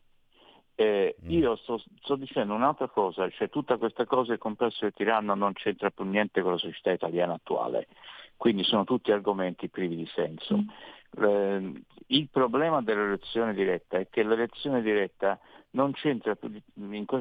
eh, 0.74 1.16
mm. 1.24 1.30
io 1.30 1.56
sto, 1.58 1.80
sto, 2.02 2.16
dicendo 2.16 2.56
un'altra 2.56 2.88
cosa, 2.88 3.30
cioè 3.30 3.52
tutta 3.52 3.78
questa 3.78 4.06
cosa 4.06 4.30
del 4.30 4.40
complesso 4.40 4.80
del 4.82 4.94
tiranno 4.94 5.36
non 5.36 5.54
c'entra 5.54 5.92
più 5.92 6.04
niente 6.06 6.42
con 6.42 6.54
la 6.54 6.58
società 6.58 6.92
italiana 6.92 7.34
attuale, 7.34 7.90
quindi 8.38 8.64
sono 8.64 8.86
tutti 8.86 9.12
argomenti 9.12 9.70
privi 9.70 9.96
di 9.96 10.08
senso. 10.08 10.58
Mm. 10.58 11.24
Eh, 11.24 11.84
il 12.08 12.28
problema 12.30 12.82
dell'elezione 12.82 13.54
diretta 13.54 14.00
è 14.00 14.10
che 14.10 14.24
l'elezione 14.24 14.82
diretta 14.82 15.40
non 15.74 15.92
c'entra, 15.94 16.36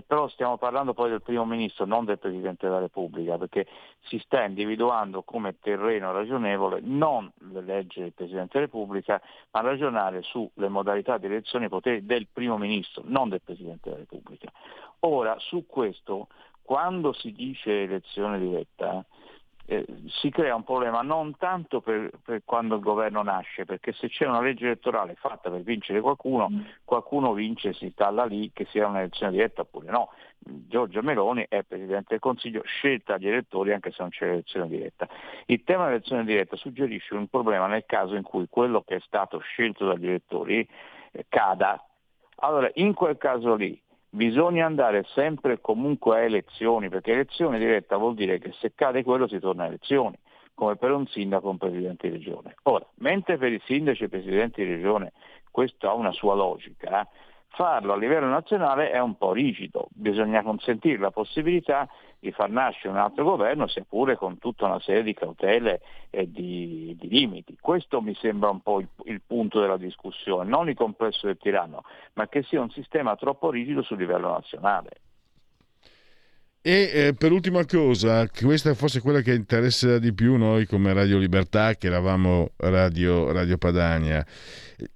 però 0.07 0.29
stiamo 0.29 0.57
parlando 0.57 0.95
poi 0.95 1.11
del 1.11 1.23
primo 1.23 1.45
ministro, 1.45 1.85
non 1.85 2.05
del 2.05 2.19
Presidente 2.19 2.67
della 2.67 2.81
Repubblica, 2.81 3.39
perché 3.39 3.67
si 4.03 4.19
sta 4.19 4.45
individuando 4.45 5.23
come 5.23 5.59
terreno 5.59 6.13
ragionevole 6.13 6.81
non 6.83 7.31
le 7.51 7.61
leggi 7.61 8.01
del 8.01 8.13
Presidente 8.13 8.53
della 8.53 8.67
Repubblica, 8.67 9.21
ma 9.53 9.61
ragionare 9.61 10.23
sulle 10.23 10.69
modalità 10.69 11.19
di 11.19 11.27
elezione 11.27 11.69
dei 11.69 11.79
poteri 11.79 12.05
del 12.05 12.27
primo 12.31 12.59
ministro, 12.59 13.03
non 13.07 13.29
del 13.29 13.41
Presidente 13.43 13.89
della 13.89 14.01
Repubblica. 14.09 14.51
Ora, 15.01 15.37
su 15.39 15.65
questo, 15.67 16.29
quando 16.63 17.13
si 17.13 17.33
dice 17.33 17.83
elezione 17.83 18.39
diretta, 18.39 18.99
eh, 18.99 19.21
si 20.07 20.31
crea 20.31 20.55
un 20.55 20.65
problema 20.65 21.03
non 21.03 21.37
tanto 21.37 21.81
per, 21.81 22.11
per, 22.25 22.43
quando 22.45 22.77
il 22.77 22.81
governo 22.81 23.23
nasce, 23.23 23.65
perché 23.65 23.93
se 23.93 24.09
c'è 24.09 24.27
una 24.27 24.41
legge 24.41 24.67
elettorale 24.67 25.15
fatta 25.15 25.51
per 25.51 25.63
vincere 25.63 26.01
qualcuno, 26.01 26.49
mm. 26.51 26.61
qualcuno 26.85 27.33
vince 27.33 27.71
e 27.71 27.73
si 27.73 27.85
installa 27.85 28.25
lì, 28.25 28.51
che 28.53 28.67
sia 28.71 28.87
un'elezione 28.87 29.33
diretta 29.33 29.63
oppure 29.63 29.91
no. 29.91 30.11
Giorgia 30.45 31.03
Meloni 31.03 31.47
è 31.49 31.63
Presidente 31.63 32.09
del 32.11 32.19
Consiglio, 32.19 32.63
scelta 32.65 33.13
dagli 33.13 33.29
elettori 33.29 33.73
anche 33.73 33.91
se 33.91 33.99
non 34.01 34.11
c'è 34.11 34.27
l'elezione 34.27 34.69
diretta. 34.69 35.09
Il 35.47 35.63
tema 35.65 35.85
dell'elezione 35.85 36.25
diretta 36.25 36.57
suggerisce 36.57 37.15
un 37.15 37.29
problema 37.29 37.67
nel 37.67 37.85
caso 37.87 38.15
in 38.15 38.23
cui 38.23 38.47
quello 38.49 38.83
che 38.83 38.97
è 38.97 39.01
stato 39.01 39.39
scelto 39.39 39.87
dagli 39.87 40.07
elettori 40.07 40.67
eh, 41.13 41.27
cada. 41.29 41.85
Allora, 42.37 42.71
in 42.75 42.93
quel 42.95 43.19
caso 43.19 43.55
lì, 43.55 43.81
bisogna 44.15 44.67
andare 44.67 45.05
sempre 45.15 45.55
e 45.55 45.61
comunque 45.61 46.17
a 46.17 46.21
elezioni, 46.21 46.91
perché 46.91 47.13
elezione 47.13 47.59
diretta 47.59 47.97
vuol 47.97 48.15
dire 48.15 48.39
che 48.39 48.53
se 48.61 48.73
cade 48.75 49.03
quello 49.03 49.27
si 49.27 49.39
torna 49.39 49.65
a 49.65 49.69
elezioni, 49.69 50.17
come 50.55 50.77
per 50.77 50.93
un 50.93 51.07
sindaco 51.07 51.49
o 51.49 51.51
un 51.51 51.59
presidente 51.59 52.11
di 52.11 52.19
regione. 52.19 52.57
Ora, 52.65 52.87
mentre 52.97 53.39
per 53.39 53.53
i 53.53 53.61
sindaci 53.65 54.03
e 54.03 54.07
i 54.07 54.11
presidenti 54.11 54.63
di 54.63 54.75
regione 54.75 55.13
questo 55.51 55.89
ha 55.89 55.95
una 55.95 56.13
sua 56.13 56.35
logica, 56.35 57.01
eh, 57.01 57.09
farlo 57.49 57.95
a 57.95 57.97
livello 57.97 58.27
nazionale 58.27 58.91
è 58.91 59.01
un 59.01 59.17
po' 59.17 59.33
rigido, 59.33 59.89
bisogna 59.93 60.43
consentire 60.43 60.99
la 60.99 61.11
possibilità 61.11 61.89
di 62.23 62.31
far 62.31 62.51
nascere 62.51 62.91
un 62.91 62.99
altro 62.99 63.25
governo, 63.25 63.67
seppure 63.67 64.17
con 64.17 64.39
tutta 64.39 64.67
una 64.67 64.79
serie 64.79 65.03
di 65.03 65.13
cautele 65.13 65.81
e 66.09 66.31
di, 66.31 66.97
di 66.97 67.09
limiti. 67.09 67.57
Questo 67.61 68.01
mi 68.01 68.15
sembra 68.15 68.49
un 68.49 68.61
po' 68.61 68.79
il, 68.79 68.87
il, 69.07 69.21
punto 69.27 69.61
della 69.61 69.77
discussione, 69.77 70.49
non 70.49 70.69
il 70.69 70.77
complesso 70.77 71.27
del 71.27 71.37
tiranno, 71.37 71.83
ma 72.13 72.29
che 72.29 72.45
sia 72.45 72.61
un 72.61 72.71
sistema 72.71 73.17
troppo 73.17 73.51
rigido 73.51 73.83
sul 73.83 73.99
livello 73.99 74.31
nazionale. 74.31 74.91
E 76.61 76.91
eh, 76.95 77.13
per 77.19 77.33
ultima 77.33 77.65
cosa, 77.65 78.29
questa 78.29 78.71
è 78.71 78.75
forse 78.75 79.01
quella 79.01 79.21
che 79.21 79.35
interessa 79.35 79.99
di 79.99 80.15
più 80.15 80.37
noi 80.37 80.65
come 80.65 80.93
Radio 80.93 81.19
Libertà, 81.19 81.75
che 81.75 81.89
eravamo 81.89 82.51
Radio, 82.59 83.33
Radio 83.33 83.59
Padania, 83.59 84.25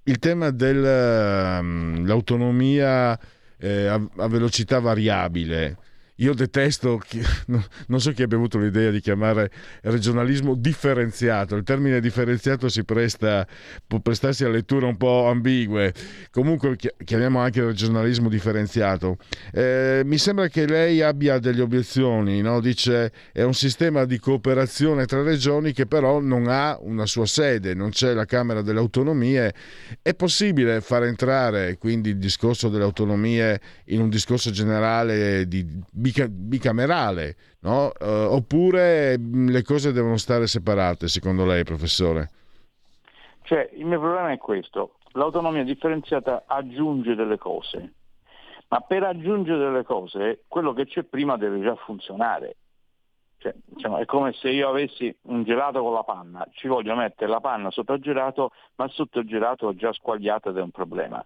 il 0.03 0.19
tema 0.19 0.51
dell'autonomia 0.51 3.09
um, 3.09 3.17
eh, 3.57 3.87
a, 3.87 4.01
a 4.15 4.27
velocità 4.29 4.79
variabile 4.79 5.79
io 6.17 6.33
detesto, 6.33 7.01
non 7.87 7.99
so 7.99 8.11
chi 8.11 8.23
abbia 8.23 8.37
avuto 8.37 8.57
l'idea 8.57 8.89
di 8.89 8.99
chiamare 8.99 9.51
regionalismo 9.81 10.55
differenziato. 10.55 11.55
Il 11.55 11.63
termine 11.63 11.99
differenziato 11.99 12.69
si 12.69 12.83
presta, 12.83 13.45
può 13.85 13.99
prestarsi 13.99 14.43
a 14.43 14.49
letture 14.49 14.85
un 14.85 14.97
po' 14.97 15.27
ambigue. 15.27 15.93
Comunque 16.31 16.75
chiamiamo 17.03 17.39
anche 17.39 17.63
regionalismo 17.63 18.29
differenziato. 18.29 19.17
Eh, 19.51 20.01
mi 20.05 20.17
sembra 20.17 20.47
che 20.47 20.65
lei 20.65 21.01
abbia 21.01 21.37
delle 21.39 21.61
obiezioni, 21.61 22.41
no? 22.41 22.61
dice 22.61 23.11
è 23.31 23.43
un 23.43 23.53
sistema 23.53 24.05
di 24.05 24.17
cooperazione 24.19 25.05
tra 25.05 25.21
regioni 25.21 25.71
che 25.71 25.85
però 25.85 26.19
non 26.19 26.47
ha 26.47 26.77
una 26.81 27.05
sua 27.05 27.25
sede, 27.25 27.73
non 27.73 27.89
c'è 27.91 28.13
la 28.13 28.25
Camera 28.25 28.61
delle 28.61 28.79
Autonomie. 28.79 29.53
È 30.01 30.15
possibile 30.15 30.81
far 30.81 31.03
entrare 31.03 31.77
quindi 31.77 32.09
il 32.09 32.17
discorso 32.17 32.69
delle 32.69 32.83
autonomie 32.83 33.59
in 33.85 34.01
un 34.01 34.09
discorso 34.09 34.49
generale 34.49 35.47
di 35.47 35.65
bicamerale, 36.29 37.35
no? 37.61 37.91
uh, 37.99 38.33
oppure 38.33 39.17
mm, 39.17 39.49
le 39.49 39.61
cose 39.63 39.91
devono 39.91 40.17
stare 40.17 40.47
separate 40.47 41.07
secondo 41.07 41.45
lei, 41.45 41.63
professore? 41.63 42.29
Cioè, 43.43 43.69
il 43.73 43.85
mio 43.85 43.99
problema 43.99 44.31
è 44.31 44.37
questo, 44.37 44.95
l'autonomia 45.13 45.63
differenziata 45.63 46.43
aggiunge 46.45 47.15
delle 47.15 47.37
cose, 47.37 47.93
ma 48.69 48.79
per 48.81 49.03
aggiungere 49.03 49.57
delle 49.57 49.83
cose 49.83 50.43
quello 50.47 50.73
che 50.73 50.85
c'è 50.85 51.03
prima 51.03 51.37
deve 51.37 51.61
già 51.61 51.75
funzionare. 51.75 52.57
Cioè, 53.39 53.53
diciamo, 53.65 53.97
è 53.99 54.05
come 54.05 54.33
se 54.33 54.49
io 54.49 54.67
avessi 54.67 55.15
un 55.23 55.43
gelato 55.43 55.81
con 55.81 55.93
la 55.93 56.03
panna, 56.03 56.45
ci 56.53 56.67
voglio 56.67 56.95
mettere 56.95 57.29
la 57.29 57.39
panna 57.39 57.69
sopra 57.69 57.95
il 57.95 58.01
gelato, 58.01 58.51
ma 58.75 58.87
sotto 58.89 59.19
il 59.19 59.27
gelato 59.27 59.75
già 59.75 59.93
squagliato 59.93 60.49
ed 60.49 60.57
è 60.57 60.61
un 60.61 60.71
problema 60.71 61.23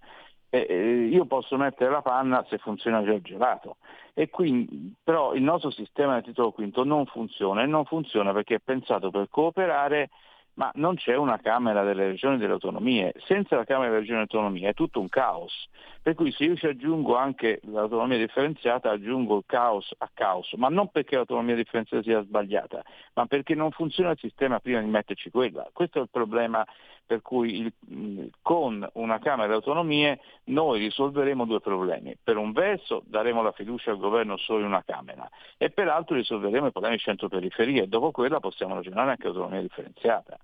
eh, 0.51 1.07
io 1.09 1.25
posso 1.25 1.57
mettere 1.57 1.89
la 1.89 2.01
panna 2.01 2.45
se 2.49 2.57
funziona 2.57 3.03
già 3.03 3.13
il 3.13 3.21
gelato. 3.21 3.77
E 4.13 4.29
quindi, 4.29 4.93
però 5.01 5.33
il 5.33 5.41
nostro 5.41 5.71
sistema 5.71 6.15
del 6.15 6.23
titolo 6.23 6.51
quinto 6.51 6.83
non 6.83 7.05
funziona 7.05 7.63
e 7.63 7.65
non 7.65 7.85
funziona 7.85 8.33
perché 8.33 8.55
è 8.55 8.59
pensato 8.59 9.09
per 9.09 9.29
cooperare 9.29 10.09
ma 10.53 10.69
non 10.75 10.95
c'è 10.95 11.15
una 11.15 11.39
Camera 11.39 11.83
delle 11.83 12.07
Regioni 12.07 12.37
delle 12.37 12.53
Autonomie. 12.53 13.13
Senza 13.25 13.55
la 13.55 13.63
Camera 13.63 13.87
delle 13.87 14.01
Regioni 14.01 14.25
delle 14.25 14.29
Autonomie 14.31 14.69
è 14.69 14.73
tutto 14.73 14.99
un 14.99 15.07
caos. 15.07 15.69
Per 16.01 16.13
cui 16.13 16.31
se 16.31 16.43
io 16.43 16.55
ci 16.55 16.65
aggiungo 16.65 17.15
anche 17.15 17.61
l'autonomia 17.63 18.17
differenziata, 18.17 18.89
aggiungo 18.89 19.37
il 19.37 19.43
caos 19.45 19.93
a 19.99 20.09
caos, 20.13 20.51
ma 20.53 20.67
non 20.67 20.89
perché 20.89 21.15
l'autonomia 21.15 21.55
differenziata 21.55 22.03
sia 22.03 22.21
sbagliata, 22.23 22.83
ma 23.13 23.25
perché 23.27 23.55
non 23.55 23.71
funziona 23.71 24.11
il 24.11 24.17
sistema 24.19 24.59
prima 24.59 24.81
di 24.81 24.89
metterci 24.89 25.29
quella. 25.29 25.69
Questo 25.71 25.99
è 25.99 26.01
il 26.01 26.09
problema 26.11 26.65
per 27.11 27.21
cui 27.21 27.59
il, 27.59 28.29
con 28.41 28.87
una 28.93 29.19
Camera 29.19 29.41
delle 29.41 29.55
Autonomie 29.55 30.21
noi 30.45 30.79
risolveremo 30.79 31.43
due 31.43 31.59
problemi. 31.59 32.15
Per 32.23 32.37
un 32.37 32.53
verso 32.53 33.03
daremo 33.05 33.41
la 33.41 33.51
fiducia 33.51 33.91
al 33.91 33.97
governo 33.97 34.37
solo 34.37 34.59
in 34.59 34.67
una 34.67 34.81
Camera 34.85 35.29
e 35.57 35.71
per 35.71 35.87
l'altro 35.87 36.15
risolveremo 36.15 36.67
i 36.67 36.71
problemi 36.71 36.97
centro-periferia 36.97 37.83
e 37.83 37.87
dopo 37.87 38.11
quella 38.11 38.39
possiamo 38.39 38.75
ragionare 38.75 39.09
anche 39.09 39.27
autonomia 39.27 39.59
differenziata. 39.59 40.37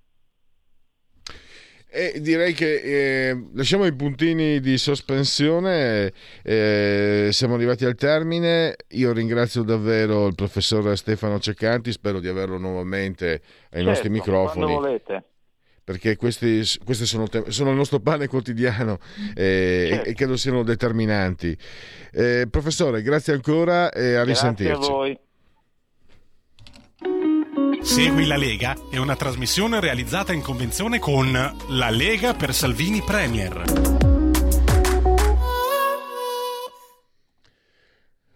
E 1.90 2.20
direi 2.20 2.52
che 2.52 3.30
eh, 3.30 3.46
lasciamo 3.54 3.86
i 3.86 3.94
puntini 3.94 4.60
di 4.60 4.76
sospensione, 4.76 6.12
eh, 6.42 7.30
siamo 7.32 7.54
arrivati 7.54 7.86
al 7.86 7.94
termine. 7.94 8.76
Io 8.88 9.14
ringrazio 9.14 9.62
davvero 9.62 10.26
il 10.26 10.34
professor 10.34 10.94
Stefano 10.98 11.38
Ceccanti, 11.38 11.92
spero 11.92 12.20
di 12.20 12.28
averlo 12.28 12.58
nuovamente 12.58 13.26
ai 13.26 13.40
certo, 13.70 13.88
nostri 13.88 14.10
microfoni. 14.10 14.66
Quando 14.66 14.80
volete 14.80 15.27
perché 15.88 16.16
questi, 16.16 16.62
questi 16.84 17.06
sono, 17.06 17.26
sono, 17.48 17.70
il 17.70 17.76
nostro 17.76 17.98
pane 17.98 18.26
quotidiano 18.26 18.98
eh, 19.34 19.88
certo. 19.90 20.10
e, 20.10 20.12
credo 20.12 20.36
siano 20.36 20.62
determinanti. 20.62 21.56
Eh, 22.12 22.46
professore, 22.50 23.00
grazie 23.00 23.32
ancora 23.32 23.90
e 23.90 24.14
a 24.14 24.22
grazie 24.22 24.24
risentirci. 24.24 24.90
A 24.90 24.92
voi. 24.92 25.18
Segui 27.80 28.26
la 28.26 28.36
Lega 28.36 28.76
è 28.90 28.98
una 28.98 29.16
trasmissione 29.16 29.80
realizzata 29.80 30.34
in 30.34 30.42
convenzione 30.42 30.98
con 30.98 31.32
La 31.68 31.88
Lega 31.88 32.34
per 32.34 32.52
Salvini 32.52 33.00
Premier. 33.00 33.62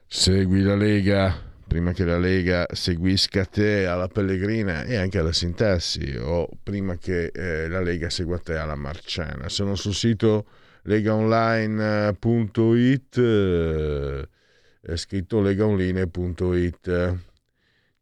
Segui 0.07 0.63
la 0.63 0.75
Lega 0.75 1.52
prima 1.73 1.93
che 1.95 2.05
la 2.05 2.19
Lega 2.19 2.67
seguisca 2.71 3.47
te 3.47 3.87
alla 3.87 4.07
Pellegrina 4.07 4.85
e 4.85 4.97
anche 4.97 5.19
alla 5.19 5.33
Sintassi 5.33 6.19
o 6.21 6.47
prima 6.63 6.99
che 6.99 7.33
eh, 7.35 7.67
la 7.67 7.81
Lega 7.81 8.11
segua 8.11 8.39
te 8.39 8.59
alla 8.59 8.75
Marciana. 8.75 9.49
Sono 9.49 9.75
sul 9.75 9.95
sito 9.95 10.45
legaonline.it 10.83 13.17
eh, 13.17 14.29
scritto 14.99 15.41
legaonline.it 15.41 17.17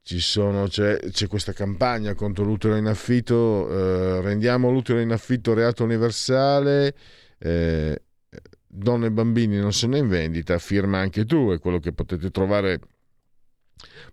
sono, 0.03 0.67
c'è, 0.67 0.99
c'è, 1.09 1.29
questa 1.29 1.53
campagna 1.53 2.15
contro 2.15 2.43
l'utero 2.43 2.75
in 2.75 2.87
affitto, 2.87 3.71
eh, 3.71 4.21
rendiamo 4.21 4.69
l'utero 4.69 4.99
in 4.99 5.13
affitto 5.13 5.55
reato 5.55 5.85
universale, 5.85 6.93
eh, 7.39 8.03
donne 8.67 9.07
e 9.07 9.11
bambini 9.13 9.59
non 9.59 9.73
sono 9.73 9.97
in 9.97 10.09
vendita, 10.09 10.59
firma 10.59 10.99
anche 10.99 11.25
tu, 11.25 11.53
è 11.53 11.61
quello 11.61 11.79
che 11.79 11.93
potete 11.93 12.33
trovare 12.33 12.81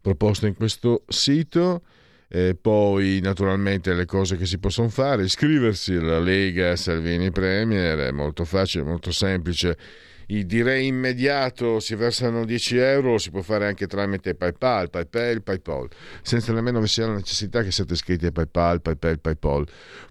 proposto 0.01 0.45
in 0.45 0.55
questo 0.55 1.03
sito. 1.07 1.83
Eh, 2.29 2.57
poi 2.59 3.21
naturalmente 3.21 3.93
le 3.93 4.05
cose 4.05 4.35
che 4.35 4.45
si 4.45 4.57
possono 4.57 4.89
fare, 4.89 5.23
iscriversi 5.23 5.93
alla 5.93 6.19
Lega 6.19 6.75
Salvini 6.75 7.31
Premier, 7.31 7.97
è 7.99 8.11
molto 8.11 8.43
facile, 8.43 8.83
molto 8.83 9.11
semplice 9.11 9.77
direi 10.27 10.87
immediato 10.87 11.79
si 11.79 11.95
versano 11.95 12.43
10 12.43 12.77
euro, 12.77 13.17
si 13.17 13.31
può 13.31 13.41
fare 13.41 13.65
anche 13.65 13.87
tramite 13.87 14.35
PayPal, 14.35 14.89
PayPal, 14.89 15.41
PayPal, 15.41 15.87
senza 16.21 16.51
nemmeno 16.51 16.81
vi 16.81 16.87
sia 16.87 17.07
la 17.07 17.13
necessità 17.13 17.63
che 17.63 17.71
siate 17.71 17.93
iscritti 17.93 18.25
a 18.25 18.31
PayPal, 18.33 18.81
PayPal, 18.81 19.19
PayPal. 19.21 19.65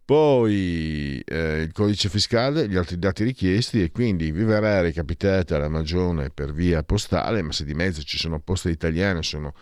Poi 0.07 1.21
eh, 1.23 1.61
il 1.61 1.73
codice 1.73 2.09
fiscale, 2.09 2.67
gli 2.67 2.77
altri 2.77 2.99
dati 2.99 3.25
richiesti 3.25 3.83
e 3.83 3.91
quindi 3.91 4.33
vi 4.33 4.45
verrà 4.45 4.81
recapitata 4.81 5.59
la 5.59 5.69
magione 5.69 6.31
per 6.31 6.53
via 6.53 6.83
postale, 6.83 7.43
ma 7.43 7.53
se 7.53 7.65
di 7.65 7.75
mezzo 7.75 8.03
ci 8.03 8.17
sono 8.17 8.41
poste 8.41 8.71
italiane, 8.71 9.23
sono 9.23 9.53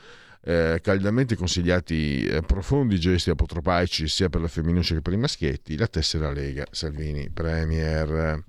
eh, 0.45 0.79
caldamente 0.83 1.35
consigliati 1.35 2.27
eh, 2.27 2.43
profondi 2.43 3.01
gesti 3.01 3.31
apotropaici 3.31 4.07
sia 4.07 4.29
per 4.29 4.41
la 4.41 4.49
femminuccia 4.49 4.95
che 4.95 5.01
per 5.01 5.15
i 5.15 5.17
maschietti, 5.17 5.77
la 5.77 5.89
tessera 5.89 6.31
Lega 6.31 6.65
Salvini 6.71 7.29
Premier. 7.31 8.41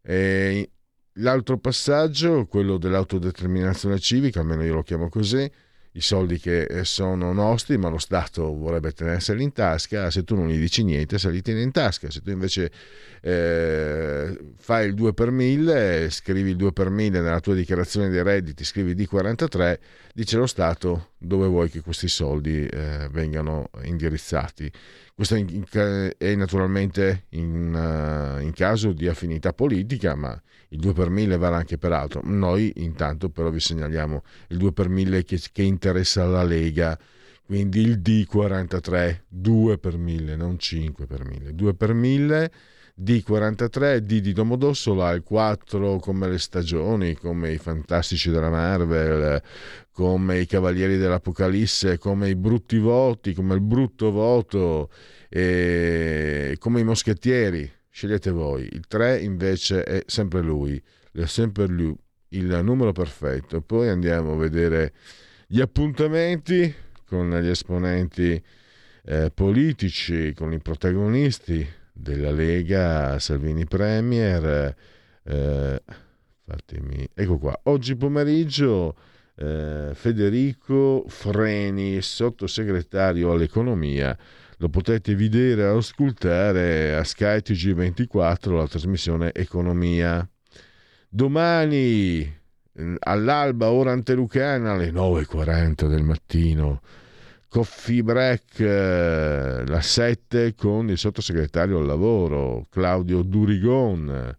E 0.00 0.70
l'altro 1.18 1.58
passaggio, 1.58 2.46
quello 2.46 2.78
dell'autodeterminazione 2.78 3.98
civica, 3.98 4.40
almeno 4.40 4.64
io 4.64 4.74
lo 4.74 4.82
chiamo 4.82 5.08
così, 5.08 5.50
i 5.92 6.00
soldi 6.00 6.38
che 6.38 6.62
eh, 6.62 6.84
sono 6.84 7.32
nostri, 7.32 7.76
ma 7.76 7.88
lo 7.88 7.98
Stato 7.98 8.54
vorrebbe 8.54 8.92
tenerseli 8.92 9.42
in 9.42 9.52
tasca, 9.52 10.10
se 10.10 10.22
tu 10.22 10.36
non 10.36 10.48
gli 10.48 10.58
dici 10.58 10.84
niente 10.84 11.18
se 11.18 11.30
li 11.30 11.42
tieni 11.42 11.62
in 11.62 11.72
tasca, 11.72 12.10
se 12.10 12.20
tu 12.20 12.30
invece 12.30 12.70
eh, 13.20 14.38
fai 14.56 14.86
il 14.86 14.94
2 14.94 15.14
per 15.14 15.30
1000, 15.30 16.08
scrivi 16.10 16.50
il 16.50 16.56
2 16.56 16.72
per 16.72 16.90
1000 16.90 17.20
nella 17.20 17.40
tua 17.40 17.54
dichiarazione 17.54 18.10
dei 18.10 18.22
redditi, 18.22 18.64
scrivi 18.64 18.94
D43, 18.94 19.78
dice 20.14 20.36
lo 20.36 20.46
Stato 20.46 21.12
dove 21.18 21.48
vuoi 21.48 21.68
che 21.68 21.80
questi 21.80 22.08
soldi 22.08 22.64
eh, 22.66 23.08
vengano 23.10 23.70
indirizzati. 23.82 24.70
Questo 25.18 25.34
è 25.34 26.34
naturalmente 26.36 27.24
in, 27.30 27.74
uh, 27.74 28.40
in, 28.40 28.52
caso 28.52 28.92
di 28.92 29.08
affinità 29.08 29.52
politica, 29.52 30.14
ma 30.14 30.40
il 30.68 30.78
2 30.78 30.92
per 30.92 31.10
1000 31.10 31.36
vale 31.36 31.56
anche 31.56 31.76
per 31.76 31.90
altro. 31.90 32.20
Noi 32.22 32.72
intanto 32.76 33.28
però 33.28 33.50
vi 33.50 33.58
segnaliamo 33.58 34.22
il 34.50 34.58
2 34.58 34.72
per 34.72 34.88
1000 34.88 35.24
che, 35.24 35.40
che 35.50 35.62
interessa 35.62 36.24
la 36.24 36.44
Lega, 36.44 36.96
quindi 37.44 37.80
il 37.80 37.98
D43, 37.98 39.22
2 39.26 39.78
per 39.78 39.96
1000, 39.96 40.36
non 40.36 40.56
5 40.56 41.06
per 41.06 41.24
1000, 41.24 41.52
2 41.52 41.74
per 41.74 41.94
1000 41.94 42.52
D43, 43.00 43.98
D 43.98 44.20
di 44.20 44.32
Domodossola, 44.32 45.10
il 45.10 45.24
4 45.24 45.98
come 45.98 46.28
le 46.28 46.38
stagioni, 46.38 47.14
come 47.14 47.52
i 47.52 47.58
fantastici 47.58 48.30
della 48.30 48.50
Marvel, 48.50 49.42
come 49.98 50.38
i 50.38 50.46
Cavalieri 50.46 50.96
dell'Apocalisse, 50.96 51.98
come 51.98 52.28
i 52.28 52.36
brutti 52.36 52.78
voti, 52.78 53.34
come 53.34 53.54
il 53.54 53.60
brutto 53.60 54.12
voto, 54.12 54.92
e 55.28 56.54
come 56.60 56.78
i 56.78 56.84
moschettieri. 56.84 57.68
Scegliete 57.90 58.30
voi. 58.30 58.68
Il 58.70 58.86
3 58.86 59.18
invece 59.18 59.82
è 59.82 60.04
sempre 60.06 60.40
lui, 60.40 60.80
è 61.10 61.24
sempre 61.24 61.66
lui, 61.66 61.96
il 62.28 62.60
numero 62.62 62.92
perfetto. 62.92 63.60
Poi 63.60 63.88
andiamo 63.88 64.34
a 64.34 64.36
vedere 64.36 64.92
gli 65.48 65.60
appuntamenti 65.60 66.72
con 67.04 67.30
gli 67.30 67.48
esponenti 67.48 68.40
eh, 69.02 69.32
politici, 69.34 70.32
con 70.32 70.52
i 70.52 70.60
protagonisti 70.60 71.68
della 71.92 72.30
Lega 72.30 73.18
Salvini 73.18 73.66
Premier. 73.66 74.76
Eh, 75.24 75.82
fatemi, 76.44 77.08
ecco 77.12 77.38
qua, 77.38 77.58
oggi 77.64 77.96
pomeriggio 77.96 78.94
eh, 79.38 79.90
Federico 79.94 81.04
Freni, 81.06 82.02
sottosegretario 82.02 83.30
all'economia, 83.30 84.16
lo 84.58 84.68
potete 84.68 85.14
vedere 85.14 85.62
e 85.62 85.66
ascoltare 85.66 86.96
a 86.96 87.04
Sky 87.04 87.38
TG24, 87.38 88.56
la 88.56 88.66
trasmissione 88.66 89.32
Economia. 89.32 90.28
Domani 91.08 92.36
all'alba, 92.98 93.70
ora 93.70 93.92
antelucana, 93.92 94.72
alle 94.72 94.90
9.40 94.90 95.88
del 95.88 96.02
mattino, 96.02 96.80
Coffee 97.48 98.02
Break, 98.02 98.58
eh, 98.58 99.64
la 99.66 99.80
7 99.80 100.54
con 100.54 100.90
il 100.90 100.98
sottosegretario 100.98 101.78
al 101.78 101.86
lavoro 101.86 102.66
Claudio 102.70 103.22
Durigon. 103.22 104.36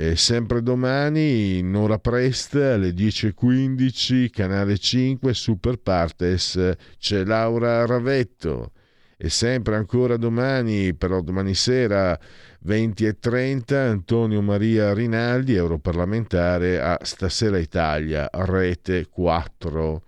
E 0.00 0.14
sempre 0.14 0.62
domani, 0.62 1.58
in 1.58 1.74
ora 1.74 1.98
presta, 1.98 2.74
alle 2.74 2.90
10.15, 2.90 4.30
canale 4.30 4.78
5, 4.78 5.34
Super 5.34 5.80
Partes, 5.80 6.76
c'è 7.00 7.24
Laura 7.24 7.84
Ravetto. 7.84 8.70
E 9.16 9.28
sempre 9.28 9.74
ancora 9.74 10.16
domani, 10.16 10.94
però 10.94 11.20
domani 11.20 11.52
sera, 11.54 12.16
20.30, 12.64 13.74
Antonio 13.74 14.40
Maria 14.40 14.94
Rinaldi, 14.94 15.54
europarlamentare 15.54 16.80
a 16.80 16.96
Stasera 17.02 17.58
Italia, 17.58 18.30
rete 18.30 19.08
4. 19.08 20.02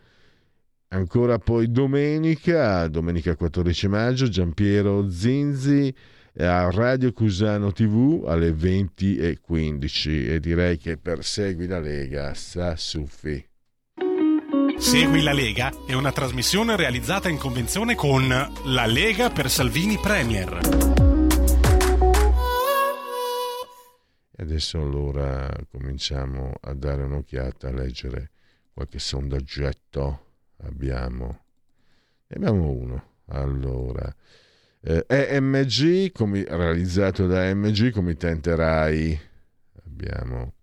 Ancora 0.91 1.38
poi 1.41 1.68
domenica, 1.68 2.86
domenica 2.86 3.34
14 3.34 3.88
maggio, 3.88 4.28
Giampiero 4.28 5.11
Zinzi 5.11 5.93
a 6.39 6.70
Radio 6.70 7.12
Cusano 7.12 7.72
TV 7.72 8.24
alle 8.26 8.51
20.15 8.51 10.31
e 10.31 10.41
direi 10.41 10.78
che 10.78 10.97
per 10.97 11.24
Segui 11.24 11.66
la 11.66 11.81
Lega 11.81 12.35
sa 12.35 12.76
suffi. 12.76 13.45
Segui 14.78 15.22
la 15.22 15.33
Lega 15.33 15.72
è 15.87 15.93
una 15.93 16.12
trasmissione 16.12 16.76
realizzata 16.76 17.28
in 17.28 17.37
convenzione 17.37 17.95
con 17.95 18.28
La 18.28 18.87
Lega 18.87 19.31
per 19.31 19.51
Salvini 19.51 19.99
Premier. 19.99 20.59
E 24.31 24.43
adesso 24.43 24.81
allora 24.81 25.51
cominciamo 25.70 26.55
a 26.61 26.72
dare 26.72 27.03
un'occhiata, 27.03 27.68
a 27.68 27.72
leggere 27.72 28.31
qualche 28.72 28.99
sondaggetto 28.99 30.26
abbiamo, 30.62 31.45
ne 32.28 32.37
abbiamo 32.37 32.70
uno. 32.70 33.09
Allora, 33.33 34.12
eh, 34.83 35.05
EMG, 35.09 36.12
com- 36.12 36.45
realizzato 36.47 37.26
da 37.26 37.47
EMG, 37.49 37.91
committente 37.91 38.55
RAI. 38.55 39.20
Abbiamo 39.85 40.55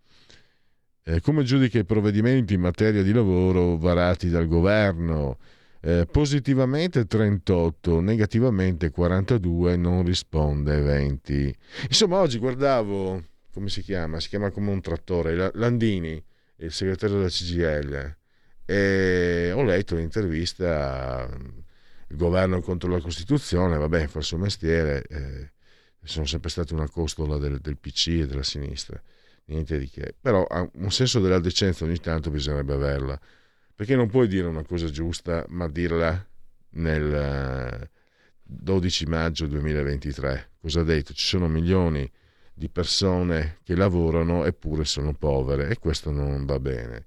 eh, 1.09 1.21
come 1.21 1.43
giudica 1.43 1.79
i 1.79 1.85
provvedimenti 1.85 2.55
in 2.55 2.59
materia 2.59 3.01
di 3.01 3.13
lavoro 3.13 3.77
varati 3.77 4.29
dal 4.29 4.45
governo? 4.45 5.37
Eh, 5.79 6.05
positivamente 6.11 7.05
38, 7.05 8.01
negativamente 8.01 8.89
42, 8.91 9.77
non 9.77 10.03
risponde 10.03 10.81
20. 10.81 11.55
Insomma, 11.83 12.19
oggi 12.19 12.37
guardavo, 12.39 13.23
come 13.53 13.69
si 13.69 13.81
chiama? 13.83 14.19
Si 14.19 14.27
chiama 14.27 14.51
come 14.51 14.69
un 14.69 14.81
trattore, 14.81 15.49
Landini, 15.53 16.21
il 16.57 16.73
segretario 16.73 17.15
della 17.15 17.29
CGL 17.29 18.15
e 18.65 19.51
ho 19.53 19.63
letto 19.63 19.95
l'intervista 19.95 21.25
il 22.09 22.15
governo 22.15 22.61
contro 22.61 22.89
la 22.89 23.01
Costituzione, 23.01 23.77
vabbè, 23.77 24.07
fa 24.07 24.19
il 24.19 24.23
suo 24.23 24.37
mestiere, 24.37 25.03
eh, 25.09 25.51
sono 26.03 26.25
sempre 26.25 26.49
stati 26.49 26.73
una 26.73 26.89
costola 26.89 27.37
del, 27.37 27.59
del, 27.59 27.77
PC 27.77 28.07
e 28.07 28.27
della 28.27 28.43
sinistra, 28.43 29.01
niente 29.45 29.77
di 29.77 29.89
che, 29.89 30.15
però 30.19 30.45
un 30.73 30.91
senso 30.91 31.19
della 31.19 31.39
decenza 31.39 31.83
ogni 31.83 31.99
tanto 31.99 32.29
bisognerebbe 32.29 32.73
averla, 32.73 33.19
perché 33.75 33.95
non 33.95 34.09
puoi 34.09 34.27
dire 34.27 34.47
una 34.47 34.63
cosa 34.63 34.89
giusta, 34.89 35.45
ma 35.49 35.67
dirla 35.67 36.25
nel 36.71 37.89
12 38.41 39.03
eh, 39.03 39.07
maggio 39.07 39.47
2023. 39.47 40.51
Cosa 40.59 40.79
ha 40.79 40.83
detto? 40.83 41.13
Ci 41.13 41.25
sono 41.25 41.47
milioni 41.47 42.09
di 42.53 42.69
persone 42.69 43.59
che 43.63 43.75
lavorano 43.75 44.45
eppure 44.45 44.83
sono 44.85 45.13
povere 45.13 45.69
e 45.69 45.77
questo 45.77 46.09
non 46.09 46.45
va 46.45 46.59
bene 46.59 47.05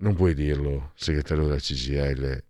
non 0.00 0.14
puoi 0.14 0.34
dirlo, 0.34 0.92
segretario 0.94 1.44
della 1.44 1.58
CGL, 1.58 2.42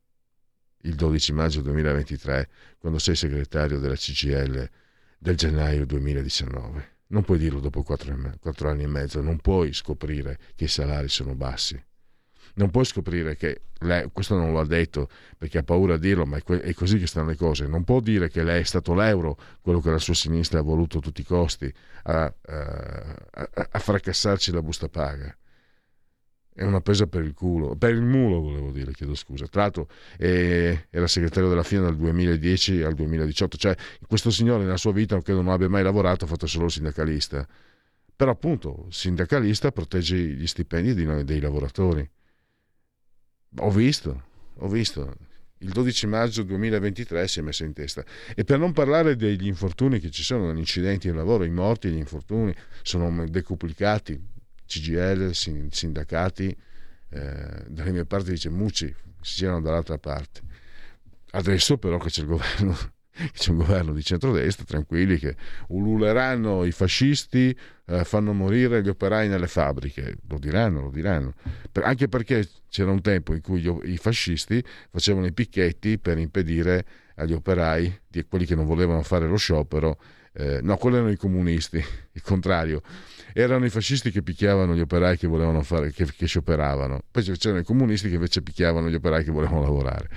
il 0.82 0.94
12 0.94 1.32
maggio 1.32 1.60
2023, 1.62 2.48
quando 2.78 2.98
sei 2.98 3.14
segretario 3.14 3.78
della 3.78 3.94
CGL 3.94 4.68
del 5.18 5.36
gennaio 5.36 5.84
2019. 5.84 6.98
Non 7.08 7.24
puoi 7.24 7.38
dirlo 7.38 7.60
dopo 7.60 7.82
quattro, 7.82 8.12
anni 8.68 8.84
e 8.84 8.86
mezzo, 8.86 9.20
non 9.20 9.38
puoi 9.38 9.72
scoprire 9.72 10.38
che 10.54 10.64
i 10.64 10.68
salari 10.68 11.08
sono 11.08 11.34
bassi. 11.34 11.82
Non 12.54 12.70
puoi 12.70 12.84
scoprire 12.84 13.36
che 13.36 13.62
lei, 13.80 14.08
questo 14.12 14.36
non 14.36 14.52
lo 14.52 14.60
ha 14.60 14.66
detto 14.66 15.08
perché 15.36 15.58
ha 15.58 15.62
paura 15.62 15.96
di 15.96 16.08
dirlo, 16.08 16.24
ma 16.24 16.38
è 16.38 16.72
così 16.74 16.98
che 16.98 17.06
stanno 17.06 17.28
le 17.28 17.36
cose. 17.36 17.66
Non 17.66 17.84
può 17.84 18.00
dire 18.00 18.28
che 18.28 18.42
lei 18.42 18.60
è 18.60 18.64
stato 18.64 18.94
l'euro, 18.94 19.36
quello 19.60 19.80
che 19.80 19.90
la 19.90 19.98
sua 19.98 20.14
sinistra 20.14 20.60
ha 20.60 20.62
voluto 20.62 20.98
a 20.98 21.00
tutti 21.00 21.20
i 21.20 21.24
costi, 21.24 21.72
a, 22.04 22.22
a, 22.22 23.18
a, 23.30 23.68
a 23.70 23.78
fracassarci 23.78 24.52
la 24.52 24.62
busta 24.62 24.88
paga 24.88 25.36
è 26.52 26.64
una 26.64 26.80
presa 26.80 27.06
per 27.06 27.22
il 27.22 27.32
culo, 27.32 27.76
per 27.76 27.94
il 27.94 28.02
mulo 28.02 28.40
volevo 28.40 28.70
dire, 28.70 28.92
chiedo 28.92 29.14
scusa. 29.14 29.46
Tra 29.46 29.62
l'altro 29.62 29.88
eh, 30.18 30.86
era 30.90 31.06
segretario 31.06 31.48
della 31.48 31.62
FINA 31.62 31.82
dal 31.82 31.96
2010 31.96 32.82
al 32.82 32.94
2018, 32.94 33.56
cioè 33.56 33.74
questo 34.06 34.30
signore 34.30 34.64
nella 34.64 34.76
sua 34.76 34.92
vita 34.92 35.20
credo 35.22 35.42
non 35.42 35.52
abbia 35.52 35.68
mai 35.68 35.82
lavorato, 35.82 36.24
ha 36.24 36.28
fatto 36.28 36.46
solo 36.46 36.66
il 36.66 36.72
sindacalista. 36.72 37.46
Però 38.14 38.30
appunto, 38.30 38.86
sindacalista 38.90 39.72
protegge 39.72 40.16
gli 40.16 40.46
stipendi 40.46 40.92
dei, 40.92 41.24
dei 41.24 41.40
lavoratori. 41.40 42.08
Ho 43.58 43.70
visto, 43.70 44.22
ho 44.56 44.68
visto. 44.68 45.14
Il 45.62 45.70
12 45.70 46.06
maggio 46.06 46.42
2023 46.42 47.28
si 47.28 47.38
è 47.38 47.42
messo 47.42 47.64
in 47.64 47.72
testa. 47.72 48.04
E 48.34 48.44
per 48.44 48.58
non 48.58 48.72
parlare 48.72 49.16
degli 49.16 49.46
infortuni 49.46 50.00
che 50.00 50.10
ci 50.10 50.22
sono, 50.22 50.52
gli 50.52 50.58
incidenti 50.58 51.10
di 51.10 51.16
lavoro, 51.16 51.44
i 51.44 51.50
morti 51.50 51.88
gli 51.88 51.96
infortuni 51.96 52.54
sono 52.82 53.26
decuplicati 53.26 54.38
CGL, 54.70 55.32
sindacati, 55.70 56.56
eh, 57.10 57.64
dalle 57.66 57.90
mie 57.90 58.04
parti 58.04 58.30
dice 58.30 58.50
Mucci, 58.50 58.94
si 59.20 59.36
girano 59.38 59.60
dall'altra 59.60 59.98
parte. 59.98 60.42
Adesso 61.32 61.76
però 61.76 61.98
che 61.98 62.08
c'è 62.08 62.20
il 62.20 62.28
governo, 62.28 62.76
c'è 63.34 63.50
un 63.50 63.56
governo 63.56 63.92
di 63.92 64.04
centrodestra, 64.04 64.64
tranquilli, 64.64 65.18
che 65.18 65.34
ululeranno 65.68 66.64
i 66.64 66.70
fascisti, 66.70 67.56
eh, 67.86 68.04
fanno 68.04 68.32
morire 68.32 68.80
gli 68.80 68.88
operai 68.88 69.26
nelle 69.26 69.48
fabbriche, 69.48 70.18
lo 70.28 70.38
diranno, 70.38 70.82
lo 70.82 70.90
diranno. 70.90 71.34
Per, 71.72 71.82
anche 71.82 72.08
perché 72.08 72.48
c'era 72.68 72.92
un 72.92 73.00
tempo 73.00 73.34
in 73.34 73.40
cui 73.40 73.60
gli, 73.60 73.90
i 73.90 73.96
fascisti 73.96 74.62
facevano 74.88 75.26
i 75.26 75.32
picchetti 75.32 75.98
per 75.98 76.16
impedire 76.16 76.86
agli 77.16 77.32
operai, 77.32 78.02
di 78.06 78.24
quelli 78.24 78.46
che 78.46 78.54
non 78.54 78.66
volevano 78.66 79.02
fare 79.02 79.26
lo 79.26 79.36
sciopero, 79.36 79.98
eh, 80.32 80.60
no, 80.62 80.76
quelli 80.76 80.96
erano 80.96 81.10
i 81.10 81.16
comunisti, 81.16 81.76
il 82.12 82.22
contrario, 82.22 82.82
erano 83.32 83.64
i 83.64 83.70
fascisti 83.70 84.10
che 84.10 84.22
picchiavano 84.22 84.74
gli 84.74 84.80
operai 84.80 85.16
che 85.16 85.26
volevano 85.26 85.62
fare, 85.62 85.92
che, 85.92 86.06
che 86.06 86.26
scioperavano, 86.26 87.02
poi 87.10 87.22
c'erano 87.22 87.60
i 87.60 87.64
comunisti 87.64 88.08
che 88.08 88.14
invece 88.14 88.42
picchiavano 88.42 88.88
gli 88.88 88.94
operai 88.94 89.24
che 89.24 89.30
volevano 89.30 89.62
lavorare. 89.62 90.08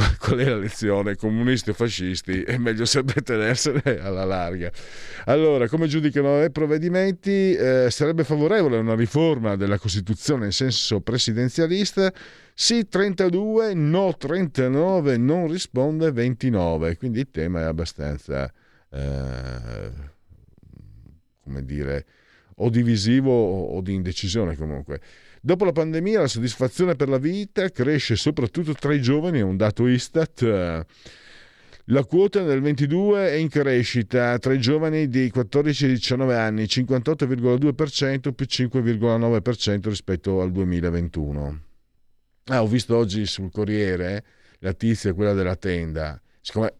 Qual 0.18 0.38
è 0.38 0.44
la 0.48 0.56
lezione? 0.56 1.16
Comunisti 1.16 1.70
o 1.70 1.72
fascisti? 1.72 2.42
È 2.42 2.56
meglio 2.58 2.84
sempre 2.84 3.22
tenersene 3.22 3.82
alla 4.00 4.24
larga. 4.24 4.70
Allora, 5.26 5.68
come 5.68 5.86
giudicano 5.86 6.42
i 6.42 6.50
provvedimenti? 6.50 7.52
Eh, 7.54 7.88
sarebbe 7.90 8.24
favorevole 8.24 8.78
una 8.78 8.94
riforma 8.94 9.56
della 9.56 9.78
Costituzione 9.78 10.46
in 10.46 10.52
senso 10.52 11.00
presidenzialista? 11.00 12.12
Sì 12.54 12.88
32, 12.88 13.74
no 13.74 14.14
39, 14.16 15.16
non 15.16 15.50
risponde 15.50 16.12
29. 16.12 16.96
Quindi 16.96 17.20
il 17.20 17.30
tema 17.30 17.60
è 17.60 17.64
abbastanza 17.64 18.50
eh, 18.90 19.90
come 21.42 21.64
dire, 21.64 22.06
o 22.56 22.68
divisivo 22.68 23.30
o 23.32 23.80
di 23.80 23.94
indecisione 23.94 24.56
comunque. 24.56 25.00
Dopo 25.40 25.64
la 25.64 25.72
pandemia 25.72 26.20
la 26.20 26.26
soddisfazione 26.26 26.94
per 26.94 27.08
la 27.08 27.18
vita 27.18 27.68
cresce 27.70 28.14
soprattutto 28.16 28.74
tra 28.74 28.92
i 28.92 29.00
giovani, 29.00 29.38
è 29.38 29.42
un 29.42 29.56
dato 29.56 29.86
Istat. 29.86 30.86
La 31.84 32.04
quota 32.04 32.42
nel 32.42 32.60
22 32.60 33.30
è 33.30 33.34
in 33.34 33.48
crescita 33.48 34.38
tra 34.38 34.52
i 34.52 34.60
giovani 34.60 35.08
di 35.08 35.28
14 35.30 35.88
19 35.88 36.36
anni, 36.36 36.64
58,2% 36.64 38.32
più 38.32 38.46
5,9% 38.48 39.88
rispetto 39.88 40.40
al 40.40 40.52
2021. 40.52 41.60
Ah, 42.44 42.62
ho 42.62 42.66
visto 42.66 42.96
oggi 42.96 43.26
sul 43.26 43.50
Corriere 43.50 44.24
la 44.58 44.72
tizia, 44.72 45.14
quella 45.14 45.32
della 45.32 45.56
tenda. 45.56 46.20
Siccome 46.40 46.74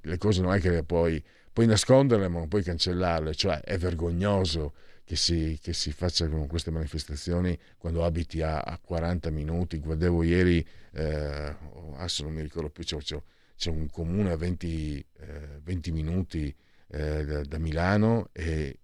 le 0.00 0.18
cose 0.18 0.40
non 0.40 0.52
è 0.52 0.60
che 0.60 0.82
poi 0.82 1.22
puoi 1.52 1.66
nasconderle 1.66 2.28
ma 2.28 2.38
non 2.38 2.48
puoi 2.48 2.62
cancellarle, 2.62 3.34
cioè 3.34 3.60
è 3.60 3.76
vergognoso 3.76 4.72
che 5.04 5.16
si, 5.16 5.58
che 5.60 5.72
si 5.72 5.92
facciano 5.92 6.46
queste 6.46 6.70
manifestazioni 6.70 7.58
quando 7.76 8.04
abiti 8.04 8.40
a, 8.40 8.60
a 8.60 8.78
40 8.78 9.30
minuti. 9.30 9.78
Guardavo 9.78 10.22
ieri, 10.22 10.66
eh, 10.92 11.56
adesso 11.96 12.22
non 12.22 12.32
mi 12.32 12.42
ricordo 12.42 12.70
più, 12.70 12.84
c'è, 12.84 12.96
c'è, 12.98 13.20
c'è 13.56 13.70
un 13.70 13.90
comune 13.90 14.30
a 14.30 14.36
20, 14.36 15.06
eh, 15.18 15.60
20 15.62 15.92
minuti 15.92 16.54
eh, 16.88 17.24
da, 17.24 17.42
da, 17.42 17.58
Milano 17.58 18.28
e 18.32 18.78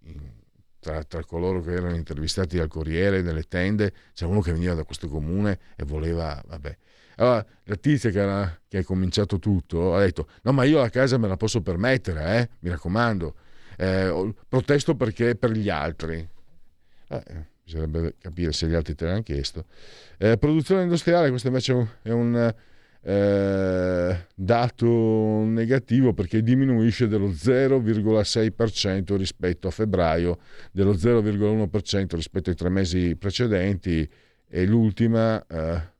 tra, 0.80 1.02
tra, 1.04 1.24
coloro 1.24 1.60
che 1.62 1.72
erano 1.72 1.94
intervistati 1.94 2.58
al 2.58 2.68
Corriere, 2.68 3.22
nelle 3.22 3.44
tende, 3.44 3.92
c'è 4.12 4.24
uno 4.24 4.40
che 4.40 4.52
veniva 4.52 4.74
da 4.74 4.84
questo 4.84 5.08
comune 5.08 5.58
e 5.76 5.84
voleva, 5.84 6.42
vabbè, 6.46 6.76
allora, 7.18 7.44
la 7.64 7.76
tizia 7.76 8.10
che, 8.10 8.20
era, 8.20 8.60
che 8.68 8.78
ha 8.78 8.84
cominciato 8.84 9.38
tutto 9.38 9.94
ha 9.94 10.00
detto: 10.00 10.28
No, 10.42 10.52
ma 10.52 10.64
io 10.64 10.78
la 10.78 10.90
casa 10.90 11.18
me 11.18 11.28
la 11.28 11.36
posso 11.36 11.60
permettere, 11.60 12.38
eh? 12.38 12.48
mi 12.60 12.70
raccomando. 12.70 13.34
Eh, 13.76 14.34
protesto 14.48 14.94
perché 14.94 15.34
per 15.36 15.50
gli 15.52 15.68
altri. 15.68 16.26
Eh, 17.08 17.46
bisognerebbe 17.64 18.14
capire 18.18 18.52
se 18.52 18.66
gli 18.66 18.74
altri 18.74 18.94
te 18.94 19.04
l'hanno 19.04 19.22
chiesto. 19.22 19.64
Eh, 20.16 20.38
produzione 20.38 20.82
industriale, 20.82 21.28
questo 21.28 21.48
invece 21.48 21.98
è 22.02 22.10
un 22.10 22.54
eh, 23.02 24.26
dato 24.34 24.86
negativo 25.44 26.12
perché 26.12 26.42
diminuisce 26.42 27.08
dello 27.08 27.28
0,6% 27.28 29.16
rispetto 29.16 29.68
a 29.68 29.70
febbraio, 29.70 30.38
dello 30.72 30.92
0,1% 30.92 32.14
rispetto 32.14 32.50
ai 32.50 32.56
tre 32.56 32.68
mesi 32.68 33.16
precedenti 33.16 34.08
e 34.48 34.66
l'ultima 34.66 35.44
eh, 35.46 35.96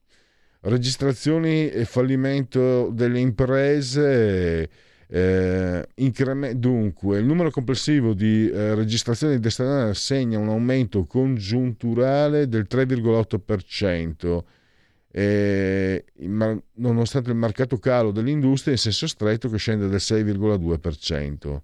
registrazioni 0.61 1.71
e 1.71 1.85
fallimento 1.85 2.91
delle 2.91 3.21
imprese. 3.21 4.69
Eh, 5.11 5.89
increment- 5.95 6.55
dunque, 6.57 7.19
il 7.19 7.25
numero 7.25 7.51
complessivo 7.51 8.13
di 8.13 8.51
eh, 8.51 8.75
registrazioni 8.75 9.35
di 9.35 9.41
destinatario 9.41 9.95
segna 9.95 10.39
un 10.39 10.49
aumento 10.49 11.05
congiunturale 11.05 12.47
del 12.47 12.67
3,8%, 12.69 14.45
eh, 15.11 16.05
ma- 16.27 16.61
nonostante 16.75 17.31
il 17.31 17.37
marcato 17.37 17.79
calo 17.79 18.11
dell'industria 18.11 18.75
in 18.75 18.79
senso 18.79 19.07
stretto 19.07 19.49
che 19.49 19.57
scende 19.57 19.89
del 19.89 20.01
6,2%. 20.01 21.63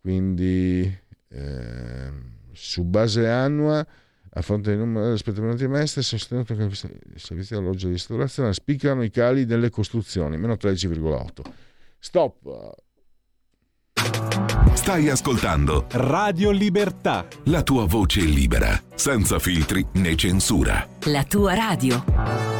Quindi, 0.00 0.90
ehm, 1.28 2.22
su 2.52 2.84
base 2.84 3.28
annua, 3.28 3.86
a 4.32 4.42
fronte 4.42 4.70
del 4.70 4.78
numero 4.78 5.02
delle 5.02 5.14
aspettative 5.14 5.68
mestre, 5.68 6.02
sostenuto 6.02 6.54
che 6.54 6.62
i 6.64 7.18
servizi 7.18 7.54
di 7.54 7.60
alloggio 7.60 7.86
di 7.86 7.94
ristorazione 7.94 8.52
spiccano 8.52 9.02
i 9.02 9.10
cali 9.10 9.44
delle 9.44 9.70
costruzioni, 9.70 10.36
meno 10.36 10.54
13,8. 10.54 11.42
Stop! 11.98 12.74
Stai 14.74 15.08
ascoltando 15.08 15.86
Radio 15.90 16.50
Libertà. 16.50 17.26
La 17.44 17.62
tua 17.62 17.84
voce 17.86 18.20
libera, 18.20 18.80
senza 18.94 19.38
filtri 19.38 19.84
né 19.94 20.14
censura. 20.16 20.88
La 21.04 21.24
tua 21.24 21.54
radio. 21.54 22.59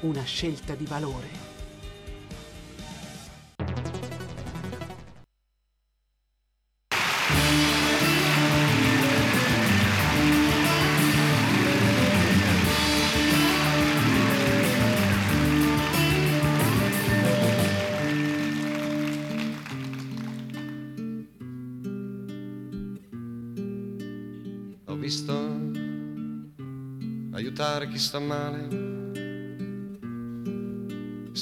una 0.00 0.22
scelta 0.22 0.74
di 0.74 0.84
valore. 0.84 1.46
Ho 24.84 24.94
visto 24.94 25.32
aiutare 27.32 27.88
chi 27.88 27.98
sta 27.98 28.18
male 28.18 28.87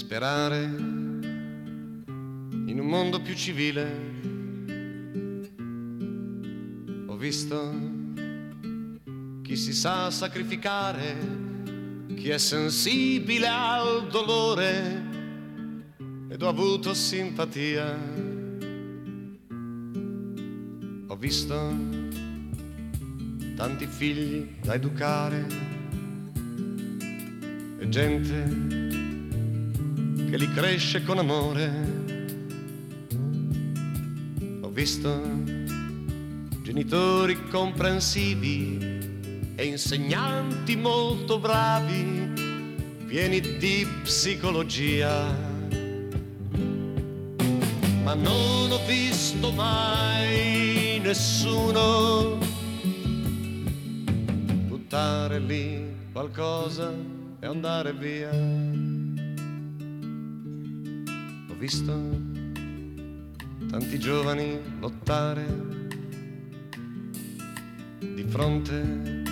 sperare 0.06 0.62
in 0.62 2.76
un 2.78 2.86
mondo 2.86 3.20
più 3.20 3.34
civile. 3.34 4.14
Ho 7.06 7.16
visto 7.16 7.74
chi 9.42 9.56
si 9.56 9.72
sa 9.72 10.12
sacrificare, 10.12 11.16
chi 12.14 12.28
è 12.28 12.38
sensibile 12.38 13.48
al 13.48 14.06
dolore 14.06 15.02
ed 16.28 16.40
ho 16.40 16.48
avuto 16.48 16.94
simpatia. 16.94 17.98
Ho 21.08 21.16
visto 21.16 21.74
tanti 23.56 23.86
figli 23.86 24.54
da 24.62 24.74
educare 24.74 25.46
e 27.80 27.88
gente 27.88 28.85
che 30.36 30.44
li 30.44 30.52
cresce 30.52 31.02
con 31.02 31.16
amore. 31.18 31.72
Ho 34.60 34.68
visto 34.68 35.22
genitori 36.62 37.48
comprensivi 37.48 38.76
e 39.54 39.64
insegnanti 39.64 40.76
molto 40.76 41.38
bravi, 41.38 42.32
pieni 43.06 43.40
di 43.40 43.86
psicologia. 44.02 45.24
Ma 48.02 48.14
non 48.14 48.70
ho 48.70 48.84
visto 48.86 49.50
mai 49.52 51.00
nessuno 51.02 52.38
buttare 54.68 55.38
lì 55.38 55.94
qualcosa 56.12 56.92
e 57.40 57.46
andare 57.46 57.94
via 57.94 58.65
visto 61.66 61.92
tanti 63.68 63.98
giovani 63.98 64.60
lottare 64.78 65.44
di 67.98 68.24
fronte 68.28 69.24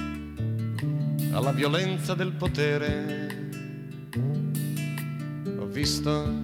alla 1.31 1.53
violenza 1.53 2.15
del 2.15 2.33
potere. 2.33 3.51
Ho 5.61 5.67
visto 5.67 6.43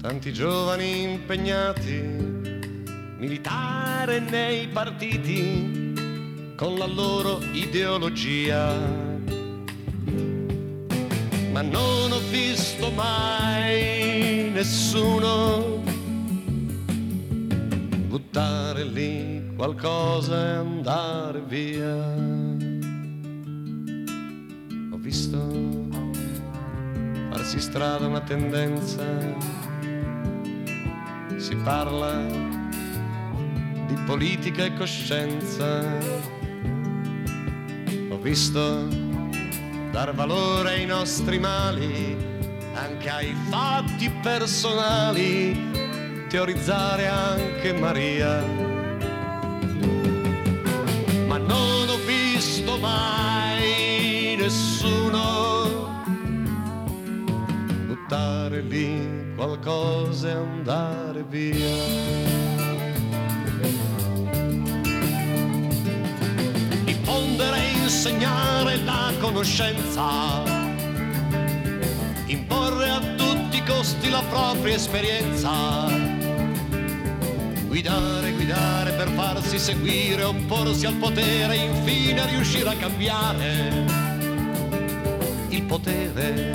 tanti 0.00 0.32
giovani 0.32 1.02
impegnati, 1.02 2.00
militare 3.18 4.20
nei 4.20 4.68
partiti, 4.68 5.92
con 6.54 6.78
la 6.78 6.86
loro 6.86 7.40
ideologia. 7.50 8.78
Ma 11.50 11.62
non 11.62 12.12
ho 12.12 12.20
visto 12.30 12.92
mai 12.92 14.03
nessuno 14.54 15.82
buttare 18.06 18.84
lì 18.84 19.52
qualcosa 19.56 20.36
e 20.36 20.50
andare 20.52 21.42
via. 21.42 21.96
Ho 24.92 24.96
visto 24.96 25.88
farsi 27.30 27.60
strada 27.60 28.06
una 28.06 28.20
tendenza, 28.20 29.04
si 31.36 31.56
parla 31.56 32.24
di 33.88 33.94
politica 34.06 34.66
e 34.66 34.74
coscienza. 34.74 35.82
Ho 38.08 38.18
visto 38.20 38.86
dar 39.90 40.14
valore 40.14 40.74
ai 40.74 40.86
nostri 40.86 41.40
mali, 41.40 42.33
anche 42.74 43.08
ai 43.08 43.34
fatti 43.48 44.10
personali 44.22 45.72
teorizzare 46.28 47.06
anche 47.06 47.72
Maria. 47.72 48.42
Ma 51.26 51.38
non 51.38 51.88
ho 51.88 51.98
visto 52.04 52.76
mai 52.78 54.36
nessuno 54.36 56.02
buttare 57.86 58.60
lì 58.62 59.32
qualcosa 59.36 60.28
e 60.28 60.32
andare 60.32 61.24
via. 61.28 61.74
Diffondere 66.84 67.56
e 67.56 67.70
insegnare 67.82 68.76
la 68.84 69.12
conoscenza, 69.20 70.53
imporre 72.34 72.90
a 72.90 73.00
tutti 73.16 73.56
i 73.56 73.64
costi 73.64 74.10
la 74.10 74.22
propria 74.28 74.74
esperienza 74.74 76.22
Guidare, 77.74 78.30
guidare 78.32 78.92
per 78.92 79.08
farsi 79.08 79.58
seguire, 79.58 80.22
opporsi 80.22 80.86
al 80.86 80.94
potere, 80.94 81.56
infine 81.56 82.24
riuscire 82.26 82.68
a 82.68 82.76
cambiare 82.76 83.84
il 85.48 85.62
potere. 85.64 86.52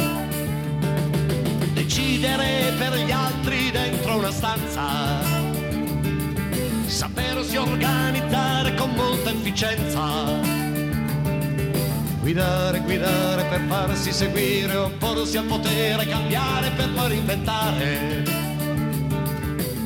Decidere 1.74 2.74
per 2.78 2.96
gli 3.00 3.12
altri 3.12 3.70
dentro 3.70 4.16
una 4.16 4.32
stanza, 4.32 5.20
sapersi 6.86 7.58
organizzare 7.58 8.74
con 8.76 8.92
molta 8.92 9.32
efficienza. 9.32 10.59
Guidare, 12.20 12.82
guidare 12.82 13.46
per 13.46 13.62
farsi 13.68 14.12
seguire, 14.12 14.76
opporsi 14.76 15.38
al 15.38 15.46
potere, 15.46 16.06
cambiare 16.06 16.70
per 16.72 16.90
poi 16.94 17.18
inventare 17.18 18.24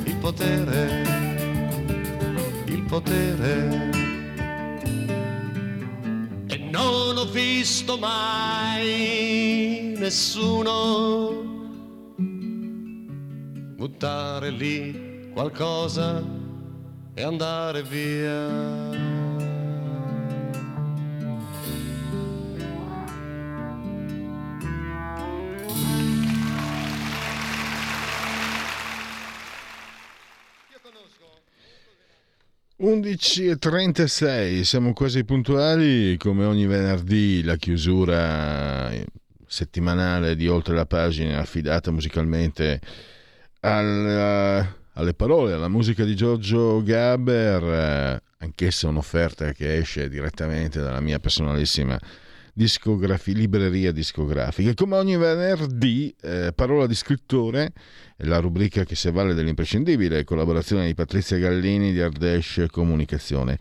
il 0.05 0.15
potere 0.19 1.13
potere. 2.93 3.89
E 6.45 6.57
non 6.69 7.17
ho 7.17 7.25
visto 7.25 7.97
mai 7.97 9.95
nessuno 9.97 11.41
buttare 13.75 14.51
lì 14.51 15.31
qualcosa 15.33 16.23
e 17.15 17.23
andare 17.23 17.81
via. 17.81 19.12
E 32.85 33.55
36, 33.55 34.65
siamo 34.65 34.91
quasi 34.91 35.23
puntuali, 35.23 36.17
come 36.17 36.43
ogni 36.43 36.65
venerdì 36.65 37.41
la 37.41 37.55
chiusura 37.55 38.91
settimanale 39.47 40.35
di 40.35 40.49
Oltre 40.49 40.75
la 40.75 40.85
pagina 40.85 41.39
affidata 41.39 41.91
musicalmente 41.91 42.81
alla, 43.61 44.75
alle 44.95 45.13
parole, 45.13 45.53
alla 45.53 45.69
musica 45.69 46.03
di 46.03 46.13
Giorgio 46.13 46.83
Gaber, 46.83 48.21
anch'essa 48.39 48.89
un'offerta 48.89 49.53
che 49.53 49.77
esce 49.77 50.09
direttamente 50.09 50.81
dalla 50.81 50.99
mia 50.99 51.19
personalissima 51.19 51.97
discografia, 52.53 53.33
libreria 53.33 53.91
discografica. 53.91 54.73
Come 54.75 54.95
ogni 54.95 55.17
venerdì, 55.17 56.15
eh, 56.21 56.53
parola 56.55 56.85
di 56.85 56.95
scrittore, 56.95 57.73
la 58.17 58.39
rubrica 58.39 58.83
che 58.85 58.95
si 58.95 59.07
avvale 59.07 59.33
dell'imprescindibile 59.33 60.23
collaborazione 60.23 60.85
di 60.85 60.93
Patrizia 60.93 61.37
Gallini 61.37 61.91
di 61.91 61.99
Ardesh 61.99 62.67
Comunicazione. 62.69 63.57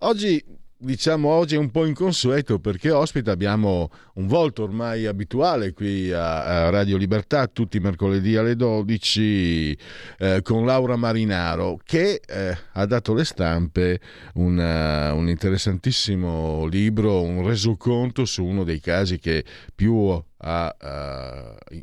Oggi 0.00 0.42
diciamo 0.78 1.28
oggi 1.28 1.54
è 1.54 1.58
un 1.58 1.70
po' 1.70 1.86
inconsueto 1.86 2.58
perché 2.58 2.90
ospita 2.90 3.30
abbiamo 3.30 3.90
un 4.14 4.26
volto 4.26 4.62
ormai 4.62 5.06
abituale 5.06 5.72
qui 5.72 6.12
a, 6.12 6.68
Radio 6.68 6.98
Libertà 6.98 7.46
tutti 7.46 7.78
i 7.78 7.80
mercoledì 7.80 8.36
alle 8.36 8.56
12 8.56 9.78
eh, 10.18 10.42
con 10.42 10.66
Laura 10.66 10.96
Marinaro 10.96 11.78
che 11.82 12.20
eh, 12.26 12.56
ha 12.72 12.84
dato 12.84 13.14
le 13.14 13.24
stampe 13.24 14.00
una, 14.34 15.14
un 15.14 15.28
interessantissimo 15.28 16.66
libro, 16.66 17.22
un 17.22 17.46
resoconto 17.46 18.26
su 18.26 18.44
uno 18.44 18.62
dei 18.62 18.80
casi 18.80 19.18
che 19.18 19.44
più 19.74 20.22
ha 20.38 21.56
uh, 21.70 21.76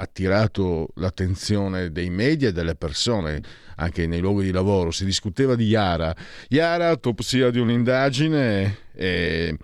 attirato 0.00 0.88
l'attenzione 0.94 1.90
dei 1.90 2.10
media 2.10 2.48
e 2.48 2.52
delle 2.52 2.74
persone 2.74 3.42
anche 3.76 4.06
nei 4.06 4.20
luoghi 4.20 4.44
di 4.44 4.50
lavoro. 4.50 4.90
Si 4.90 5.04
discuteva 5.04 5.54
di 5.54 5.66
Yara. 5.66 6.14
Yara, 6.48 6.88
autopsia 6.88 7.50
di 7.50 7.58
un'indagine. 7.58 8.78
E, 8.94 9.56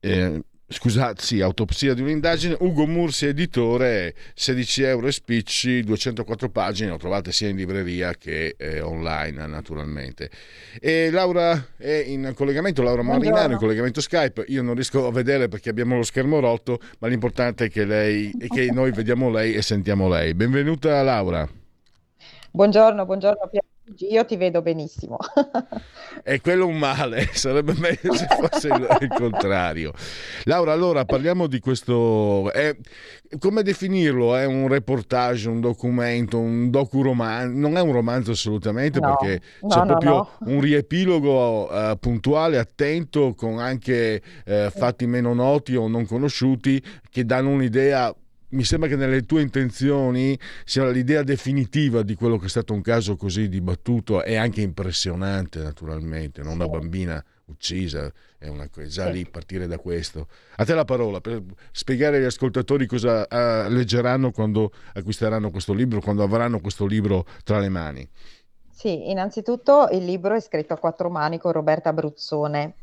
e, 0.00 0.42
scusate, 0.72 1.22
sì, 1.22 1.40
autopsia 1.40 1.94
di 1.94 2.00
un'indagine. 2.00 2.56
Ugo 2.60 2.86
Mursi, 2.86 3.26
editore, 3.26 4.14
16 4.34 4.82
euro 4.82 5.06
e 5.06 5.12
spicci, 5.12 5.82
204 5.82 6.48
pagine. 6.48 6.90
Lo 6.90 6.96
trovate 6.96 7.30
sia 7.30 7.48
in 7.48 7.56
libreria 7.56 8.14
che 8.14 8.54
eh, 8.56 8.80
online, 8.80 9.46
naturalmente. 9.46 10.30
E 10.80 11.10
Laura 11.10 11.68
è 11.76 12.04
in 12.06 12.32
collegamento, 12.34 12.82
Laura 12.82 13.02
Marinaro 13.02 13.52
in 13.52 13.58
collegamento 13.58 14.00
Skype. 14.00 14.44
Io 14.48 14.62
non 14.62 14.74
riesco 14.74 15.06
a 15.06 15.12
vedere 15.12 15.48
perché 15.48 15.70
abbiamo 15.70 15.96
lo 15.96 16.02
schermo 16.02 16.40
rotto, 16.40 16.80
ma 16.98 17.08
l'importante 17.08 17.66
è 17.66 17.70
che, 17.70 17.84
lei, 17.84 18.32
è 18.38 18.46
che 18.48 18.70
noi 18.72 18.90
vediamo 18.90 19.30
lei 19.30 19.54
e 19.54 19.62
sentiamo 19.62 20.08
lei. 20.08 20.34
Benvenuta, 20.34 21.02
Laura. 21.02 21.48
Buongiorno, 22.54 23.06
buongiorno 23.06 23.48
Pierluigi, 23.50 23.61
io 23.98 24.24
ti 24.24 24.36
vedo 24.36 24.62
benissimo. 24.62 25.16
È 26.22 26.40
quello 26.40 26.66
un 26.66 26.78
male, 26.78 27.28
sarebbe 27.34 27.74
meglio 27.76 28.14
se 28.14 28.26
fosse 28.28 28.68
il, 28.68 28.98
il 29.00 29.08
contrario. 29.08 29.92
Laura, 30.44 30.72
allora 30.72 31.04
parliamo 31.04 31.46
di 31.46 31.58
questo. 31.58 32.50
È, 32.52 32.76
come 33.38 33.62
definirlo? 33.62 34.36
È 34.36 34.44
un 34.44 34.68
reportage, 34.68 35.48
un 35.48 35.60
documento, 35.60 36.38
un 36.38 36.70
docuromanzo? 36.70 37.58
Non 37.58 37.76
è 37.76 37.80
un 37.80 37.92
romanzo 37.92 38.30
assolutamente 38.32 39.00
no, 39.00 39.16
perché 39.16 39.44
no, 39.62 39.68
c'è 39.68 39.78
no, 39.78 39.84
proprio 39.84 40.28
un 40.40 40.60
riepilogo 40.60 41.68
uh, 41.70 41.98
puntuale, 41.98 42.58
attento, 42.58 43.34
con 43.34 43.58
anche 43.58 44.22
uh, 44.46 44.70
fatti 44.70 45.06
meno 45.06 45.34
noti 45.34 45.74
o 45.74 45.88
non 45.88 46.06
conosciuti 46.06 46.82
che 47.10 47.24
danno 47.24 47.50
un'idea 47.50 48.14
mi 48.52 48.64
sembra 48.64 48.88
che 48.88 48.96
nelle 48.96 49.22
tue 49.22 49.42
intenzioni 49.42 50.38
sia 50.64 50.88
l'idea 50.88 51.22
definitiva 51.22 52.02
di 52.02 52.14
quello 52.14 52.38
che 52.38 52.46
è 52.46 52.48
stato 52.48 52.72
un 52.72 52.82
caso 52.82 53.16
così 53.16 53.48
dibattuto. 53.48 54.22
E 54.22 54.36
anche 54.36 54.60
impressionante 54.60 55.60
naturalmente, 55.60 56.42
non 56.42 56.54
una 56.54 56.68
bambina 56.68 57.22
uccisa, 57.46 58.10
è 58.38 58.48
una, 58.48 58.68
già 58.86 59.08
lì 59.08 59.26
partire 59.26 59.66
da 59.66 59.78
questo. 59.78 60.28
A 60.56 60.64
te 60.64 60.74
la 60.74 60.84
parola 60.84 61.20
per 61.20 61.42
spiegare 61.70 62.18
agli 62.18 62.24
ascoltatori 62.24 62.86
cosa 62.86 63.26
uh, 63.28 63.70
leggeranno 63.70 64.30
quando 64.30 64.72
acquisteranno 64.94 65.50
questo 65.50 65.72
libro, 65.72 66.00
quando 66.00 66.22
avranno 66.22 66.60
questo 66.60 66.86
libro 66.86 67.26
tra 67.44 67.58
le 67.58 67.68
mani. 67.68 68.08
Sì, 68.70 69.10
innanzitutto 69.10 69.88
il 69.92 70.04
libro 70.04 70.34
è 70.34 70.40
scritto 70.40 70.72
a 70.72 70.78
quattro 70.78 71.08
mani 71.08 71.38
con 71.38 71.52
Roberta 71.52 71.92
Bruzzone, 71.92 72.74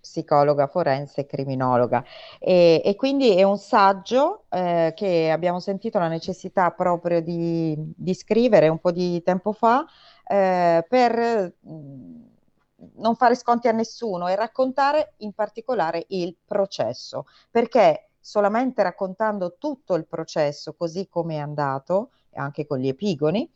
psicologa 0.00 0.66
forense 0.66 1.22
e 1.22 1.26
criminologa. 1.26 2.04
E, 2.38 2.82
e, 2.84 2.96
quindi 2.96 3.36
è 3.36 3.42
un 3.42 3.58
saggio 3.58 4.44
eh, 4.48 4.92
che 4.96 5.30
abbiamo 5.30 5.60
sentito 5.60 5.98
la 5.98 6.08
necessità 6.08 6.70
proprio 6.70 7.20
di, 7.20 7.76
di 7.96 8.14
scrivere 8.14 8.68
un 8.68 8.78
po' 8.78 8.92
di 8.92 9.22
tempo 9.22 9.52
fa 9.52 9.84
eh, 10.26 10.84
per 10.88 11.54
mm, 11.68 12.22
non 12.96 13.14
fare 13.16 13.34
sconti 13.34 13.68
a 13.68 13.72
nessuno 13.72 14.28
e 14.28 14.36
raccontare 14.36 15.14
in 15.18 15.32
particolare 15.32 16.04
il 16.08 16.36
processo, 16.44 17.26
perché 17.50 18.10
solamente 18.18 18.82
raccontando 18.82 19.56
tutto 19.58 19.94
il 19.94 20.06
processo 20.06 20.74
così 20.74 21.08
come 21.08 21.36
è 21.36 21.38
andato, 21.38 22.10
anche 22.34 22.66
con 22.66 22.78
gli 22.78 22.88
epigoni, 22.88 23.50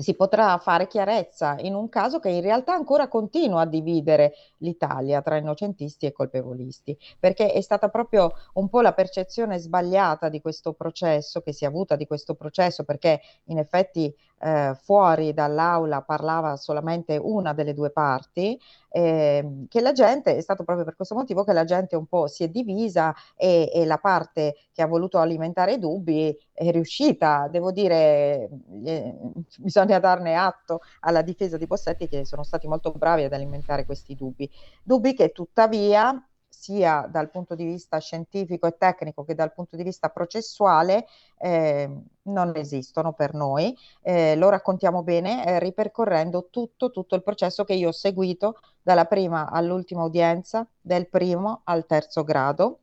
si 0.00 0.14
potrà 0.14 0.56
fare 0.58 0.86
chiarezza 0.86 1.56
in 1.58 1.74
un 1.74 1.88
caso 1.88 2.18
che 2.18 2.28
in 2.28 2.40
realtà 2.40 2.72
ancora 2.72 3.08
continua 3.08 3.62
a 3.62 3.66
dividere 3.66 4.34
l'Italia 4.58 5.22
tra 5.22 5.36
innocentisti 5.36 6.06
e 6.06 6.12
colpevolisti, 6.12 6.96
perché 7.18 7.52
è 7.52 7.60
stata 7.60 7.88
proprio 7.88 8.32
un 8.54 8.68
po' 8.68 8.80
la 8.80 8.92
percezione 8.92 9.58
sbagliata 9.58 10.28
di 10.28 10.40
questo 10.40 10.72
processo, 10.72 11.40
che 11.40 11.52
si 11.52 11.64
è 11.64 11.66
avuta 11.66 11.96
di 11.96 12.06
questo 12.06 12.34
processo, 12.34 12.84
perché 12.84 13.20
in 13.44 13.58
effetti 13.58 14.14
eh, 14.40 14.74
fuori 14.82 15.32
dall'aula 15.34 16.02
parlava 16.02 16.56
solamente 16.56 17.18
una 17.20 17.52
delle 17.52 17.74
due 17.74 17.90
parti, 17.90 18.58
eh, 18.88 19.64
che 19.68 19.80
la 19.80 19.92
gente, 19.92 20.36
è 20.36 20.40
stato 20.40 20.64
proprio 20.64 20.84
per 20.84 20.96
questo 20.96 21.14
motivo 21.14 21.44
che 21.44 21.52
la 21.52 21.64
gente 21.64 21.96
un 21.96 22.06
po' 22.06 22.26
si 22.26 22.44
è 22.44 22.48
divisa 22.48 23.14
e, 23.36 23.70
e 23.72 23.84
la 23.84 23.98
parte 23.98 24.56
che 24.72 24.82
ha 24.82 24.86
voluto 24.86 25.18
alimentare 25.18 25.74
i 25.74 25.78
dubbi 25.78 26.36
è 26.52 26.70
riuscita, 26.70 27.48
devo 27.50 27.70
dire, 27.70 28.48
eh, 28.84 29.14
bisogna 29.58 29.98
darne 29.98 30.34
atto 30.34 30.80
alla 31.00 31.22
difesa 31.22 31.56
di 31.56 31.66
Bossetti 31.66 32.08
che 32.08 32.24
sono 32.24 32.42
stati 32.42 32.66
molto 32.66 32.92
bravi 32.92 33.24
ad 33.24 33.32
alimentare 33.32 33.84
questi 33.84 34.14
dubbi, 34.14 34.50
dubbi 34.82 35.14
che 35.14 35.32
tuttavia 35.32 36.22
sia 36.60 37.08
dal 37.10 37.30
punto 37.30 37.54
di 37.54 37.64
vista 37.64 37.96
scientifico 37.98 38.66
e 38.66 38.76
tecnico 38.76 39.24
che 39.24 39.34
dal 39.34 39.54
punto 39.54 39.76
di 39.76 39.82
vista 39.82 40.10
processuale 40.10 41.06
eh, 41.38 41.90
non 42.24 42.52
esistono 42.54 43.14
per 43.14 43.32
noi. 43.32 43.74
Eh, 44.02 44.36
lo 44.36 44.50
raccontiamo 44.50 45.02
bene 45.02 45.46
eh, 45.46 45.58
ripercorrendo 45.58 46.48
tutto, 46.50 46.90
tutto 46.90 47.14
il 47.14 47.22
processo 47.22 47.64
che 47.64 47.72
io 47.72 47.88
ho 47.88 47.92
seguito 47.92 48.60
dalla 48.82 49.06
prima 49.06 49.48
all'ultima 49.50 50.04
udienza, 50.04 50.68
del 50.78 51.08
primo 51.08 51.62
al 51.64 51.86
terzo 51.86 52.24
grado 52.24 52.80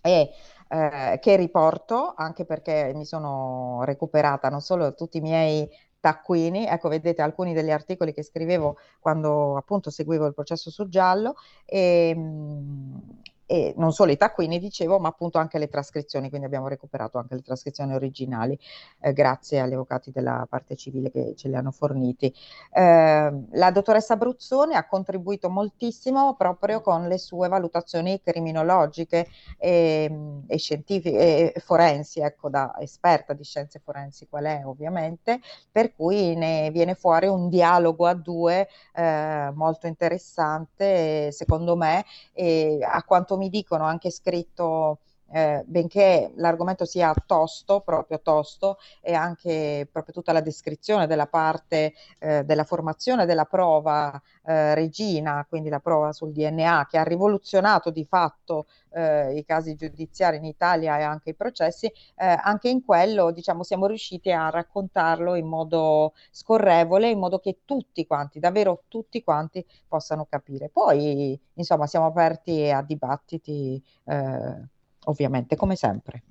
e 0.00 0.30
eh, 0.68 1.18
che 1.20 1.36
riporto 1.36 2.14
anche 2.16 2.46
perché 2.46 2.90
mi 2.94 3.04
sono 3.04 3.82
recuperata 3.84 4.48
non 4.48 4.62
solo 4.62 4.94
tutti 4.94 5.18
i 5.18 5.20
miei 5.20 5.68
taccuini, 6.04 6.66
ecco 6.66 6.90
vedete 6.90 7.22
alcuni 7.22 7.54
degli 7.54 7.70
articoli 7.70 8.12
che 8.12 8.22
scrivevo 8.22 8.76
quando 9.00 9.56
appunto 9.56 9.88
seguivo 9.88 10.26
il 10.26 10.34
processo 10.34 10.70
sul 10.70 10.90
giallo. 10.90 11.34
E, 11.64 12.10
ehm, 12.14 13.00
e 13.46 13.74
non 13.76 13.92
solo 13.92 14.12
i 14.12 14.16
taccuini, 14.16 14.58
dicevo, 14.58 14.98
ma 14.98 15.08
appunto 15.08 15.38
anche 15.38 15.58
le 15.58 15.68
trascrizioni, 15.68 16.28
quindi 16.28 16.46
abbiamo 16.46 16.68
recuperato 16.68 17.18
anche 17.18 17.34
le 17.34 17.42
trascrizioni 17.42 17.94
originali, 17.94 18.58
eh, 19.00 19.12
grazie 19.12 19.60
agli 19.60 19.72
avvocati 19.72 20.10
della 20.10 20.46
parte 20.48 20.76
civile 20.76 21.10
che 21.10 21.34
ce 21.36 21.48
li 21.48 21.56
hanno 21.56 21.70
forniti. 21.70 22.34
Eh, 22.72 23.42
la 23.50 23.70
dottoressa 23.70 24.16
Bruzzone 24.16 24.74
ha 24.74 24.86
contribuito 24.86 25.50
moltissimo 25.50 26.34
proprio 26.34 26.80
con 26.80 27.06
le 27.06 27.18
sue 27.18 27.48
valutazioni 27.48 28.20
criminologiche 28.22 29.26
e, 29.58 30.42
e 30.46 30.58
scientifiche 30.58 31.52
e 31.52 31.60
forensi, 31.60 32.20
ecco, 32.20 32.48
da 32.48 32.74
esperta 32.78 33.32
di 33.32 33.44
scienze 33.44 33.78
forensi 33.78 34.26
qual 34.28 34.44
è 34.44 34.62
ovviamente, 34.64 35.40
per 35.70 35.94
cui 35.94 36.34
ne 36.34 36.70
viene 36.70 36.94
fuori 36.94 37.26
un 37.26 37.48
dialogo 37.48 38.06
a 38.06 38.14
due 38.14 38.68
eh, 38.94 39.50
molto 39.54 39.86
interessante, 39.86 41.30
secondo 41.32 41.76
me, 41.76 42.04
e 42.32 42.78
a 42.82 43.02
quanto 43.02 43.33
mi 43.36 43.48
dicono, 43.48 43.84
anche 43.84 44.10
scritto, 44.10 45.00
eh, 45.32 45.62
benché 45.66 46.32
l'argomento 46.36 46.84
sia 46.84 47.12
tosto, 47.26 47.80
proprio 47.80 48.20
tosto, 48.20 48.78
e 49.00 49.14
anche 49.14 49.88
proprio 49.90 50.14
tutta 50.14 50.32
la 50.32 50.40
descrizione 50.40 51.06
della 51.06 51.26
parte 51.26 51.94
eh, 52.18 52.44
della 52.44 52.64
formazione 52.64 53.26
della 53.26 53.44
prova 53.44 54.20
eh, 54.44 54.74
regina, 54.74 55.44
quindi 55.48 55.68
la 55.68 55.80
prova 55.80 56.12
sul 56.12 56.32
DNA, 56.32 56.86
che 56.88 56.98
ha 56.98 57.02
rivoluzionato 57.02 57.90
di 57.90 58.04
fatto 58.04 58.66
eh, 58.90 59.36
i 59.36 59.44
casi 59.44 59.74
giudiziari 59.74 60.36
in 60.36 60.44
Italia 60.44 60.98
e 60.98 61.02
anche 61.02 61.30
i 61.30 61.34
processi, 61.34 61.86
eh, 61.86 62.38
anche 62.42 62.68
in 62.68 62.84
quello 62.84 63.30
diciamo 63.30 63.62
siamo 63.62 63.86
riusciti 63.86 64.30
a 64.30 64.50
raccontarlo 64.50 65.34
in 65.34 65.46
modo 65.46 66.14
scorrevole, 66.30 67.10
in 67.10 67.18
modo 67.18 67.38
che 67.38 67.60
tutti 67.64 68.06
quanti, 68.06 68.38
davvero 68.38 68.84
tutti 68.88 69.22
quanti 69.22 69.64
possano 69.88 70.26
capire. 70.26 70.68
Poi 70.68 71.38
insomma 71.54 71.86
siamo 71.86 72.06
aperti 72.06 72.70
a 72.70 72.82
dibattiti 72.82 73.82
eh, 74.04 74.68
ovviamente 75.04 75.56
come 75.56 75.76
sempre. 75.76 76.22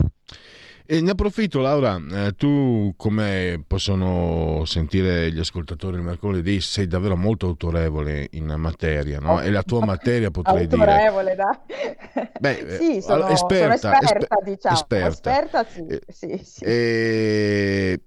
E 0.85 0.99
ne 0.99 1.11
approfitto 1.11 1.61
Laura, 1.61 1.97
eh, 2.11 2.33
tu 2.35 2.93
come 2.97 3.63
possono 3.65 4.65
sentire 4.65 5.31
gli 5.31 5.39
ascoltatori 5.39 5.95
il 5.95 6.01
mercoledì 6.01 6.59
sei 6.59 6.87
davvero 6.87 7.15
molto 7.15 7.47
autorevole 7.47 8.27
in 8.31 8.53
materia, 8.57 9.19
no? 9.19 9.39
E 9.39 9.49
la 9.49 9.63
tua 9.63 9.85
materia 9.85 10.29
potrei 10.29 10.63
autorevole, 10.63 11.33
dire... 11.33 11.35
Autorevole, 11.35 11.35
dai. 11.35 12.31
Beh, 12.37 12.75
sì, 12.77 13.01
sono, 13.01 13.27
esperta, 13.27 13.77
sono 13.77 13.93
esperta, 13.93 14.03
esper- 14.03 14.43
diciamo. 14.43 14.75
Esperta. 14.75 15.07
esperta 15.07 15.63
sì, 15.63 15.85
eh, 15.87 16.01
sì, 16.09 16.41
sì. 16.43 16.63
E 16.65 18.01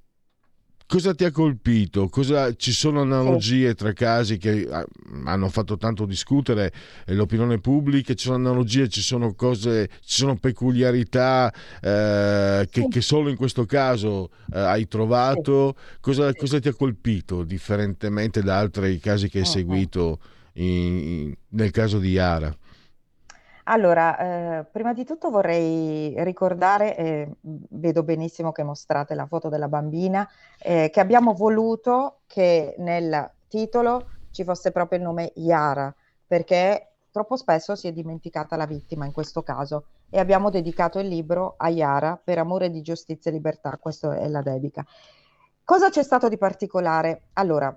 Cosa 0.89 1.15
ti 1.15 1.25
ha 1.25 1.33
colpito? 1.33 2.09
Cosa, 2.09 2.55
ci 2.55 2.71
sono 2.71 3.01
analogie 3.01 3.75
tra 3.75 3.93
casi 3.93 4.37
che 4.39 4.69
ah, 4.71 4.87
hanno 5.25 5.49
fatto 5.49 5.77
tanto 5.77 6.07
discutere 6.07 6.73
l'opinione 7.07 7.59
pubblica? 7.59 8.15
Ci 8.15 8.27
sono 8.27 8.37
analogie, 8.37 8.89
ci 8.89 9.01
sono 9.01 9.35
cose, 9.35 9.89
ci 10.05 10.19
sono 10.21 10.37
peculiarità 10.37 11.53
eh, 11.81 12.69
che, 12.71 12.87
che, 12.89 13.01
solo 13.01 13.31
in 13.31 13.37
questo 13.37 13.67
caso 13.67 14.31
eh, 14.53 14.61
hai 14.61 14.87
trovato? 14.87 15.75
Cosa, 15.99 16.33
cosa, 16.35 16.61
ti 16.61 16.69
ha 16.69 16.75
colpito 16.75 17.43
differentemente 17.43 18.41
da 18.41 18.57
altri 18.57 19.01
casi 19.01 19.29
che 19.29 19.41
hai 19.41 19.45
seguito 19.45 20.21
in, 20.53 20.97
in, 20.99 21.35
nel 21.49 21.73
caso 21.73 21.99
di 21.99 22.11
Yara? 22.11 22.57
Allora, 23.69 24.19
eh, 24.61 24.65
prima 24.65 24.93
di 24.93 25.05
tutto 25.05 25.29
vorrei 25.29 26.15
ricordare, 26.23 26.97
eh, 26.97 27.31
vedo 27.41 28.05
benissimo 28.05 28.53
che 28.53 28.63
mostrate 28.63 29.17
la 29.17 29.27
foto 29.27 29.49
della 29.49 29.67
bambina, 29.67 30.29
eh, 30.59 30.89
che 30.93 31.01
abbiamo 31.01 31.33
voluto 31.33 32.21
che 32.29 32.77
nel 32.79 33.29
titolo 33.49 34.11
ci 34.31 34.45
fosse 34.45 34.71
proprio 34.71 35.01
il 35.01 35.05
nome 35.05 35.33
Yara, 35.37 35.93
perché 36.25 36.93
troppo 37.11 37.37
spesso 37.37 37.75
si 37.75 37.89
è 37.89 37.93
dimenticata 37.93 38.55
la 38.55 38.67
vittima 38.67 39.05
in 39.05 39.13
questo 39.13 39.43
caso 39.43 39.87
e 40.11 40.21
abbiamo 40.21 40.49
dedicato 40.49 41.01
il 41.01 41.09
libro 41.09 41.55
a 41.57 41.69
Yara 41.69 42.21
per 42.23 42.39
amore 42.39 42.71
di 42.71 42.83
giustizia 42.83 43.33
e 43.33 43.35
libertà, 43.35 43.77
questa 43.79 44.17
è 44.17 44.29
la 44.29 44.43
dedica. 44.43 44.87
Cosa 45.65 45.91
c'è 45.91 46.05
stato 46.05 46.29
di 46.29 46.39
particolare? 46.39 47.31
Allora, 47.33 47.77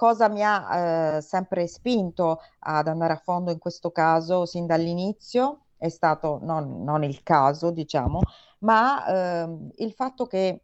cosa 0.00 0.28
mi 0.28 0.42
ha 0.42 1.16
eh, 1.16 1.20
sempre 1.20 1.66
spinto 1.66 2.40
ad 2.60 2.88
andare 2.88 3.12
a 3.12 3.20
fondo 3.22 3.50
in 3.50 3.58
questo 3.58 3.90
caso 3.90 4.46
sin 4.46 4.64
dall'inizio 4.64 5.66
è 5.76 5.90
stato 5.90 6.38
non, 6.40 6.82
non 6.82 7.04
il 7.04 7.22
caso, 7.22 7.70
diciamo, 7.70 8.20
ma 8.60 9.42
eh, 9.44 9.56
il 9.84 9.92
fatto 9.92 10.24
che 10.24 10.62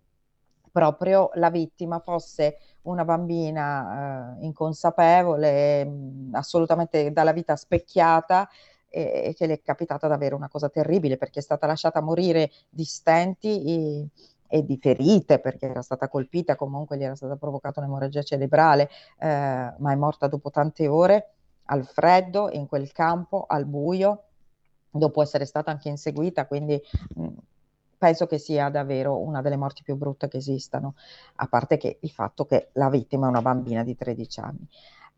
proprio 0.73 1.29
la 1.35 1.51
vittima 1.51 1.99
fosse 1.99 2.57
una 2.85 3.05
bambina 3.05 4.39
eh, 4.41 4.45
inconsapevole, 4.47 5.85
mm, 5.85 6.35
assolutamente 6.35 7.13
dalla 7.13 7.33
vita 7.33 7.57
specchiata 7.57 8.49
e, 8.89 9.23
e, 9.27 9.35
che 9.35 9.47
le 9.47 9.55
è 9.55 9.63
capitata 9.63 10.09
davvero 10.09 10.35
una 10.37 10.49
cosa 10.49 10.71
terribile 10.71 11.19
perché 11.19 11.41
è 11.41 11.43
stata 11.43 11.67
lasciata 11.67 12.01
morire 12.01 12.51
di 12.71 12.85
stenti. 12.85 13.65
E, 13.65 14.09
e 14.49 14.65
di 14.65 14.79
ferite 14.79 15.39
perché 15.39 15.67
era 15.67 15.83
stata 15.83 16.09
colpita, 16.09 16.57
comunque 16.57 16.97
gli 16.97 17.05
era 17.05 17.15
stata 17.15 17.37
provocata 17.37 17.81
un'emorragia 17.81 18.23
cerebrale, 18.23 18.89
eh, 19.19 19.75
ma 19.79 19.93
è 19.93 19.95
morta 19.95 20.27
dopo 20.27 20.51
tante 20.51 20.87
ore 20.89 21.31
al 21.67 21.85
freddo, 21.85 22.51
in 22.51 22.67
quel 22.67 22.93
campo, 22.93 23.45
al 23.47 23.65
buio, 23.65 24.25
dopo 24.91 25.23
essere 25.23 25.45
stata 25.45 25.71
anche 25.71 25.89
inseguita, 25.89 26.47
quindi 26.47 26.81
mh, 27.15 27.27
penso 27.99 28.27
che 28.27 28.39
sia 28.39 28.69
davvero 28.69 29.19
una 29.19 29.41
delle 29.43 29.57
morti 29.57 29.83
più 29.83 29.97
brutte 29.97 30.29
che 30.29 30.39
esistano, 30.39 30.95
a 31.37 31.47
parte 31.47 31.77
che 31.77 31.99
il 32.01 32.11
fatto 32.11 32.45
che 32.45 32.71
la 32.75 32.89
vittima 32.89 33.27
è 33.27 33.31
una 33.31 33.43
bambina 33.43 33.83
di 33.83 33.95
13 33.97 34.41
anni. 34.41 34.69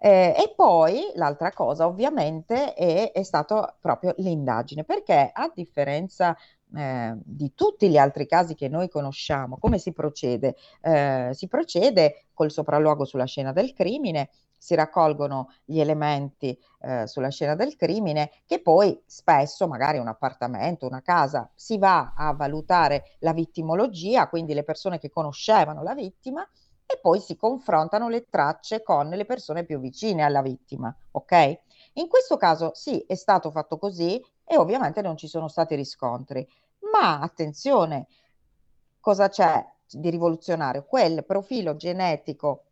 Eh, 0.01 0.33
e 0.39 0.53
poi 0.55 1.11
l'altra 1.15 1.51
cosa 1.53 1.87
ovviamente 1.87 2.73
è, 2.75 3.11
è 3.11 3.23
stata 3.25 3.75
proprio 3.81 4.15
l'indagine, 4.19 4.85
perché 4.85 5.31
a 5.33 5.51
differenza 5.53 6.37
eh, 6.75 7.15
di 7.25 7.55
tutti 7.55 7.89
gli 7.89 7.97
altri 7.97 8.27
casi 8.27 8.55
che 8.55 8.69
noi 8.69 8.89
conosciamo, 8.89 9.59
come 9.59 9.79
si 9.79 9.93
procede? 9.93 10.57
Eh, 10.81 11.31
si 11.33 11.49
procede 11.49 12.27
col 12.35 12.51
sopralluogo 12.51 13.05
sulla 13.05 13.25
scena 13.25 13.53
del 13.53 13.73
crimine, 13.73 14.31
si 14.59 14.75
raccolgono 14.75 15.53
gli 15.65 15.79
elementi 15.79 16.59
eh, 16.81 17.07
sulla 17.07 17.31
scena 17.31 17.55
del 17.55 17.77
crimine 17.77 18.31
che 18.45 18.61
poi 18.61 19.01
spesso, 19.07 19.69
magari 19.69 19.99
un 19.99 20.09
appartamento, 20.09 20.87
una 20.87 21.01
casa, 21.01 21.51
si 21.55 21.79
va 21.79 22.13
a 22.17 22.33
valutare 22.33 23.17
la 23.21 23.33
vittimologia, 23.33 24.29
quindi 24.29 24.55
le 24.55 24.65
persone 24.65 24.99
che 24.99 25.11
conoscevano 25.11 25.83
la 25.83 25.95
vittima 25.95 26.47
e 26.91 26.99
poi 27.01 27.21
si 27.21 27.37
confrontano 27.37 28.09
le 28.09 28.27
tracce 28.29 28.83
con 28.83 29.09
le 29.09 29.25
persone 29.25 29.65
più 29.65 29.79
vicine 29.79 30.23
alla 30.23 30.43
vittima, 30.43 30.95
ok? 31.13 31.61
In 31.95 32.09
questo 32.09 32.37
caso 32.37 32.73
sì, 32.75 32.99
è 33.07 33.15
stato 33.15 33.51
fatto 33.51 33.79
così 33.79 34.23
e 34.49 34.57
ovviamente 34.57 35.03
non 35.03 35.17
ci 35.17 35.29
sono 35.29 35.49
stati 35.49 35.75
riscontri. 35.75 36.47
Ma 36.93 37.21
attenzione, 37.21 38.07
cosa 38.99 39.29
c'è 39.29 39.65
di 39.91 40.11
rivoluzionario? 40.11 40.85
Quel 40.85 41.25
profilo 41.25 41.77
genetico 41.77 42.65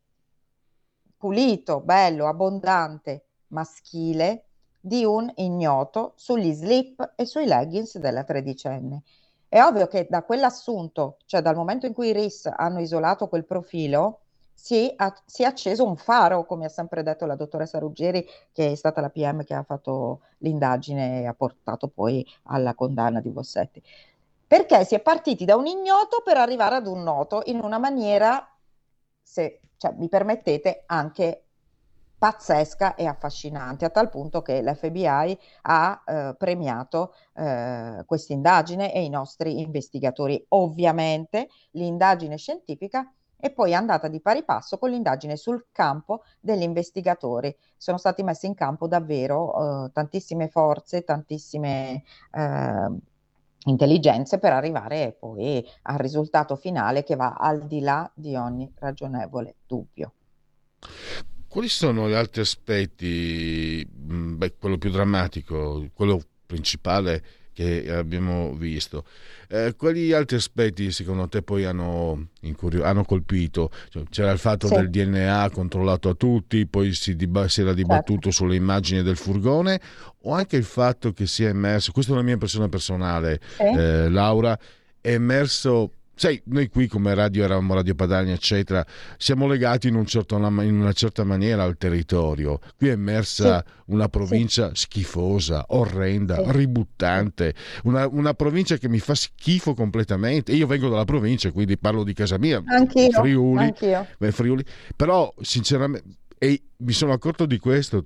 pulito, 1.16 1.80
bello, 1.80 2.26
abbondante, 2.28 3.24
maschile 3.48 4.44
di 4.80 5.04
un 5.04 5.30
ignoto 5.36 6.12
sugli 6.16 6.52
slip 6.52 7.12
e 7.16 7.26
sui 7.26 7.46
leggings 7.46 7.98
della 7.98 8.24
tredicenne. 8.24 9.02
È 9.48 9.60
ovvio 9.60 9.86
che 9.86 10.06
da 10.08 10.22
quell'assunto, 10.22 11.16
cioè 11.26 11.40
dal 11.40 11.56
momento 11.56 11.86
in 11.86 11.92
cui 11.92 12.08
i 12.08 12.12
RIS 12.12 12.46
hanno 12.46 12.80
isolato 12.80 13.28
quel 13.28 13.44
profilo, 13.44 14.20
si, 14.56 14.90
a, 14.96 15.14
si, 15.26 15.42
è 15.42 15.46
acceso 15.46 15.86
un 15.86 15.96
faro, 15.96 16.46
come 16.46 16.64
ha 16.64 16.70
sempre 16.70 17.02
detto 17.02 17.26
la 17.26 17.36
dottoressa 17.36 17.78
Ruggeri, 17.78 18.26
che 18.52 18.72
è 18.72 18.74
stata 18.74 19.02
la 19.02 19.10
PM 19.10 19.44
che 19.44 19.54
ha 19.54 19.62
fatto 19.62 20.22
l'indagine 20.38 21.20
e 21.20 21.26
ha 21.26 21.34
portato 21.34 21.88
poi 21.88 22.26
alla 22.44 22.74
condanna 22.74 23.20
di 23.20 23.28
Bossetti. 23.28 23.82
Perché 24.46 24.84
si 24.84 24.94
è 24.94 25.00
partiti 25.00 25.44
da 25.44 25.56
un 25.56 25.66
ignoto 25.66 26.22
per 26.24 26.38
arrivare 26.38 26.76
ad 26.76 26.86
un 26.86 27.02
noto 27.02 27.42
in 27.46 27.60
una 27.60 27.78
maniera, 27.78 28.48
se 29.22 29.60
cioè, 29.76 29.92
mi 29.96 30.08
permettete, 30.08 30.84
anche 30.86 31.42
pazzesca 32.18 32.94
e 32.94 33.06
affascinante, 33.06 33.84
a 33.84 33.90
tal 33.90 34.08
punto 34.08 34.40
che 34.40 34.62
l'FBI 34.62 35.38
ha 35.62 36.02
eh, 36.06 36.34
premiato 36.38 37.14
eh, 37.34 38.02
questa 38.06 38.32
indagine 38.32 38.94
e 38.94 39.04
i 39.04 39.10
nostri 39.10 39.60
investigatori. 39.60 40.42
Ovviamente 40.48 41.48
l'indagine 41.72 42.38
scientifica 42.38 43.12
è 43.36 43.50
poi 43.50 43.74
andata 43.74 44.08
di 44.08 44.20
pari 44.20 44.44
passo 44.44 44.78
con 44.78 44.90
l'indagine 44.90 45.36
sul 45.36 45.66
campo 45.70 46.22
degli 46.40 46.62
investigatori. 46.62 47.54
Sono 47.76 47.98
stati 47.98 48.22
messi 48.22 48.46
in 48.46 48.54
campo 48.54 48.88
davvero 48.88 49.86
eh, 49.86 49.90
tantissime 49.92 50.48
forze, 50.48 51.04
tantissime 51.04 52.02
eh, 52.32 52.88
intelligenze 53.66 54.38
per 54.38 54.52
arrivare 54.52 55.16
poi 55.18 55.64
al 55.82 55.98
risultato 55.98 56.56
finale 56.56 57.04
che 57.04 57.16
va 57.16 57.34
al 57.34 57.66
di 57.66 57.80
là 57.80 58.10
di 58.14 58.34
ogni 58.36 58.72
ragionevole 58.78 59.56
dubbio. 59.66 60.12
Quali 61.48 61.68
sono 61.68 62.08
gli 62.08 62.14
altri 62.14 62.42
aspetti, 62.42 63.88
mm, 63.90 64.36
beh, 64.36 64.56
quello 64.58 64.78
più 64.78 64.90
drammatico, 64.90 65.88
quello 65.94 66.20
principale 66.44 67.22
che 67.56 67.90
abbiamo 67.90 68.52
visto. 68.52 69.06
Eh, 69.48 69.74
quali 69.78 70.12
altri 70.12 70.36
aspetti 70.36 70.92
secondo 70.92 71.26
te 71.26 71.40
poi 71.40 71.64
hanno, 71.64 72.28
incurio- 72.40 72.84
hanno 72.84 73.02
colpito? 73.02 73.70
Cioè, 73.88 74.02
c'era 74.10 74.30
il 74.30 74.38
fatto 74.38 74.66
sì. 74.66 74.74
del 74.74 74.90
DNA 74.90 75.48
controllato 75.50 76.10
a 76.10 76.14
tutti, 76.14 76.66
poi 76.66 76.92
si, 76.92 77.16
diba- 77.16 77.48
si 77.48 77.62
era 77.62 77.72
dibattuto 77.72 78.30
certo. 78.30 78.30
sulle 78.30 78.56
immagini 78.56 79.02
del 79.02 79.16
furgone 79.16 79.80
o 80.24 80.34
anche 80.34 80.56
il 80.56 80.64
fatto 80.64 81.14
che 81.14 81.26
sia 81.26 81.48
emerso, 81.48 81.92
questa 81.92 82.10
è 82.12 82.14
una 82.14 82.24
mia 82.24 82.34
impressione 82.34 82.68
personale, 82.68 83.40
sì. 83.56 83.62
eh, 83.62 84.10
Laura, 84.10 84.58
è 85.00 85.12
emerso 85.12 85.92
sai, 86.16 86.40
noi 86.46 86.68
qui 86.68 86.88
come 86.88 87.14
radio 87.14 87.44
eravamo 87.44 87.74
Radio 87.74 87.94
Padania, 87.94 88.32
eccetera, 88.32 88.84
siamo 89.18 89.46
legati 89.46 89.88
in, 89.88 89.94
un 89.94 90.06
certo, 90.06 90.36
in, 90.36 90.80
una 90.80 90.92
certa 90.92 91.24
maniera 91.24 91.62
al 91.62 91.76
territorio. 91.76 92.58
Qui 92.76 92.88
è 92.88 92.92
emersa 92.92 93.62
sì. 93.64 93.92
una 93.92 94.08
provincia 94.08 94.68
sì. 94.68 94.82
schifosa, 94.82 95.66
orrenda, 95.68 96.36
sì. 96.36 96.52
ributtante, 96.52 97.54
una, 97.84 98.08
una, 98.08 98.32
provincia 98.32 98.78
che 98.78 98.88
mi 98.88 98.98
fa 98.98 99.14
schifo 99.14 99.74
completamente. 99.74 100.52
Io 100.52 100.66
vengo 100.66 100.88
dalla 100.88 101.04
provincia, 101.04 101.52
quindi 101.52 101.76
parlo 101.76 102.02
di 102.02 102.14
casa 102.14 102.38
mia, 102.38 102.62
anch'io, 102.66 103.10
Friuli, 103.10 103.62
anch'io. 103.62 104.06
Beh, 104.18 104.32
Friuli. 104.32 104.64
però 104.96 105.32
sinceramente... 105.40 106.24
E 106.38 106.64
mi 106.78 106.92
sono 106.92 107.12
accorto 107.12 107.46
di 107.46 107.58
questo, 107.58 108.04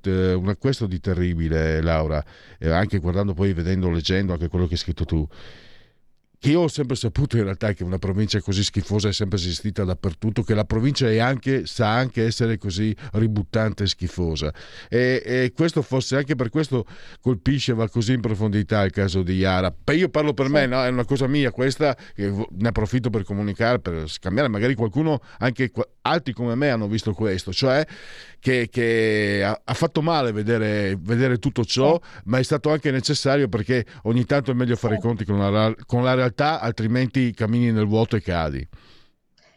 questo 0.57 0.87
di 0.87 1.01
terribile, 1.01 1.83
Laura, 1.83 2.25
anche 2.61 2.99
guardando 2.99 3.35
poi, 3.35 3.53
vedendo, 3.53 3.91
leggendo 3.91 4.33
anche 4.33 4.47
quello 4.47 4.67
che 4.67 4.75
hai 4.75 4.79
scritto 4.79 5.05
tu 5.05 5.27
che 6.41 6.49
io 6.49 6.61
ho 6.61 6.69
sempre 6.69 6.97
saputo 6.97 7.37
in 7.37 7.45
realtà 7.45 7.75
che 7.75 7.85
una 7.85 7.99
provincia 7.99 8.41
così 8.41 8.65
schifosa 8.65 9.09
è 9.09 9.13
sempre 9.13 9.37
esistita 9.37 9.85
dappertutto, 9.85 10.43
che 10.43 10.55
la 10.55 10.65
provincia 10.65 11.07
anche, 11.23 11.67
sa 11.67 11.95
anche 11.95 12.25
essere 12.25 12.57
così 12.57 12.97
ributtante 13.13 13.83
e 13.83 13.87
schifosa. 13.87 14.51
E, 14.89 15.23
e, 15.23 15.53
questo 15.55 15.83
forse 15.83 16.17
anche 16.17 16.37
per 16.37 16.49
questo 16.49 16.87
colpisce, 17.21 17.75
va 17.75 17.91
così 17.91 18.15
in 18.15 18.23
profondità 18.23 18.83
il 18.85 18.91
caso 18.91 19.23
di 19.23 19.35
Iara. 19.35 19.71
Io 19.93 20.09
parlo 20.09 20.33
per 20.33 20.49
me, 20.49 20.65
no? 20.65 20.83
è 20.83 20.89
una 20.89 21.05
cosa 21.05 21.27
mia 21.27 21.51
questa, 21.51 21.95
ne 22.17 22.69
approfitto 22.69 23.11
per 23.11 23.23
comunicare, 23.25 23.79
per 23.79 24.09
scambiare, 24.09 24.49
magari 24.49 24.75
qualcuno, 24.75 25.21
anche 25.41 25.71
altri 26.03 26.33
come 26.33 26.55
me 26.55 26.71
hanno 26.71 26.89
visto 26.89 27.13
questo, 27.13 27.53
cioè 27.53 27.87
che, 28.39 28.69
che 28.71 29.43
ha, 29.45 29.61
ha, 29.63 29.75
fatto 29.75 30.01
male 30.01 30.33
vedere, 30.33 30.97
vedere 30.99 31.39
tutto 31.39 31.65
ciò, 31.65 32.01
ma 32.25 32.39
è 32.39 32.43
stato 32.43 32.71
anche 32.71 32.91
necessario 32.91 33.49
perché 33.49 33.85
ogni 34.05 34.25
tanto 34.25 34.51
è 34.51 34.55
meglio 34.55 34.77
fare 34.77 34.97
i 34.97 35.01
conti 35.01 35.25
con 35.25 35.39
la, 35.39 35.75
con 35.85 36.03
la 36.03 36.15
realtà, 36.15 36.29
altrimenti 36.37 37.33
cammini 37.33 37.71
nel 37.73 37.87
vuoto 37.87 38.17
e 38.17 38.21
cadi. 38.23 38.69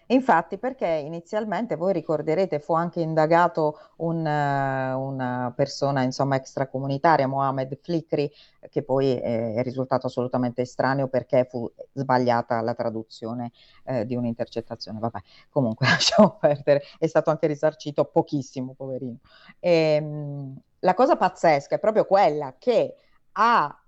Infatti, 0.07 0.57
perché 0.57 0.85
inizialmente 0.85 1.75
voi 1.75 1.93
ricorderete 1.93 2.59
fu 2.59 2.73
anche 2.73 2.99
indagato 2.99 3.79
un, 3.97 4.19
una 4.19 5.53
persona 5.55 6.03
insomma 6.03 6.35
extracomunitaria, 6.35 7.27
Mohamed 7.27 7.79
Flikri, 7.81 8.29
che 8.69 8.83
poi 8.83 9.15
è 9.15 9.61
risultato 9.63 10.07
assolutamente 10.07 10.61
estraneo 10.61 11.07
perché 11.07 11.45
fu 11.49 11.71
sbagliata 11.93 12.61
la 12.61 12.75
traduzione 12.75 13.51
eh, 13.85 14.05
di 14.05 14.15
un'intercettazione. 14.15 14.99
Vabbè, 14.99 15.19
comunque 15.49 15.87
lasciamo 15.89 16.37
perdere, 16.37 16.83
è 16.99 17.07
stato 17.07 17.29
anche 17.29 17.47
risarcito 17.47 18.05
pochissimo, 18.05 18.73
poverino. 18.75 19.19
E, 19.59 19.71
ehm, 19.71 20.61
la 20.79 20.93
cosa 20.93 21.15
pazzesca 21.15 21.75
è 21.75 21.79
proprio 21.79 22.05
quella 22.05 22.55
che 22.59 22.95
a 23.33 23.82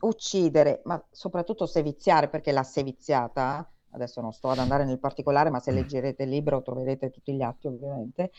uccidere, 0.00 0.80
ma 0.84 1.02
soprattutto 1.10 1.66
seviziare, 1.66 2.28
perché 2.28 2.52
l'ha 2.52 2.62
seviziata, 2.62 3.68
adesso 3.90 4.20
non 4.20 4.32
sto 4.32 4.50
ad 4.50 4.58
andare 4.58 4.84
nel 4.84 4.98
particolare, 4.98 5.50
ma 5.50 5.60
se 5.60 5.72
mm. 5.72 5.74
leggerete 5.74 6.22
il 6.22 6.28
libro 6.30 6.62
troverete 6.62 7.10
tutti 7.10 7.34
gli 7.34 7.42
atti 7.42 7.66
ovviamente, 7.66 8.30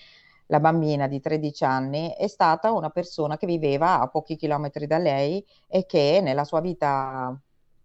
la 0.47 0.59
bambina 0.59 1.07
di 1.07 1.19
13 1.19 1.63
anni 1.63 2.13
è 2.17 2.27
stata 2.27 2.71
una 2.71 2.89
persona 2.89 3.37
che 3.37 3.45
viveva 3.45 3.99
a 3.99 4.07
pochi 4.07 4.35
chilometri 4.35 4.87
da 4.87 4.97
lei 4.97 5.45
e 5.67 5.85
che 5.85 6.21
nella 6.23 6.43
sua 6.43 6.59
vita 6.59 7.39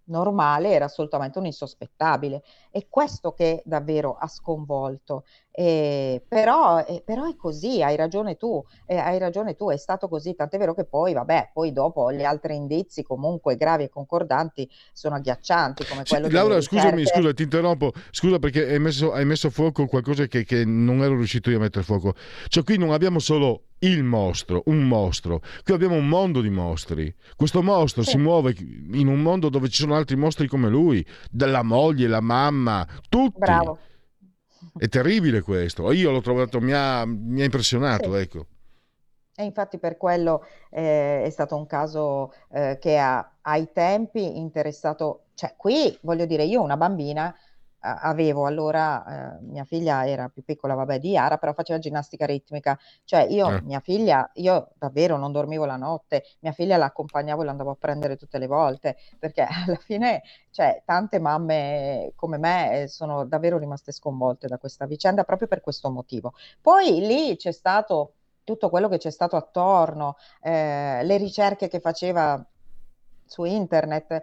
normale 0.04 0.70
era 0.70 0.86
assolutamente 0.86 1.38
un 1.38 1.46
insospettabile. 1.46 2.42
È 2.70 2.86
questo 2.88 3.32
che 3.32 3.62
davvero 3.66 4.16
ha 4.16 4.28
sconvolto. 4.28 5.24
Eh, 5.56 6.20
però, 6.26 6.80
eh, 6.80 7.00
però, 7.04 7.26
è 7.26 7.36
così, 7.36 7.80
hai 7.80 7.94
ragione 7.94 8.36
tu, 8.36 8.60
eh, 8.86 8.96
hai 8.96 9.20
ragione 9.20 9.54
tu, 9.54 9.70
è 9.70 9.76
stato 9.76 10.08
così, 10.08 10.34
tant'è 10.34 10.58
vero 10.58 10.74
che 10.74 10.84
poi, 10.84 11.12
vabbè, 11.12 11.50
poi 11.52 11.72
dopo 11.72 12.12
gli 12.12 12.24
altri 12.24 12.56
indizi 12.56 13.04
comunque 13.04 13.54
gravi 13.54 13.84
e 13.84 13.88
concordanti 13.88 14.68
sono 14.92 15.14
agghiaccianti 15.14 15.84
come 15.86 16.02
quello 16.08 16.26
sì, 16.26 16.32
Laura, 16.32 16.60
scusami, 16.60 17.06
scusa, 17.06 17.32
ti 17.32 17.44
interrompo, 17.44 17.92
scusa 18.10 18.40
perché 18.40 18.66
hai 18.68 18.80
messo, 18.80 19.12
hai 19.12 19.24
messo 19.24 19.46
a 19.46 19.50
fuoco 19.50 19.86
qualcosa 19.86 20.26
che, 20.26 20.42
che 20.42 20.64
non 20.64 21.04
ero 21.04 21.14
riuscito 21.14 21.50
io 21.50 21.58
a 21.58 21.60
mettere 21.60 21.82
a 21.82 21.84
fuoco. 21.84 22.14
Cioè 22.48 22.64
qui 22.64 22.76
non 22.76 22.90
abbiamo 22.90 23.20
solo 23.20 23.66
il 23.78 24.02
mostro, 24.02 24.62
un 24.66 24.82
mostro. 24.82 25.40
Qui 25.62 25.72
abbiamo 25.72 25.94
un 25.94 26.08
mondo 26.08 26.40
di 26.40 26.50
mostri. 26.50 27.14
Questo 27.36 27.62
mostro 27.62 28.02
sì. 28.02 28.10
si 28.10 28.16
muove 28.16 28.56
in 28.58 29.06
un 29.06 29.20
mondo 29.20 29.48
dove 29.50 29.68
ci 29.68 29.82
sono 29.82 29.94
altri 29.94 30.16
mostri 30.16 30.48
come 30.48 30.68
lui, 30.68 31.06
dalla 31.30 31.62
moglie, 31.62 32.08
la 32.08 32.20
mamma, 32.20 32.84
tutti. 33.08 33.38
Bravo. 33.38 33.78
È 34.76 34.88
terribile 34.88 35.42
questo. 35.42 35.90
Io 35.92 36.10
l'ho 36.10 36.20
trovato, 36.20 36.60
mi 36.60 36.72
ha, 36.72 37.04
mi 37.04 37.40
ha 37.40 37.44
impressionato, 37.44 38.12
sì. 38.14 38.20
ecco. 38.20 38.46
E 39.36 39.42
infatti 39.42 39.78
per 39.78 39.96
quello 39.96 40.44
eh, 40.70 41.24
è 41.24 41.30
stato 41.30 41.56
un 41.56 41.66
caso 41.66 42.32
eh, 42.52 42.78
che 42.80 42.98
ha, 42.98 43.38
ai 43.42 43.70
tempi 43.72 44.38
interessato, 44.38 45.24
cioè 45.34 45.54
qui 45.56 45.96
voglio 46.02 46.24
dire, 46.24 46.44
io 46.44 46.62
una 46.62 46.76
bambina 46.76 47.34
avevo 47.84 48.46
allora, 48.46 49.36
eh, 49.36 49.42
mia 49.42 49.64
figlia 49.64 50.06
era 50.06 50.28
più 50.28 50.42
piccola, 50.42 50.74
vabbè, 50.74 50.98
di 50.98 51.10
Yara, 51.10 51.36
però 51.36 51.52
faceva 51.52 51.78
ginnastica 51.78 52.24
ritmica, 52.24 52.78
cioè 53.04 53.26
io, 53.28 53.50
eh. 53.50 53.62
mia 53.62 53.80
figlia, 53.80 54.30
io 54.34 54.70
davvero 54.78 55.16
non 55.18 55.32
dormivo 55.32 55.66
la 55.66 55.76
notte, 55.76 56.24
mia 56.40 56.52
figlia 56.52 56.76
l'accompagnavo 56.76 57.42
e 57.42 57.44
l'andavo 57.44 57.70
a 57.72 57.76
prendere 57.78 58.16
tutte 58.16 58.38
le 58.38 58.46
volte, 58.46 58.96
perché 59.18 59.46
alla 59.66 59.76
fine, 59.76 60.22
cioè, 60.50 60.82
tante 60.84 61.18
mamme 61.18 62.12
come 62.16 62.38
me 62.38 62.86
sono 62.88 63.24
davvero 63.24 63.58
rimaste 63.58 63.92
sconvolte 63.92 64.48
da 64.48 64.58
questa 64.58 64.86
vicenda 64.86 65.24
proprio 65.24 65.48
per 65.48 65.60
questo 65.60 65.90
motivo. 65.90 66.32
Poi 66.60 67.00
lì 67.00 67.36
c'è 67.36 67.52
stato 67.52 68.14
tutto 68.44 68.68
quello 68.68 68.88
che 68.88 68.98
c'è 68.98 69.10
stato 69.10 69.36
attorno, 69.36 70.16
eh, 70.40 71.00
le 71.02 71.16
ricerche 71.16 71.68
che 71.68 71.80
faceva 71.80 72.44
su 73.26 73.44
internet, 73.44 74.20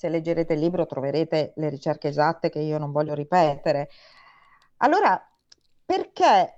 se 0.00 0.08
leggerete 0.08 0.54
il 0.54 0.60
libro 0.60 0.86
troverete 0.86 1.52
le 1.56 1.68
ricerche 1.68 2.08
esatte 2.08 2.48
che 2.48 2.58
io 2.58 2.78
non 2.78 2.90
voglio 2.90 3.12
ripetere. 3.12 3.90
Allora, 4.78 5.22
perché 5.84 6.54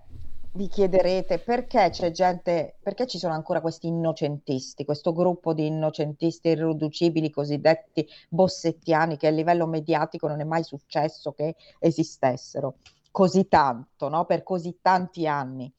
vi 0.53 0.69
chiederete 0.69 1.41
perché 1.41 1.91
c'è 1.91 2.13
gente, 2.13 2.77
perché 2.81 3.09
ci 3.09 3.19
sono 3.19 3.35
ancora 3.35 3.61
questi 3.61 3.89
innocentisti, 3.89 4.85
questo 4.85 5.13
gruppo 5.13 5.55
di 5.55 5.67
innocentisti 5.67 6.51
irriducibili 6.51 7.31
cosiddetti 7.31 8.07
bossettiani 8.29 9.17
che 9.17 9.27
a 9.27 9.31
livello 9.31 9.67
mediatico 9.67 10.29
non 10.29 10.41
è 10.41 10.45
mai 10.45 10.63
successo 10.63 11.33
che 11.33 11.57
esistessero 11.81 12.77
così 13.11 13.49
tanto, 13.49 14.09
no? 14.09 14.25
per 14.25 14.45
così 14.45 14.79
tanti 14.81 15.27
anni 15.27 15.73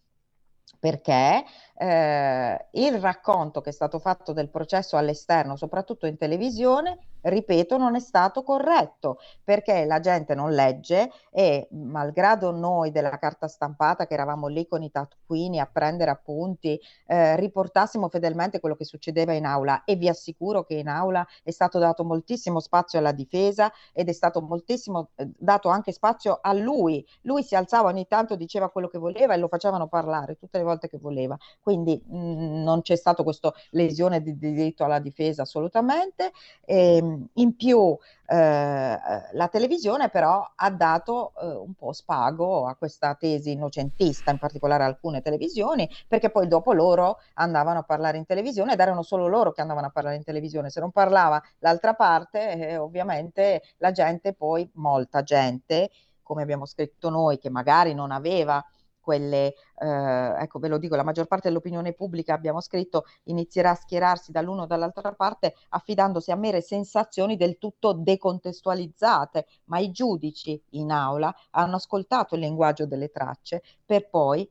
perché 0.83 1.45
eh, 1.75 2.67
il 2.71 2.99
racconto 2.99 3.61
che 3.61 3.69
è 3.69 3.73
stato 3.73 3.99
fatto 3.99 4.33
del 4.33 4.49
processo 4.49 4.97
all'esterno, 4.97 5.55
soprattutto 5.55 6.05
in 6.05 6.17
televisione, 6.17 6.99
ripeto, 7.23 7.77
non 7.77 7.95
è 7.95 7.99
stato 7.99 8.43
corretto 8.43 9.19
perché 9.43 9.85
la 9.85 9.99
gente 9.99 10.35
non 10.35 10.51
legge 10.51 11.11
e 11.31 11.67
malgrado 11.71 12.51
noi 12.51 12.91
della 12.91 13.17
carta 13.17 13.47
stampata 13.47 14.05
che 14.07 14.13
eravamo 14.13 14.47
lì 14.47 14.67
con 14.67 14.83
i 14.83 14.91
taccuini 14.91 15.59
a 15.59 15.69
prendere 15.71 16.11
appunti, 16.11 16.79
eh, 17.07 17.35
riportassimo 17.37 18.09
fedelmente 18.09 18.59
quello 18.59 18.75
che 18.75 18.85
succedeva 18.85 19.33
in 19.33 19.45
aula 19.45 19.83
e 19.85 19.95
vi 19.95 20.09
assicuro 20.09 20.63
che 20.63 20.75
in 20.75 20.87
aula 20.87 21.25
è 21.43 21.51
stato 21.51 21.79
dato 21.79 22.03
moltissimo 22.03 22.59
spazio 22.59 22.99
alla 22.99 23.11
difesa 23.11 23.71
ed 23.93 24.09
è 24.09 24.13
stato 24.13 24.41
moltissimo 24.41 25.09
eh, 25.15 25.29
dato 25.37 25.69
anche 25.69 25.91
spazio 25.91 26.39
a 26.41 26.53
lui. 26.53 27.05
Lui 27.21 27.43
si 27.43 27.55
alzava 27.55 27.89
ogni 27.89 28.07
tanto, 28.07 28.35
diceva 28.35 28.69
quello 28.69 28.87
che 28.87 28.97
voleva 28.97 29.33
e 29.33 29.37
lo 29.37 29.47
facevano 29.47 29.87
parlare 29.87 30.35
tutte 30.35 30.57
le 30.57 30.63
volte 30.63 30.89
che 30.89 30.97
voleva. 30.97 31.37
Quindi 31.63 31.99
mh, 32.05 32.17
mm, 32.17 32.63
non 32.63 32.81
c'è 32.81 32.97
stato 32.97 33.23
questo 33.23 33.53
lesione 33.69 34.21
di 34.21 34.37
diritto 34.37 34.83
alla 34.83 34.99
difesa 34.99 35.43
assolutamente. 35.43 36.33
E, 36.65 36.97
ehm, 36.97 37.27
in 37.35 37.55
più 37.55 37.97
eh, 38.25 38.97
la 39.31 39.47
televisione 39.47 40.09
però 40.09 40.45
ha 40.55 40.69
dato 40.71 41.31
eh, 41.41 41.45
un 41.45 41.73
po' 41.73 41.93
spago 41.93 42.67
a 42.67 42.75
questa 42.75 43.15
tesi 43.15 43.51
innocentista, 43.51 44.31
in 44.31 44.37
particolare 44.37 44.83
alcune 44.83 45.21
televisioni, 45.21 45.89
perché 46.07 46.29
poi 46.29 46.47
dopo 46.47 46.73
loro 46.73 47.19
andavano 47.35 47.79
a 47.79 47.83
parlare 47.83 48.17
in 48.17 48.25
televisione 48.25 48.73
ed 48.73 48.79
erano 48.81 49.01
solo 49.01 49.27
loro 49.27 49.51
che 49.51 49.61
andavano 49.61 49.87
a 49.87 49.91
parlare 49.91 50.17
in 50.17 50.23
televisione. 50.23 50.69
Se 50.69 50.81
non 50.81 50.91
parlava 50.91 51.41
l'altra 51.59 51.93
parte, 51.93 52.69
eh, 52.69 52.77
ovviamente 52.77 53.61
la 53.77 53.91
gente 53.91 54.33
poi, 54.33 54.69
molta 54.73 55.23
gente, 55.23 55.91
come 56.21 56.41
abbiamo 56.41 56.65
scritto 56.65 57.09
noi, 57.09 57.37
che 57.37 57.49
magari 57.49 57.93
non 57.93 58.11
aveva 58.11 58.63
quelle, 59.03 59.53
eh, 59.77 60.35
ecco 60.39 60.59
ve 60.59 60.69
lo 60.69 60.77
dico, 60.77 60.95
la 60.95 61.03
maggior 61.03 61.27
parte 61.27 61.49
dell'opinione 61.49 61.93
pubblica, 61.93 62.33
abbiamo 62.33 62.61
scritto, 62.61 63.03
inizierà 63.23 63.71
a 63.71 63.75
schierarsi 63.75 64.31
dall'uno 64.31 64.63
o 64.63 64.65
dall'altra 64.65 65.11
parte 65.11 65.53
affidandosi 65.69 66.31
a 66.31 66.35
mere 66.35 66.61
sensazioni 66.61 67.35
del 67.35 67.57
tutto 67.57 67.91
decontestualizzate, 67.93 69.45
ma 69.65 69.79
i 69.79 69.91
giudici 69.91 70.59
in 70.71 70.91
aula 70.91 71.35
hanno 71.51 71.75
ascoltato 71.75 72.35
il 72.35 72.41
linguaggio 72.41 72.85
delle 72.85 73.09
tracce 73.09 73.61
per 73.85 74.09
poi 74.09 74.49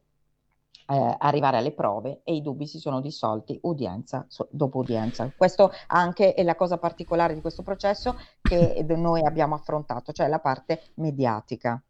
eh, 0.86 1.16
arrivare 1.18 1.56
alle 1.56 1.72
prove 1.72 2.20
e 2.24 2.34
i 2.34 2.42
dubbi 2.42 2.66
si 2.66 2.78
sono 2.78 3.00
dissolti 3.00 3.58
udienza 3.62 4.26
so, 4.28 4.48
dopo 4.50 4.78
udienza. 4.78 5.32
Questo 5.34 5.72
anche 5.86 6.34
è 6.34 6.42
la 6.42 6.54
cosa 6.54 6.76
particolare 6.76 7.34
di 7.34 7.40
questo 7.40 7.62
processo 7.62 8.18
che 8.40 8.84
noi 8.96 9.24
abbiamo 9.24 9.54
affrontato, 9.54 10.12
cioè 10.12 10.28
la 10.28 10.40
parte 10.40 10.82
mediatica. 10.94 11.82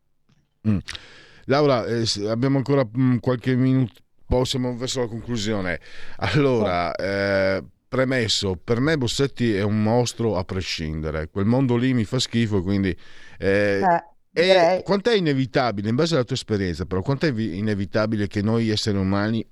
Mm. 0.68 0.78
Laura, 1.47 1.85
eh, 1.86 2.05
abbiamo 2.28 2.59
ancora 2.59 2.85
mh, 2.85 3.02
mm, 3.02 3.16
qualche 3.19 3.55
minuto, 3.55 3.94
poi 4.27 4.44
siamo 4.44 4.77
verso 4.77 5.01
la 5.01 5.06
conclusione. 5.06 5.81
Allora, 6.16 6.94
eh, 6.94 7.62
premesso, 7.89 8.56
per 8.62 8.81
me 8.81 8.97
Bossetti 8.97 9.55
è 9.55 9.62
un 9.62 9.82
mostro 9.82 10.36
a 10.36 10.44
prescindere, 10.44 11.28
quel 11.31 11.47
mondo 11.47 11.77
lì 11.77 11.93
mi 11.94 12.05
fa 12.05 12.19
schifo, 12.19 12.62
quindi... 12.62 12.97
Eh, 13.39 13.81
e 14.35 14.81
quanto 14.82 15.10
è 15.10 15.14
inevitabile, 15.14 15.90
in 15.90 15.94
base 15.94 16.14
alla 16.14 16.24
tua 16.24 16.36
esperienza, 16.36 16.86
però, 16.86 17.02
quanto 17.02 17.27
è 17.27 17.32
inevitabile 17.36 18.28
che 18.28 18.40
noi 18.40 18.70
esseri 18.70 18.97
umani, 18.97 19.47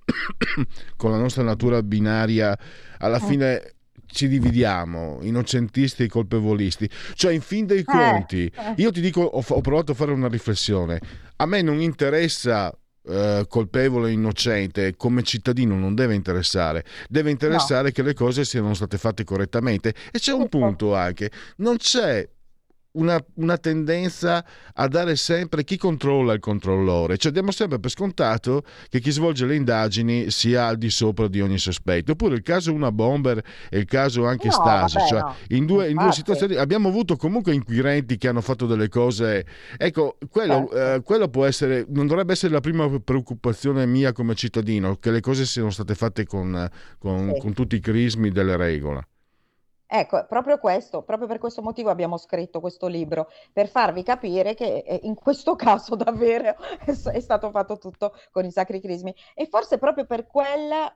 con 0.97 1.11
la 1.11 1.19
nostra 1.19 1.43
natura 1.43 1.83
binaria, 1.83 2.59
alla 2.97 3.21
mm. 3.23 3.27
fine 3.27 3.75
ci 4.11 4.29
dividiamo, 4.29 5.19
innocentisti 5.23 6.05
e 6.05 6.09
colpevolisti. 6.09 6.89
Cioè, 7.15 7.33
in 7.33 7.41
fin 7.41 7.67
dei 7.67 7.81
eh, 7.81 7.85
conti, 7.85 8.47
eh. 8.47 8.75
io 8.77 8.91
ti 8.91 9.01
dico, 9.01 9.23
ho, 9.23 9.45
ho 9.47 9.61
provato 9.61 9.93
a 9.93 9.95
fare 9.95 10.13
una 10.13 10.29
riflessione. 10.29 11.01
A 11.37 11.47
me 11.47 11.63
non 11.63 11.81
interessa 11.81 12.75
Uh, 13.03 13.47
colpevole 13.49 14.09
o 14.09 14.11
innocente 14.11 14.95
come 14.95 15.23
cittadino 15.23 15.75
non 15.75 15.95
deve 15.95 16.15
interessare 16.15 16.85
deve 17.09 17.31
interessare 17.31 17.85
no. 17.85 17.91
che 17.93 18.03
le 18.03 18.13
cose 18.13 18.45
siano 18.45 18.75
state 18.75 18.99
fatte 18.99 19.25
correttamente 19.25 19.95
e 20.13 20.19
c'è 20.19 20.33
un 20.33 20.51
punto 20.51 20.95
anche 20.95 21.31
non 21.57 21.79
c'è 21.79 22.29
una, 22.93 23.23
una, 23.35 23.57
tendenza 23.57 24.45
a 24.75 24.89
dare 24.89 25.15
sempre 25.17 25.63
chi 25.65 25.77
controlla 25.77 26.33
il 26.33 26.41
controllore, 26.41 27.17
cioè 27.19 27.31
diamo 27.31 27.51
sempre 27.53 27.79
per 27.79 27.91
scontato 27.91 28.65
che 28.89 29.01
chi 29.01 29.11
svolge 29.11 29.47
le 29.47 29.55
indagini 29.55 30.31
sia 30.31 30.67
al 30.67 30.77
di 30.77 30.91
sopra 30.91 31.29
di 31.29 31.41
ogni 31.41 31.59
sospetto. 31.59 32.13
Oppure 32.13 32.35
il 32.35 32.43
caso 32.43 32.73
una 32.73 32.91
bomber 32.91 33.43
e 33.69 33.79
il 33.79 33.85
caso 33.85 34.27
anche 34.27 34.49
no, 34.49 34.53
Stasi, 34.53 34.97
vabbè, 34.97 35.09
cioè 35.09 35.21
no. 35.21 35.35
in, 35.49 35.67
due, 35.67 35.89
in, 35.89 35.97
due, 35.97 36.13
situazioni 36.13 36.57
abbiamo 36.57 36.89
avuto 36.89 37.17
comunque 37.17 37.53
inquirenti 37.53 38.17
che 38.17 38.29
hanno 38.29 38.41
fatto 38.41 38.67
delle 38.67 38.89
cose. 38.89 39.47
Ecco, 39.77 40.17
quello, 40.29 40.69
certo. 40.71 40.95
eh, 40.95 41.03
quello 41.03 41.29
può 41.29 41.45
essere, 41.45 41.85
non 41.89 42.07
dovrebbe 42.07 42.33
essere 42.33 42.53
la 42.53 42.61
prima 42.61 42.89
preoccupazione 43.01 43.87
mia 43.87 44.13
come 44.13 44.35
cittadino, 44.35 44.97
che 44.97 45.11
le 45.11 45.21
cose 45.21 45.45
siano 45.45 45.71
state 45.71 45.95
fatte 45.95 46.27
con, 46.27 46.69
con, 46.99 47.33
sì. 47.35 47.41
con 47.41 47.53
tutti 47.53 47.77
i 47.77 47.81
crismi 47.81 48.31
delle 48.31 48.57
regole. 48.57 49.07
Ecco, 49.93 50.25
proprio 50.29 50.59
questo, 50.59 51.03
proprio 51.03 51.27
per 51.27 51.39
questo 51.39 51.63
motivo 51.63 51.91
abbiamo 51.91 52.17
scritto 52.17 52.61
questo 52.61 52.87
libro, 52.87 53.29
per 53.53 53.67
farvi 53.67 54.05
capire 54.05 54.55
che 54.55 54.85
eh, 54.87 55.01
in 55.03 55.17
questo 55.17 55.57
caso 55.57 55.97
davvero 55.97 56.55
è 56.85 57.19
stato 57.19 57.51
fatto 57.51 57.77
tutto 57.77 58.15
con 58.31 58.45
i 58.45 58.53
sacri 58.53 58.81
crismi 58.81 59.13
e 59.35 59.47
forse 59.47 59.79
proprio 59.79 60.07
per 60.07 60.29
quella 60.29 60.95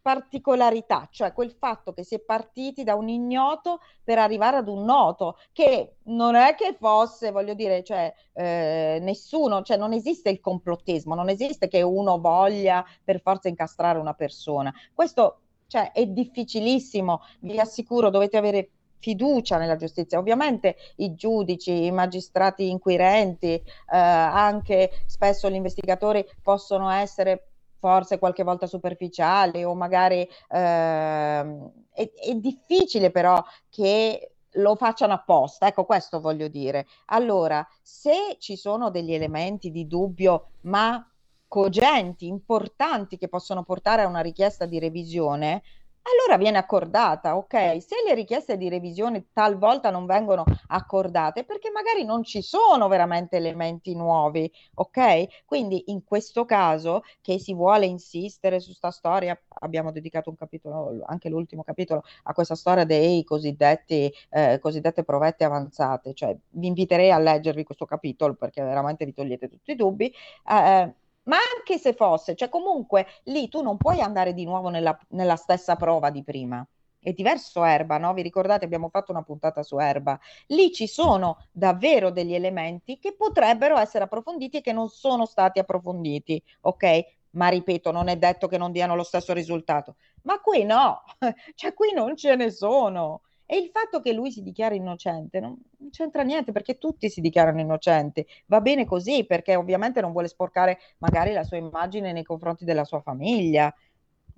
particolarità, 0.00 1.08
cioè 1.10 1.34
quel 1.34 1.50
fatto 1.52 1.92
che 1.92 2.02
si 2.02 2.14
è 2.14 2.20
partiti 2.20 2.82
da 2.82 2.94
un 2.94 3.08
ignoto 3.10 3.80
per 4.02 4.18
arrivare 4.18 4.56
ad 4.56 4.68
un 4.68 4.84
noto, 4.84 5.38
che 5.52 5.96
non 6.04 6.34
è 6.34 6.54
che 6.54 6.76
fosse, 6.78 7.30
voglio 7.30 7.54
dire, 7.54 7.82
cioè 7.82 8.12
eh, 8.32 8.98
nessuno, 9.02 9.62
cioè 9.62 9.76
non 9.76 9.92
esiste 9.92 10.30
il 10.30 10.40
complottismo, 10.40 11.14
non 11.14 11.28
esiste 11.28 11.68
che 11.68 11.82
uno 11.82 12.18
voglia 12.18 12.84
per 13.02 13.20
forza 13.20 13.48
incastrare 13.48 13.98
una 13.98 14.14
persona. 14.14 14.72
Questo 14.94 15.40
cioè 15.66 15.92
è 15.92 16.06
difficilissimo, 16.06 17.22
vi 17.40 17.58
assicuro, 17.58 18.10
dovete 18.10 18.36
avere 18.36 18.70
fiducia 18.98 19.58
nella 19.58 19.76
giustizia. 19.76 20.18
Ovviamente 20.18 20.76
i 20.96 21.14
giudici, 21.14 21.84
i 21.84 21.90
magistrati 21.90 22.70
inquirenti, 22.70 23.52
eh, 23.52 23.62
anche 23.88 24.90
spesso 25.04 25.50
gli 25.50 25.54
investigatori 25.54 26.26
possono 26.42 26.88
essere 26.90 27.48
forse 27.78 28.18
qualche 28.18 28.44
volta 28.44 28.66
superficiali 28.66 29.62
o 29.62 29.74
magari 29.74 30.22
eh, 30.22 30.28
è, 30.48 32.10
è 32.12 32.34
difficile 32.36 33.10
però 33.10 33.44
che 33.68 34.30
lo 34.52 34.74
facciano 34.74 35.12
apposta, 35.12 35.66
ecco 35.66 35.84
questo 35.84 36.20
voglio 36.20 36.48
dire. 36.48 36.86
Allora, 37.06 37.66
se 37.82 38.36
ci 38.38 38.56
sono 38.56 38.88
degli 38.88 39.12
elementi 39.12 39.70
di 39.70 39.86
dubbio, 39.86 40.52
ma 40.62 41.06
cogenti, 41.54 42.26
importanti 42.26 43.16
che 43.16 43.28
possono 43.28 43.62
portare 43.62 44.02
a 44.02 44.08
una 44.08 44.18
richiesta 44.18 44.66
di 44.66 44.80
revisione, 44.80 45.62
allora 46.02 46.36
viene 46.36 46.58
accordata, 46.58 47.36
ok? 47.36 47.80
Se 47.80 47.94
le 48.04 48.12
richieste 48.12 48.56
di 48.56 48.68
revisione 48.68 49.26
talvolta 49.32 49.90
non 49.90 50.04
vengono 50.04 50.42
accordate, 50.66 51.44
perché 51.44 51.70
magari 51.70 52.04
non 52.04 52.24
ci 52.24 52.42
sono 52.42 52.88
veramente 52.88 53.36
elementi 53.36 53.94
nuovi, 53.94 54.50
ok? 54.74 55.44
Quindi 55.44 55.92
in 55.92 56.02
questo 56.02 56.44
caso 56.44 57.04
che 57.20 57.38
si 57.38 57.54
vuole 57.54 57.86
insistere 57.86 58.58
su 58.58 58.70
questa 58.70 58.90
storia, 58.90 59.40
abbiamo 59.60 59.92
dedicato 59.92 60.30
un 60.30 60.36
capitolo, 60.36 61.04
anche 61.06 61.28
l'ultimo 61.28 61.62
capitolo, 61.62 62.02
a 62.24 62.32
questa 62.32 62.56
storia 62.56 62.84
dei 62.84 63.22
cosiddetti, 63.22 64.12
eh, 64.30 64.58
cosiddette 64.60 65.04
provette 65.04 65.44
avanzate, 65.44 66.14
cioè 66.14 66.36
vi 66.48 66.66
inviterei 66.66 67.12
a 67.12 67.18
leggervi 67.18 67.62
questo 67.62 67.84
capitolo 67.84 68.34
perché 68.34 68.60
veramente 68.60 69.04
vi 69.04 69.12
togliete 69.12 69.48
tutti 69.48 69.70
i 69.70 69.76
dubbi. 69.76 70.12
Eh, 70.50 70.94
ma 71.24 71.36
anche 71.56 71.78
se 71.78 71.94
fosse, 71.94 72.34
cioè 72.34 72.48
comunque 72.48 73.06
lì 73.24 73.48
tu 73.48 73.62
non 73.62 73.76
puoi 73.76 74.00
andare 74.00 74.34
di 74.34 74.44
nuovo 74.44 74.68
nella, 74.68 74.98
nella 75.10 75.36
stessa 75.36 75.76
prova 75.76 76.10
di 76.10 76.22
prima. 76.22 76.66
È 77.04 77.12
diverso 77.12 77.62
Erba, 77.64 77.98
no? 77.98 78.14
Vi 78.14 78.22
ricordate, 78.22 78.64
abbiamo 78.64 78.88
fatto 78.88 79.12
una 79.12 79.22
puntata 79.22 79.62
su 79.62 79.78
Erba. 79.78 80.18
Lì 80.46 80.72
ci 80.72 80.86
sono 80.86 81.46
davvero 81.52 82.10
degli 82.10 82.32
elementi 82.34 82.98
che 82.98 83.14
potrebbero 83.14 83.76
essere 83.76 84.04
approfonditi 84.04 84.56
e 84.56 84.60
che 84.62 84.72
non 84.72 84.88
sono 84.88 85.26
stati 85.26 85.58
approfonditi, 85.58 86.42
ok? 86.62 87.04
Ma 87.32 87.48
ripeto, 87.48 87.90
non 87.90 88.08
è 88.08 88.16
detto 88.16 88.48
che 88.48 88.56
non 88.56 88.72
diano 88.72 88.94
lo 88.94 89.02
stesso 89.02 89.34
risultato. 89.34 89.96
Ma 90.22 90.40
qui 90.40 90.64
no, 90.64 91.02
cioè 91.54 91.74
qui 91.74 91.92
non 91.92 92.16
ce 92.16 92.36
ne 92.36 92.50
sono. 92.50 93.20
E 93.46 93.56
il 93.58 93.68
fatto 93.70 94.00
che 94.00 94.12
lui 94.12 94.30
si 94.32 94.42
dichiara 94.42 94.74
innocente 94.74 95.38
non, 95.38 95.54
non 95.78 95.90
c'entra 95.90 96.22
niente 96.22 96.50
perché 96.52 96.78
tutti 96.78 97.10
si 97.10 97.20
dichiarano 97.20 97.60
innocenti. 97.60 98.26
Va 98.46 98.60
bene 98.60 98.86
così 98.86 99.26
perché 99.26 99.54
ovviamente 99.54 100.00
non 100.00 100.12
vuole 100.12 100.28
sporcare 100.28 100.78
magari 100.98 101.32
la 101.32 101.44
sua 101.44 101.58
immagine 101.58 102.12
nei 102.12 102.22
confronti 102.22 102.64
della 102.64 102.84
sua 102.84 103.00
famiglia 103.02 103.74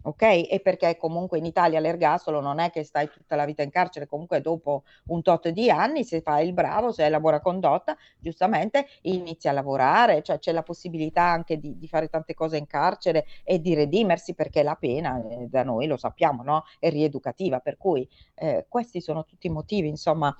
ok? 0.07 0.23
E 0.23 0.61
perché 0.63 0.97
comunque 0.97 1.39
in 1.39 1.45
Italia 1.45 1.81
l'ergastolo 1.81 2.41
non 2.41 2.59
è 2.61 2.71
che 2.71 2.85
stai 2.85 3.11
tutta 3.11 3.37
la 3.37 3.45
vita 3.45 3.63
in 3.63 3.71
carcere, 3.71 4.07
comunque 4.07 4.41
dopo 4.41 4.85
un 5.07 5.23
tot 5.23 5.49
di 5.49 5.71
anni 5.71 6.05
se 6.05 6.21
fai 6.21 6.47
il 6.47 6.53
bravo, 6.53 6.93
se 6.93 7.05
hai 7.05 7.11
la 7.11 7.21
buona 7.21 7.41
condotta, 7.41 7.97
giustamente 8.19 8.87
inizi 9.03 9.49
a 9.49 9.53
lavorare, 9.53 10.23
cioè 10.23 10.39
c'è 10.39 10.53
la 10.53 10.63
possibilità 10.63 11.23
anche 11.23 11.59
di, 11.59 11.77
di 11.77 11.89
fare 11.89 12.09
tante 12.09 12.35
cose 12.35 12.57
in 12.57 12.67
carcere 12.67 13.27
e 13.43 13.61
di 13.61 13.75
redimersi 13.75 14.35
perché 14.35 14.63
la 14.63 14.77
pena, 14.77 15.21
eh, 15.29 15.47
da 15.49 15.65
noi 15.65 15.87
lo 15.87 15.97
sappiamo, 15.97 16.43
no? 16.43 16.65
È 16.79 16.89
rieducativa, 16.89 17.59
per 17.59 17.77
cui 17.77 18.09
eh, 18.35 18.67
questi 18.69 19.01
sono 19.01 19.25
tutti 19.25 19.49
i 19.49 19.51
motivi, 19.51 19.89
insomma, 19.89 20.35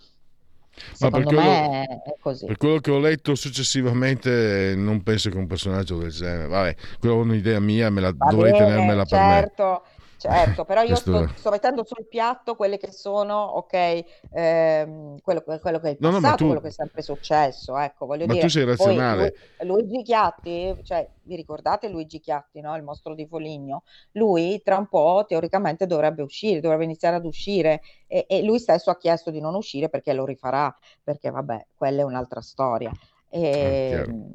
ma 1.01 1.11
per 1.11 1.25
quello, 1.25 2.03
per 2.47 2.57
quello, 2.57 2.79
che 2.79 2.91
ho 2.91 2.99
letto 2.99 3.35
successivamente, 3.35 4.75
non 4.77 5.03
penso 5.03 5.31
che 5.31 5.37
un 5.37 5.47
personaggio 5.47 5.99
del 5.99 6.11
genere, 6.11 6.47
vabbè, 6.47 6.75
quella 6.99 7.15
è 7.15 7.19
un'idea 7.19 7.61
mia, 7.61 7.91
me 7.91 8.01
la, 8.01 8.13
dovrei 8.13 8.53
bene, 8.53 8.65
tenermela 8.65 9.05
certo. 9.05 9.65
per 9.65 9.67
me. 9.73 9.96
Certo, 10.19 10.65
però 10.65 10.83
io 10.85 10.97
sto, 10.97 11.29
sto, 11.35 11.51
mettendo 11.51 11.85
sul 11.85 12.07
piatto 12.09 12.57
quelle 12.57 12.79
che 12.79 12.91
sono, 12.91 13.35
ok, 13.35 14.05
ehm, 14.31 15.21
quello, 15.21 15.43
quello, 15.43 15.79
che 15.79 15.91
è 15.91 15.97
passato, 15.97 16.21
no, 16.21 16.29
no, 16.29 16.35
tu... 16.35 16.45
quello 16.47 16.61
che 16.61 16.69
è 16.69 16.73
sempre 16.73 17.03
successo, 17.03 17.77
ecco, 17.77 18.07
voglio 18.07 18.27
ma 18.27 18.33
dire. 18.33 18.45
tu 18.45 18.51
sei 18.51 18.65
razionale. 18.65 19.35
Poi, 19.57 19.67
Luigi 19.67 20.03
Chiatti, 20.03 20.79
cioè, 20.83 21.09
vi 21.23 21.37
ricordate 21.37 21.89
Luigi 21.89 22.21
Chiatti, 22.21 22.61
no? 22.61 22.75
il 22.77 22.83
mostro 22.83 23.15
di 23.15 23.27
Foligno? 23.27 23.83
Lui 24.13 24.63
tra 24.63 24.79
un 24.79 24.89
po' 24.89 25.25
teoricamente 25.27 25.87
dovrebbe 25.87 26.23
uscire, 26.23 26.61
dovrebbe 26.61 26.85
iniziare 26.85 27.17
ad 27.17 27.25
uscire 27.25 27.83
e, 28.07 28.25
e 28.29 28.43
lui 28.43 28.59
stesso 28.59 28.91
ha 28.91 28.97
chiesto 28.97 29.31
di 29.31 29.41
non 29.41 29.55
uscire 29.55 29.89
perché 29.89 30.13
lo 30.15 30.25
rifarà, 30.25 30.75
perché 31.03 31.31
vabbè, 31.31 31.67
quella 31.75 32.01
è 32.01 32.05
un'altra 32.05 32.41
storia. 32.41 32.91
E, 33.29 34.05
ehm, 34.07 34.35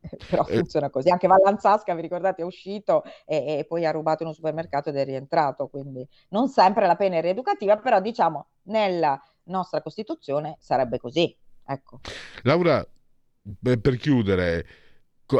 però 0.28 0.46
eh. 0.46 0.56
funziona 0.56 0.90
così. 0.90 1.10
Anche 1.10 1.26
Vallanzasca, 1.26 1.94
vi 1.94 2.02
ricordate, 2.02 2.42
è 2.42 2.44
uscito 2.44 3.02
e, 3.24 3.58
e, 3.58 3.64
poi 3.64 3.86
ha 3.86 3.90
rubato 3.90 4.22
in 4.22 4.28
un 4.28 4.34
supermercato 4.34 4.90
ed 4.90 4.96
è 4.96 5.04
rientrato, 5.04 5.68
quindi 5.68 6.06
non 6.30 6.48
sempre 6.48 6.86
la 6.86 6.96
pena 6.96 7.16
è 7.16 7.20
rieducativa, 7.20 7.76
però 7.76 8.00
diciamo 8.00 8.46
nella 8.64 9.20
nostra 9.44 9.82
Costituzione 9.82 10.56
sarebbe 10.60 10.98
così. 10.98 11.34
Ecco. 11.64 12.00
Laura, 12.42 12.86
per 13.60 13.96
chiudere, 13.96 14.66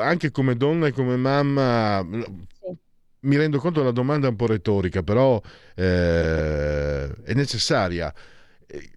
anche 0.00 0.30
come 0.30 0.56
donna 0.56 0.86
e 0.86 0.92
come 0.92 1.16
mamma, 1.16 2.06
sì. 2.10 2.76
mi 3.20 3.36
rendo 3.36 3.58
conto 3.58 3.80
della 3.80 3.92
domanda 3.92 4.28
un 4.28 4.36
po' 4.36 4.46
retorica, 4.46 5.02
però 5.02 5.40
eh, 5.74 7.12
è 7.24 7.34
necessaria. 7.34 8.12
Eh, 8.66 8.90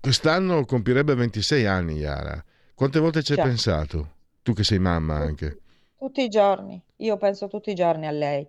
quest'anno 0.00 0.64
compirebbe 0.64 1.14
26 1.14 1.66
anni, 1.66 1.98
Yara. 1.98 2.42
Quante 2.74 2.98
volte 2.98 3.22
ci 3.22 3.32
hai 3.32 3.38
certo. 3.38 3.50
pensato? 3.50 4.14
Tu 4.42 4.52
che 4.52 4.64
sei 4.64 4.78
mamma 4.78 5.16
anche. 5.16 5.60
Tutti 5.96 6.22
i 6.22 6.28
giorni, 6.28 6.82
io 6.96 7.16
penso 7.18 7.46
tutti 7.48 7.70
i 7.70 7.74
giorni 7.74 8.06
a 8.06 8.10
lei 8.10 8.48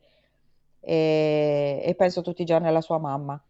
e, 0.79 1.81
e 1.83 1.95
penso 1.95 2.21
tutti 2.21 2.41
i 2.41 2.45
giorni 2.45 2.67
alla 2.67 2.81
sua 2.81 2.97
mamma 2.97 3.41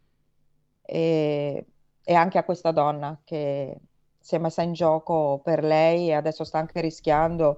e, 0.81 1.65
e 2.03 2.13
anche 2.13 2.37
a 2.37 2.43
questa 2.43 2.71
donna 2.71 3.21
che 3.23 3.79
si 4.19 4.35
è 4.35 4.37
messa 4.39 4.63
in 4.63 4.73
gioco 4.73 5.39
per 5.43 5.63
lei 5.63 6.09
e 6.09 6.13
adesso 6.13 6.43
sta 6.43 6.57
anche 6.59 6.81
rischiando 6.81 7.55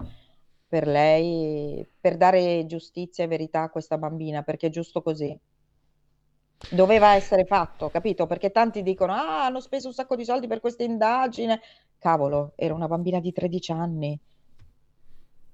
per 0.67 0.87
lei 0.87 1.87
per 1.99 2.17
dare 2.17 2.65
giustizia 2.65 3.23
e 3.23 3.27
verità 3.27 3.63
a 3.63 3.69
questa 3.69 3.97
bambina 3.97 4.43
perché 4.43 4.67
è 4.67 4.69
giusto 4.69 5.01
così. 5.01 5.37
Doveva 6.71 7.13
essere 7.15 7.45
fatto, 7.45 7.89
capito? 7.89 8.25
Perché 8.25 8.51
tanti 8.51 8.83
dicono: 8.83 9.13
Ah, 9.13 9.45
hanno 9.45 9.59
speso 9.59 9.87
un 9.87 9.93
sacco 9.93 10.15
di 10.15 10.25
soldi 10.25 10.47
per 10.47 10.59
questa 10.59 10.83
indagine. 10.83 11.61
Cavolo, 11.99 12.53
era 12.55 12.73
una 12.73 12.87
bambina 12.87 13.19
di 13.19 13.31
13 13.31 13.71
anni 13.71 14.19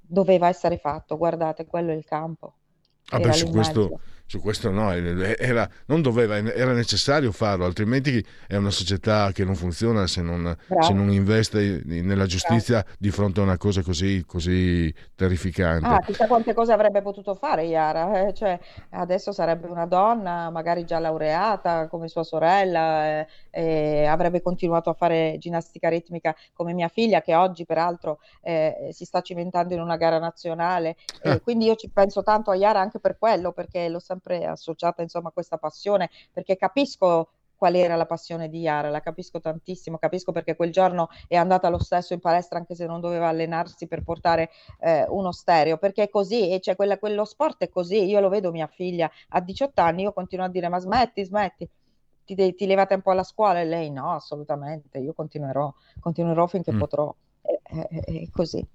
doveva 0.10 0.48
essere 0.48 0.77
fatto, 0.77 1.18
guardate, 1.18 1.65
quello 1.65 1.91
è 1.91 1.95
il 1.95 2.03
campo. 2.03 2.56
Ah 3.11 3.19
beh, 3.19 3.34
su 3.34 3.49
questo, 3.49 4.02
su 4.30 4.39
questo 4.39 4.69
no, 4.69 4.91
era, 4.93 5.68
non 5.88 6.03
doveva, 6.03 6.38
era 6.38 6.72
necessario 6.72 7.31
farlo, 7.31 7.65
altrimenti 7.65 8.23
è 8.45 8.57
una 8.57 8.69
società 8.69 9.31
che 9.31 9.43
non 9.43 9.56
funziona 9.56 10.06
se 10.06 10.22
non, 10.22 10.56
se 10.81 10.93
non 10.93 11.10
investe 11.11 11.81
nella 11.84 12.27
giustizia 12.27 12.81
Bravo. 12.81 12.95
di 12.99 13.10
fronte 13.10 13.39
a 13.39 13.43
una 13.43 13.57
cosa 13.57 13.81
così, 13.81 14.23
così 14.27 14.93
terrificante. 15.15 15.88
Ah, 15.88 15.99
chissà 16.06 16.27
quante 16.27 16.53
cose 16.53 16.72
avrebbe 16.72 17.01
potuto 17.01 17.34
fare 17.34 17.65
Iara, 17.65 18.27
eh? 18.27 18.34
cioè, 18.35 18.60
adesso 18.91 19.31
sarebbe 19.31 19.65
una 19.65 19.88
donna, 19.88 20.51
magari 20.51 20.85
già 20.85 20.99
laureata 20.99 21.88
come 21.88 22.07
sua 22.07 22.23
sorella, 22.23 23.22
eh, 23.22 23.27
eh, 23.49 24.06
avrebbe 24.06 24.43
continuato 24.43 24.91
a 24.91 24.93
fare 24.93 25.38
ginnastica 25.39 25.89
ritmica 25.89 26.35
come 26.53 26.73
mia 26.73 26.88
figlia 26.88 27.23
che 27.23 27.34
oggi 27.34 27.65
peraltro 27.65 28.19
eh, 28.41 28.89
si 28.91 29.06
sta 29.06 29.22
cimentando 29.22 29.73
in 29.73 29.81
una 29.81 29.97
gara 29.97 30.19
nazionale, 30.19 30.97
ah. 31.23 31.39
quindi 31.39 31.65
io 31.65 31.73
ci 31.73 31.89
penso 31.89 32.22
tanto 32.22 32.51
a 32.51 32.56
Iara 32.56 32.80
anche 32.80 32.99
per 32.99 33.18
quello, 33.18 33.53
perché 33.53 33.89
lo 33.89 33.97
sempre 33.97 34.18
sempre 34.20 34.46
associata 34.46 35.02
insomma 35.02 35.30
a 35.30 35.32
questa 35.32 35.58
passione, 35.58 36.10
perché 36.32 36.58
capisco 36.58 37.30
qual 37.56 37.76
era 37.76 37.98
la 37.98 38.06
passione 38.06 38.48
di 38.48 38.60
Yara, 38.60 38.90
la 38.90 39.02
capisco 39.02 39.41
tantissimo, 39.41 39.98
capisco 39.98 40.32
perché 40.32 40.56
quel 40.56 40.72
giorno 40.72 41.10
è 41.28 41.36
andata 41.36 41.68
lo 41.68 41.80
stesso 41.80 42.14
in 42.14 42.22
palestra 42.22 42.58
anche 42.58 42.74
se 42.74 42.86
non 42.86 43.02
doveva 43.02 43.28
allenarsi 43.28 43.86
per 43.86 44.02
portare 44.02 44.50
eh, 44.80 45.06
uno 45.10 45.34
stereo, 45.34 45.78
perché 45.78 46.04
è 46.04 46.10
così, 46.10 46.52
e 46.52 46.62
cioè 46.62 46.78
quella, 46.78 46.98
quello 46.98 47.26
sport 47.26 47.64
è 47.64 47.70
così, 47.70 48.06
io 48.06 48.22
lo 48.22 48.30
vedo 48.30 48.52
mia 48.52 48.68
figlia 48.68 49.12
a 49.30 49.41
18 49.41 49.82
anni, 49.82 50.04
io 50.04 50.14
continuo 50.14 50.46
a 50.46 50.50
dire 50.50 50.70
ma 50.70 50.80
smetti, 50.80 51.26
smetti, 51.26 51.70
ti, 52.24 52.56
ti 52.56 52.66
leva 52.66 52.86
tempo 52.86 53.12
alla 53.12 53.24
scuola 53.24 53.60
e 53.60 53.66
lei 53.66 53.91
no, 53.91 54.14
assolutamente, 54.14 55.00
io 55.00 55.12
continuerò, 55.12 55.74
continuerò 56.00 56.48
finché 56.48 56.72
mm. 56.72 56.80
potrò, 56.80 57.14
è, 57.41 57.60
è, 57.62 58.04
è 58.06 58.30
così. 58.32 58.66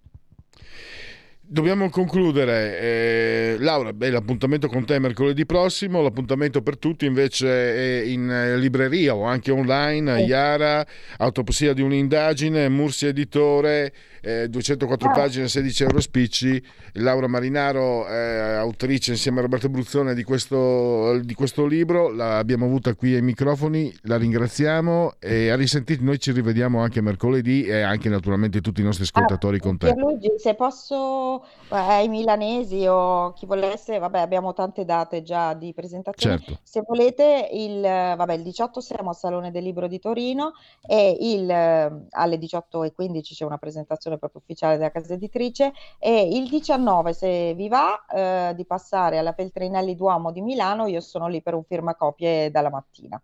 Dobbiamo 1.47 1.91
concludere. 1.91 2.81
Eh, 2.81 3.57
Laura, 3.59 3.93
beh, 3.93 4.09
l'appuntamento 4.09 4.67
con 4.67 4.87
te 4.87 4.97
è 4.97 4.99
mercoledì 4.99 5.45
prossimo, 5.45 6.01
l'appuntamento 6.01 6.63
per 6.63 6.79
tutti 6.79 7.05
invece 7.05 8.01
è 8.01 8.03
in 8.07 8.57
libreria 8.59 9.15
o 9.15 9.25
anche 9.25 9.51
online, 9.51 10.23
Iara, 10.23 10.87
Autopsia 11.19 11.75
di 11.75 11.83
un'indagine, 11.83 12.71
Mursi 12.71 13.07
Editore, 13.07 13.93
eh, 14.25 14.49
204 14.49 15.09
ah. 15.09 15.13
pagine, 15.13 15.49
16 15.49 15.83
euro 15.83 16.01
spicci. 16.01 16.63
Laura 16.95 17.29
Marinaro, 17.29 18.09
eh, 18.09 18.55
autrice 18.55 19.13
insieme 19.13 19.41
a 19.41 19.43
Roberto 19.43 19.69
Bruzzone 19.69 20.15
di 20.15 20.23
questo, 20.23 21.21
di 21.21 21.35
questo 21.35 21.67
libro, 21.67 22.11
l'abbiamo 22.11 22.65
avuta 22.65 22.95
qui 22.95 23.15
ai 23.15 23.23
microfoni, 23.23 23.95
la 24.03 24.17
ringraziamo 24.17 25.15
e 25.19 25.51
a 25.51 25.57
risentito 25.57 26.03
noi 26.03 26.19
ci 26.19 26.33
rivediamo 26.33 26.81
anche 26.81 27.03
mercoledì 27.03 27.65
e 27.65 27.83
anche 27.83 28.09
naturalmente 28.09 28.61
tutti 28.61 28.81
i 28.81 28.85
nostri 28.85 29.05
ascoltatori 29.05 29.59
ah, 29.59 29.61
con 29.61 29.77
te. 29.77 29.93
Pierluigi, 29.93 30.33
se 30.39 30.55
posso 30.55 31.45
eh, 31.45 31.77
ai 31.77 32.09
milanesi 32.09 32.87
o 32.87 33.33
chi 33.35 33.45
volesse, 33.45 33.99
vabbè 33.99 34.21
abbiamo 34.21 34.55
tante 34.55 34.85
date 34.85 35.23
già 35.23 35.53
di 35.53 35.75
presentazione, 35.75 36.39
certo. 36.39 36.61
se 36.63 36.83
volete 36.87 37.51
il, 37.53 37.81
vabbè, 37.83 38.35
il 38.35 38.43
18 38.43 38.81
siamo 38.81 39.11
al 39.11 39.17
Salone 39.17 39.51
del 39.51 39.65
Libro 39.65 39.87
di 39.87 39.99
Torino 39.99 40.53
e 40.87 41.17
il, 41.21 41.51
alle 41.51 42.37
18.15 42.39 43.23
c'è 43.35 43.45
una 43.45 43.59
presentazione 43.59 44.14
presentazione 44.15 44.19
proprio 44.19 44.41
ufficiale 44.43 44.77
della 44.77 44.91
casa 44.91 45.15
editrice 45.15 45.73
e 45.99 46.29
il 46.33 46.49
19 46.49 47.13
se 47.13 47.55
vi 47.55 47.69
va 47.69 48.05
eh, 48.07 48.55
di 48.55 48.65
passare 48.65 49.19
alla 49.19 49.33
Feltrinelli 49.33 49.95
Duomo 49.95 50.33
di 50.33 50.41
Milano 50.41 50.87
io 50.87 51.01
sono 51.01 51.29
lì 51.29 51.43
per 51.43 51.55
un 51.55 51.65
firmacopie 51.65 52.51
dalla 52.51 52.71
mattina. 52.71 53.21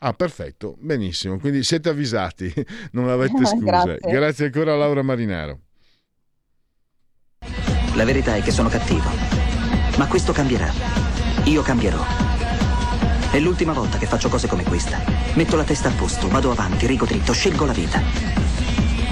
Ah, 0.00 0.12
perfetto, 0.12 0.76
benissimo. 0.78 1.38
Quindi 1.38 1.62
siete 1.62 1.88
avvisati, 1.88 2.52
non 2.92 3.08
avete 3.08 3.38
scuse. 3.46 3.56
Grazie. 3.58 3.98
Grazie 3.98 4.44
ancora 4.46 4.74
a 4.74 4.76
Laura 4.76 5.02
Marinaro. 5.02 5.60
La 7.94 8.04
verità 8.04 8.34
è 8.34 8.42
che 8.42 8.50
sono 8.50 8.68
cattivo, 8.68 9.08
ma 9.96 10.06
questo 10.06 10.32
cambierà. 10.32 10.70
Io 11.44 11.62
cambierò. 11.62 12.02
È 13.30 13.38
l'ultima 13.40 13.72
volta 13.72 13.96
che 13.96 14.06
faccio 14.06 14.28
cose 14.28 14.48
come 14.48 14.64
questa. 14.64 14.98
Metto 15.34 15.56
la 15.56 15.64
testa 15.64 15.88
a 15.88 15.92
posto, 15.92 16.28
vado 16.28 16.50
avanti, 16.50 16.86
rigo 16.86 17.06
dritto, 17.06 17.32
scelgo 17.32 17.64
la 17.64 17.72
vita. 17.72 18.45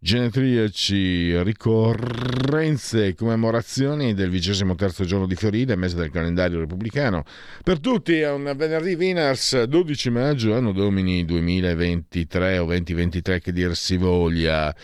genetriaci, 0.00 1.42
ricorrenze 1.42 3.06
e 3.06 3.14
commemorazioni 3.14 4.14
del 4.14 4.30
vigesimo 4.30 4.76
terzo 4.76 5.04
giorno 5.04 5.26
di 5.26 5.34
Fioride, 5.34 5.74
mese 5.74 5.96
del 5.96 6.10
calendario 6.10 6.60
repubblicano. 6.60 7.24
Per 7.64 7.80
tutti 7.80 8.16
è 8.20 8.30
un 8.30 8.52
venerdì 8.56 8.94
Winners 8.94 9.64
12 9.64 10.10
maggio, 10.10 10.54
anno 10.54 10.70
domini 10.70 11.24
2023 11.24 12.58
o 12.58 12.66
2023 12.66 13.40
che 13.40 13.52
dir 13.52 13.74
si 13.74 13.96
voglia. 13.96 14.74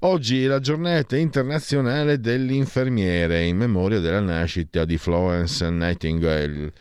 Oggi 0.00 0.42
è 0.42 0.46
la 0.48 0.58
giornata 0.58 1.16
internazionale 1.16 2.18
dell'infermiere 2.18 3.44
in 3.44 3.56
memoria 3.56 4.00
della 4.00 4.20
nascita 4.20 4.84
di 4.84 4.98
Florence 4.98 5.70
Nightingale. 5.70 6.72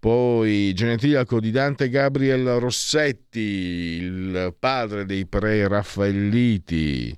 Poi 0.00 0.72
genetriaco 0.74 1.40
di 1.40 1.50
Dante 1.50 1.88
Gabriel 1.88 2.58
Rossetti, 2.58 3.40
il 3.40 4.54
padre 4.56 5.04
dei 5.04 5.26
pre-raffaelliti. 5.26 7.16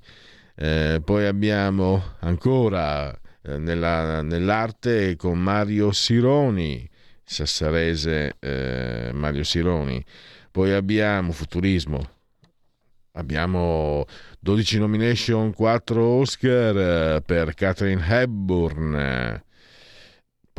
Eh, 0.55 1.03
poi 1.05 1.27
abbiamo 1.27 2.15
ancora 2.21 3.11
eh, 3.43 3.59
nella, 3.59 4.23
nell'arte 4.23 5.17
con 5.17 5.39
Mario 5.39 5.93
Sironi, 5.93 6.89
sassarese 7.23 8.37
eh, 8.39 9.11
Mario 9.13 9.45
Sironi. 9.45 10.03
Poi 10.51 10.73
abbiamo 10.73 11.33
futurismo, 11.33 12.09
abbiamo 13.13 14.07
12 14.41 14.79
nomination, 14.79 15.53
4 15.53 16.03
Oscar 16.03 16.77
eh, 17.17 17.23
per 17.23 17.53
Catherine 17.53 18.03
Hepburn 18.07 19.49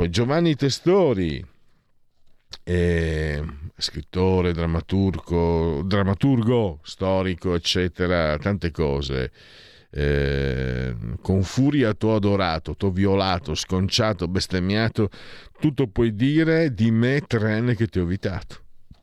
poi 0.02 0.10
Giovanni 0.10 0.56
Testori, 0.56 1.45
eh, 2.64 3.44
scrittore, 3.76 4.53
drammaturgo, 4.53 5.82
drammaturgo, 5.86 6.80
storico, 6.84 7.56
eccetera, 7.56 8.38
tante 8.38 8.72
cose. 8.72 9.32
Eh, 9.94 10.95
con 11.22 11.44
furia 11.44 11.94
t'ho 11.94 12.15
adorato, 12.15 12.76
t'ho 12.76 12.91
violato, 12.91 13.56
sconciato, 13.56 14.28
bestemmiato, 14.30 15.10
tutto 15.60 15.88
puoi 15.88 16.15
dire 16.15 16.73
di 16.73 16.91
me 16.91 17.22
tranne 17.28 17.76
che 17.76 17.88
ti 17.88 17.99
ho 17.99 18.03
evitato. 18.03 18.60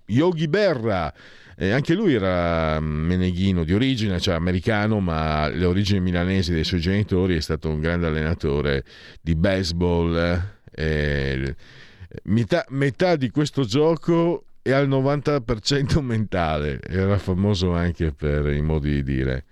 Yogi 0.07 0.49
Berra, 0.49 1.13
eh, 1.55 1.71
anche 1.71 1.93
lui 1.93 2.15
era 2.15 2.81
meneghino 2.81 3.65
di 3.65 3.75
origine, 3.75 4.19
cioè 4.21 4.37
americano, 4.37 5.01
ma 5.01 5.49
le 5.49 5.67
origini 5.67 6.01
milanesi 6.01 6.55
dei 6.55 6.65
suoi 6.65 6.81
genitori 6.81 7.37
è 7.37 7.41
stato 7.41 7.69
un 7.69 7.81
grande 7.81 8.07
allenatore 8.07 8.85
di 9.21 9.35
baseball. 9.35 10.41
Eh, 10.71 11.55
metà, 12.25 12.65
metà 12.71 13.17
di 13.17 13.31
questo 13.31 13.65
gioco 13.65 14.45
è 14.63 14.73
al 14.73 14.89
90% 14.89 16.01
mentale, 16.01 16.81
era 16.83 17.19
famoso 17.19 17.73
anche 17.73 18.13
per 18.13 18.47
i 18.53 18.61
modi 18.61 18.91
di 18.91 19.03
dire. 19.03 19.45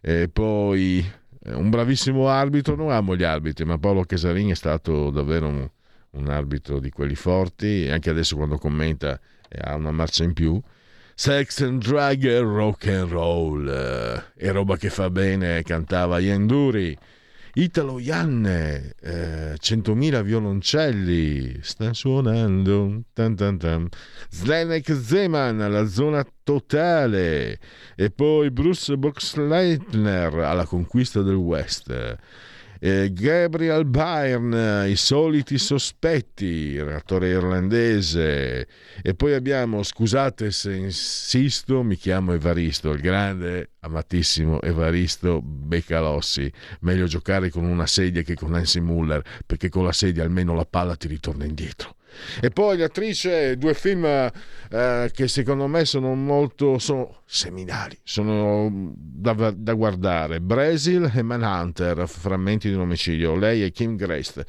E 0.00 0.28
poi 0.28 1.04
eh, 1.44 1.54
un 1.54 1.70
bravissimo 1.70 2.28
arbitro, 2.28 2.74
non 2.76 2.90
amo 2.90 3.16
gli 3.16 3.24
arbitri, 3.24 3.64
ma 3.64 3.78
Paolo 3.78 4.04
Casarini 4.04 4.52
è 4.52 4.54
stato 4.54 5.10
davvero 5.10 5.48
un, 5.48 5.68
un 6.10 6.28
arbitro 6.28 6.78
di 6.78 6.90
quelli 6.90 7.14
forti, 7.14 7.88
anche 7.90 8.10
adesso 8.10 8.36
quando 8.36 8.58
commenta 8.58 9.18
ha 9.62 9.74
una 9.74 9.92
marcia 9.92 10.24
in 10.24 10.32
più. 10.32 10.60
Sex 11.16 11.60
and 11.62 11.80
drag 11.80 12.24
e 12.24 12.40
rock 12.40 12.88
and 12.88 13.08
roll 13.08 13.68
eh, 13.68 14.32
è 14.34 14.50
roba 14.50 14.76
che 14.76 14.90
fa 14.90 15.10
bene, 15.10 15.62
cantava 15.62 16.18
Ian 16.18 16.46
Duri. 16.46 16.96
Italo 17.56 18.00
Ianne, 18.00 18.94
eh, 19.00 19.54
100.000 19.56 20.22
violoncelli, 20.22 21.58
sta 21.62 21.92
suonando. 21.92 23.04
Tan 23.12 23.36
tan 23.36 23.58
tan. 23.58 23.88
Zlenek 24.28 24.92
Zeman, 24.92 25.58
la 25.58 25.84
zona 25.84 26.26
totale. 26.42 27.60
E 27.94 28.10
poi 28.10 28.50
Bruce 28.50 28.96
Boxleitner 28.96 30.34
alla 30.34 30.66
conquista 30.66 31.22
del 31.22 31.36
West 31.36 32.18
eh, 32.86 33.10
Gabriel 33.14 33.86
Byrne, 33.86 34.90
I 34.90 34.96
soliti 34.96 35.56
sospetti, 35.56 36.78
attore 36.78 37.30
irlandese. 37.30 38.68
E 39.00 39.14
poi 39.14 39.32
abbiamo, 39.32 39.82
scusate 39.82 40.50
se 40.50 40.74
insisto, 40.74 41.82
mi 41.82 41.96
chiamo 41.96 42.34
Evaristo, 42.34 42.90
il 42.90 43.00
grande, 43.00 43.70
amatissimo 43.80 44.60
Evaristo 44.60 45.40
Beccalossi. 45.40 46.52
Meglio 46.80 47.06
giocare 47.06 47.48
con 47.48 47.64
una 47.64 47.86
sedia 47.86 48.20
che 48.20 48.34
con 48.34 48.50
Nancy 48.50 48.80
Muller, 48.80 49.22
perché 49.46 49.70
con 49.70 49.84
la 49.84 49.92
sedia 49.92 50.22
almeno 50.22 50.54
la 50.54 50.66
palla 50.66 50.94
ti 50.94 51.08
ritorna 51.08 51.46
indietro. 51.46 51.96
E 52.40 52.50
poi 52.50 52.76
l'attrice, 52.76 53.56
due 53.56 53.74
film 53.74 54.04
eh, 54.04 55.10
che 55.12 55.28
secondo 55.28 55.66
me 55.66 55.84
sono 55.84 56.14
molto 56.14 56.78
sono 56.78 57.22
seminali, 57.26 57.98
sono 58.04 58.92
da, 58.96 59.52
da, 59.56 59.72
guardare. 59.72 60.40
Brasil 60.40 61.10
e 61.14 61.22
Manhunter, 61.22 62.06
frammenti 62.06 62.68
di 62.68 62.74
un 62.74 62.82
omicidio. 62.82 63.34
Lei 63.34 63.62
è 63.62 63.72
Kim 63.72 63.96
Grace. 63.96 64.44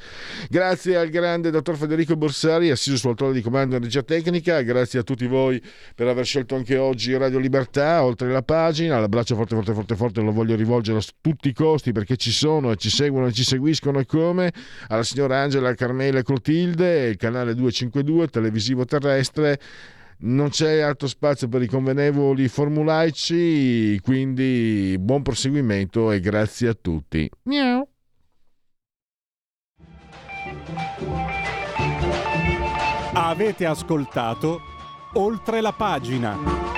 Grazie 0.48 0.96
al 0.96 1.08
grande 1.08 1.50
dottor 1.50 1.76
Federico 1.76 2.16
Borsari, 2.16 2.70
assiso 2.70 2.96
sul 2.96 3.32
di 3.32 3.40
comando 3.40 3.76
in 3.76 3.82
regia 3.82 4.02
tecnica. 4.02 4.60
Grazie 4.60 5.00
a 5.00 5.02
tutti 5.02 5.26
voi 5.26 5.60
per 5.94 6.06
aver 6.06 6.24
scelto 6.24 6.54
anche 6.54 6.76
oggi 6.76 7.16
Radio 7.16 7.38
Libertà, 7.38 8.04
oltre 8.04 8.30
la 8.30 8.42
pagina. 8.42 9.00
L'abbraccio 9.00 9.34
forte, 9.34 9.54
forte, 9.54 9.72
forte, 9.72 9.96
forte 9.96 10.20
lo 10.20 10.32
voglio 10.32 10.54
rivolgere 10.54 10.98
a 10.98 11.02
tutti 11.20 11.48
i 11.48 11.54
costi 11.54 11.92
perché 11.92 12.16
ci 12.16 12.30
sono 12.30 12.70
e 12.72 12.76
ci 12.76 12.90
seguono 12.90 13.28
e 13.28 13.32
ci 13.32 13.44
seguiscono 13.44 14.00
e 14.00 14.06
come. 14.06 14.52
Alla 14.88 15.02
signora 15.02 15.40
Angela 15.40 15.74
Carmela 15.74 16.22
Clotilde, 16.22 17.06
il 17.06 17.16
canale 17.16 17.54
252 17.54 18.28
televisivo 18.28 18.84
terrestre 18.84 19.58
non 20.18 20.48
c'è 20.48 20.80
altro 20.80 21.08
spazio 21.08 21.48
per 21.48 21.62
i 21.62 21.66
convenevoli 21.66 22.48
formulaici, 22.48 24.00
quindi 24.00 24.96
buon 24.98 25.22
proseguimento 25.22 26.12
e 26.12 26.20
grazie 26.20 26.68
a 26.68 26.74
tutti. 26.74 27.28
Miau. 27.44 27.88
Avete 33.12 33.66
ascoltato 33.66 34.60
oltre 35.14 35.60
la 35.60 35.72
pagina. 35.72 36.75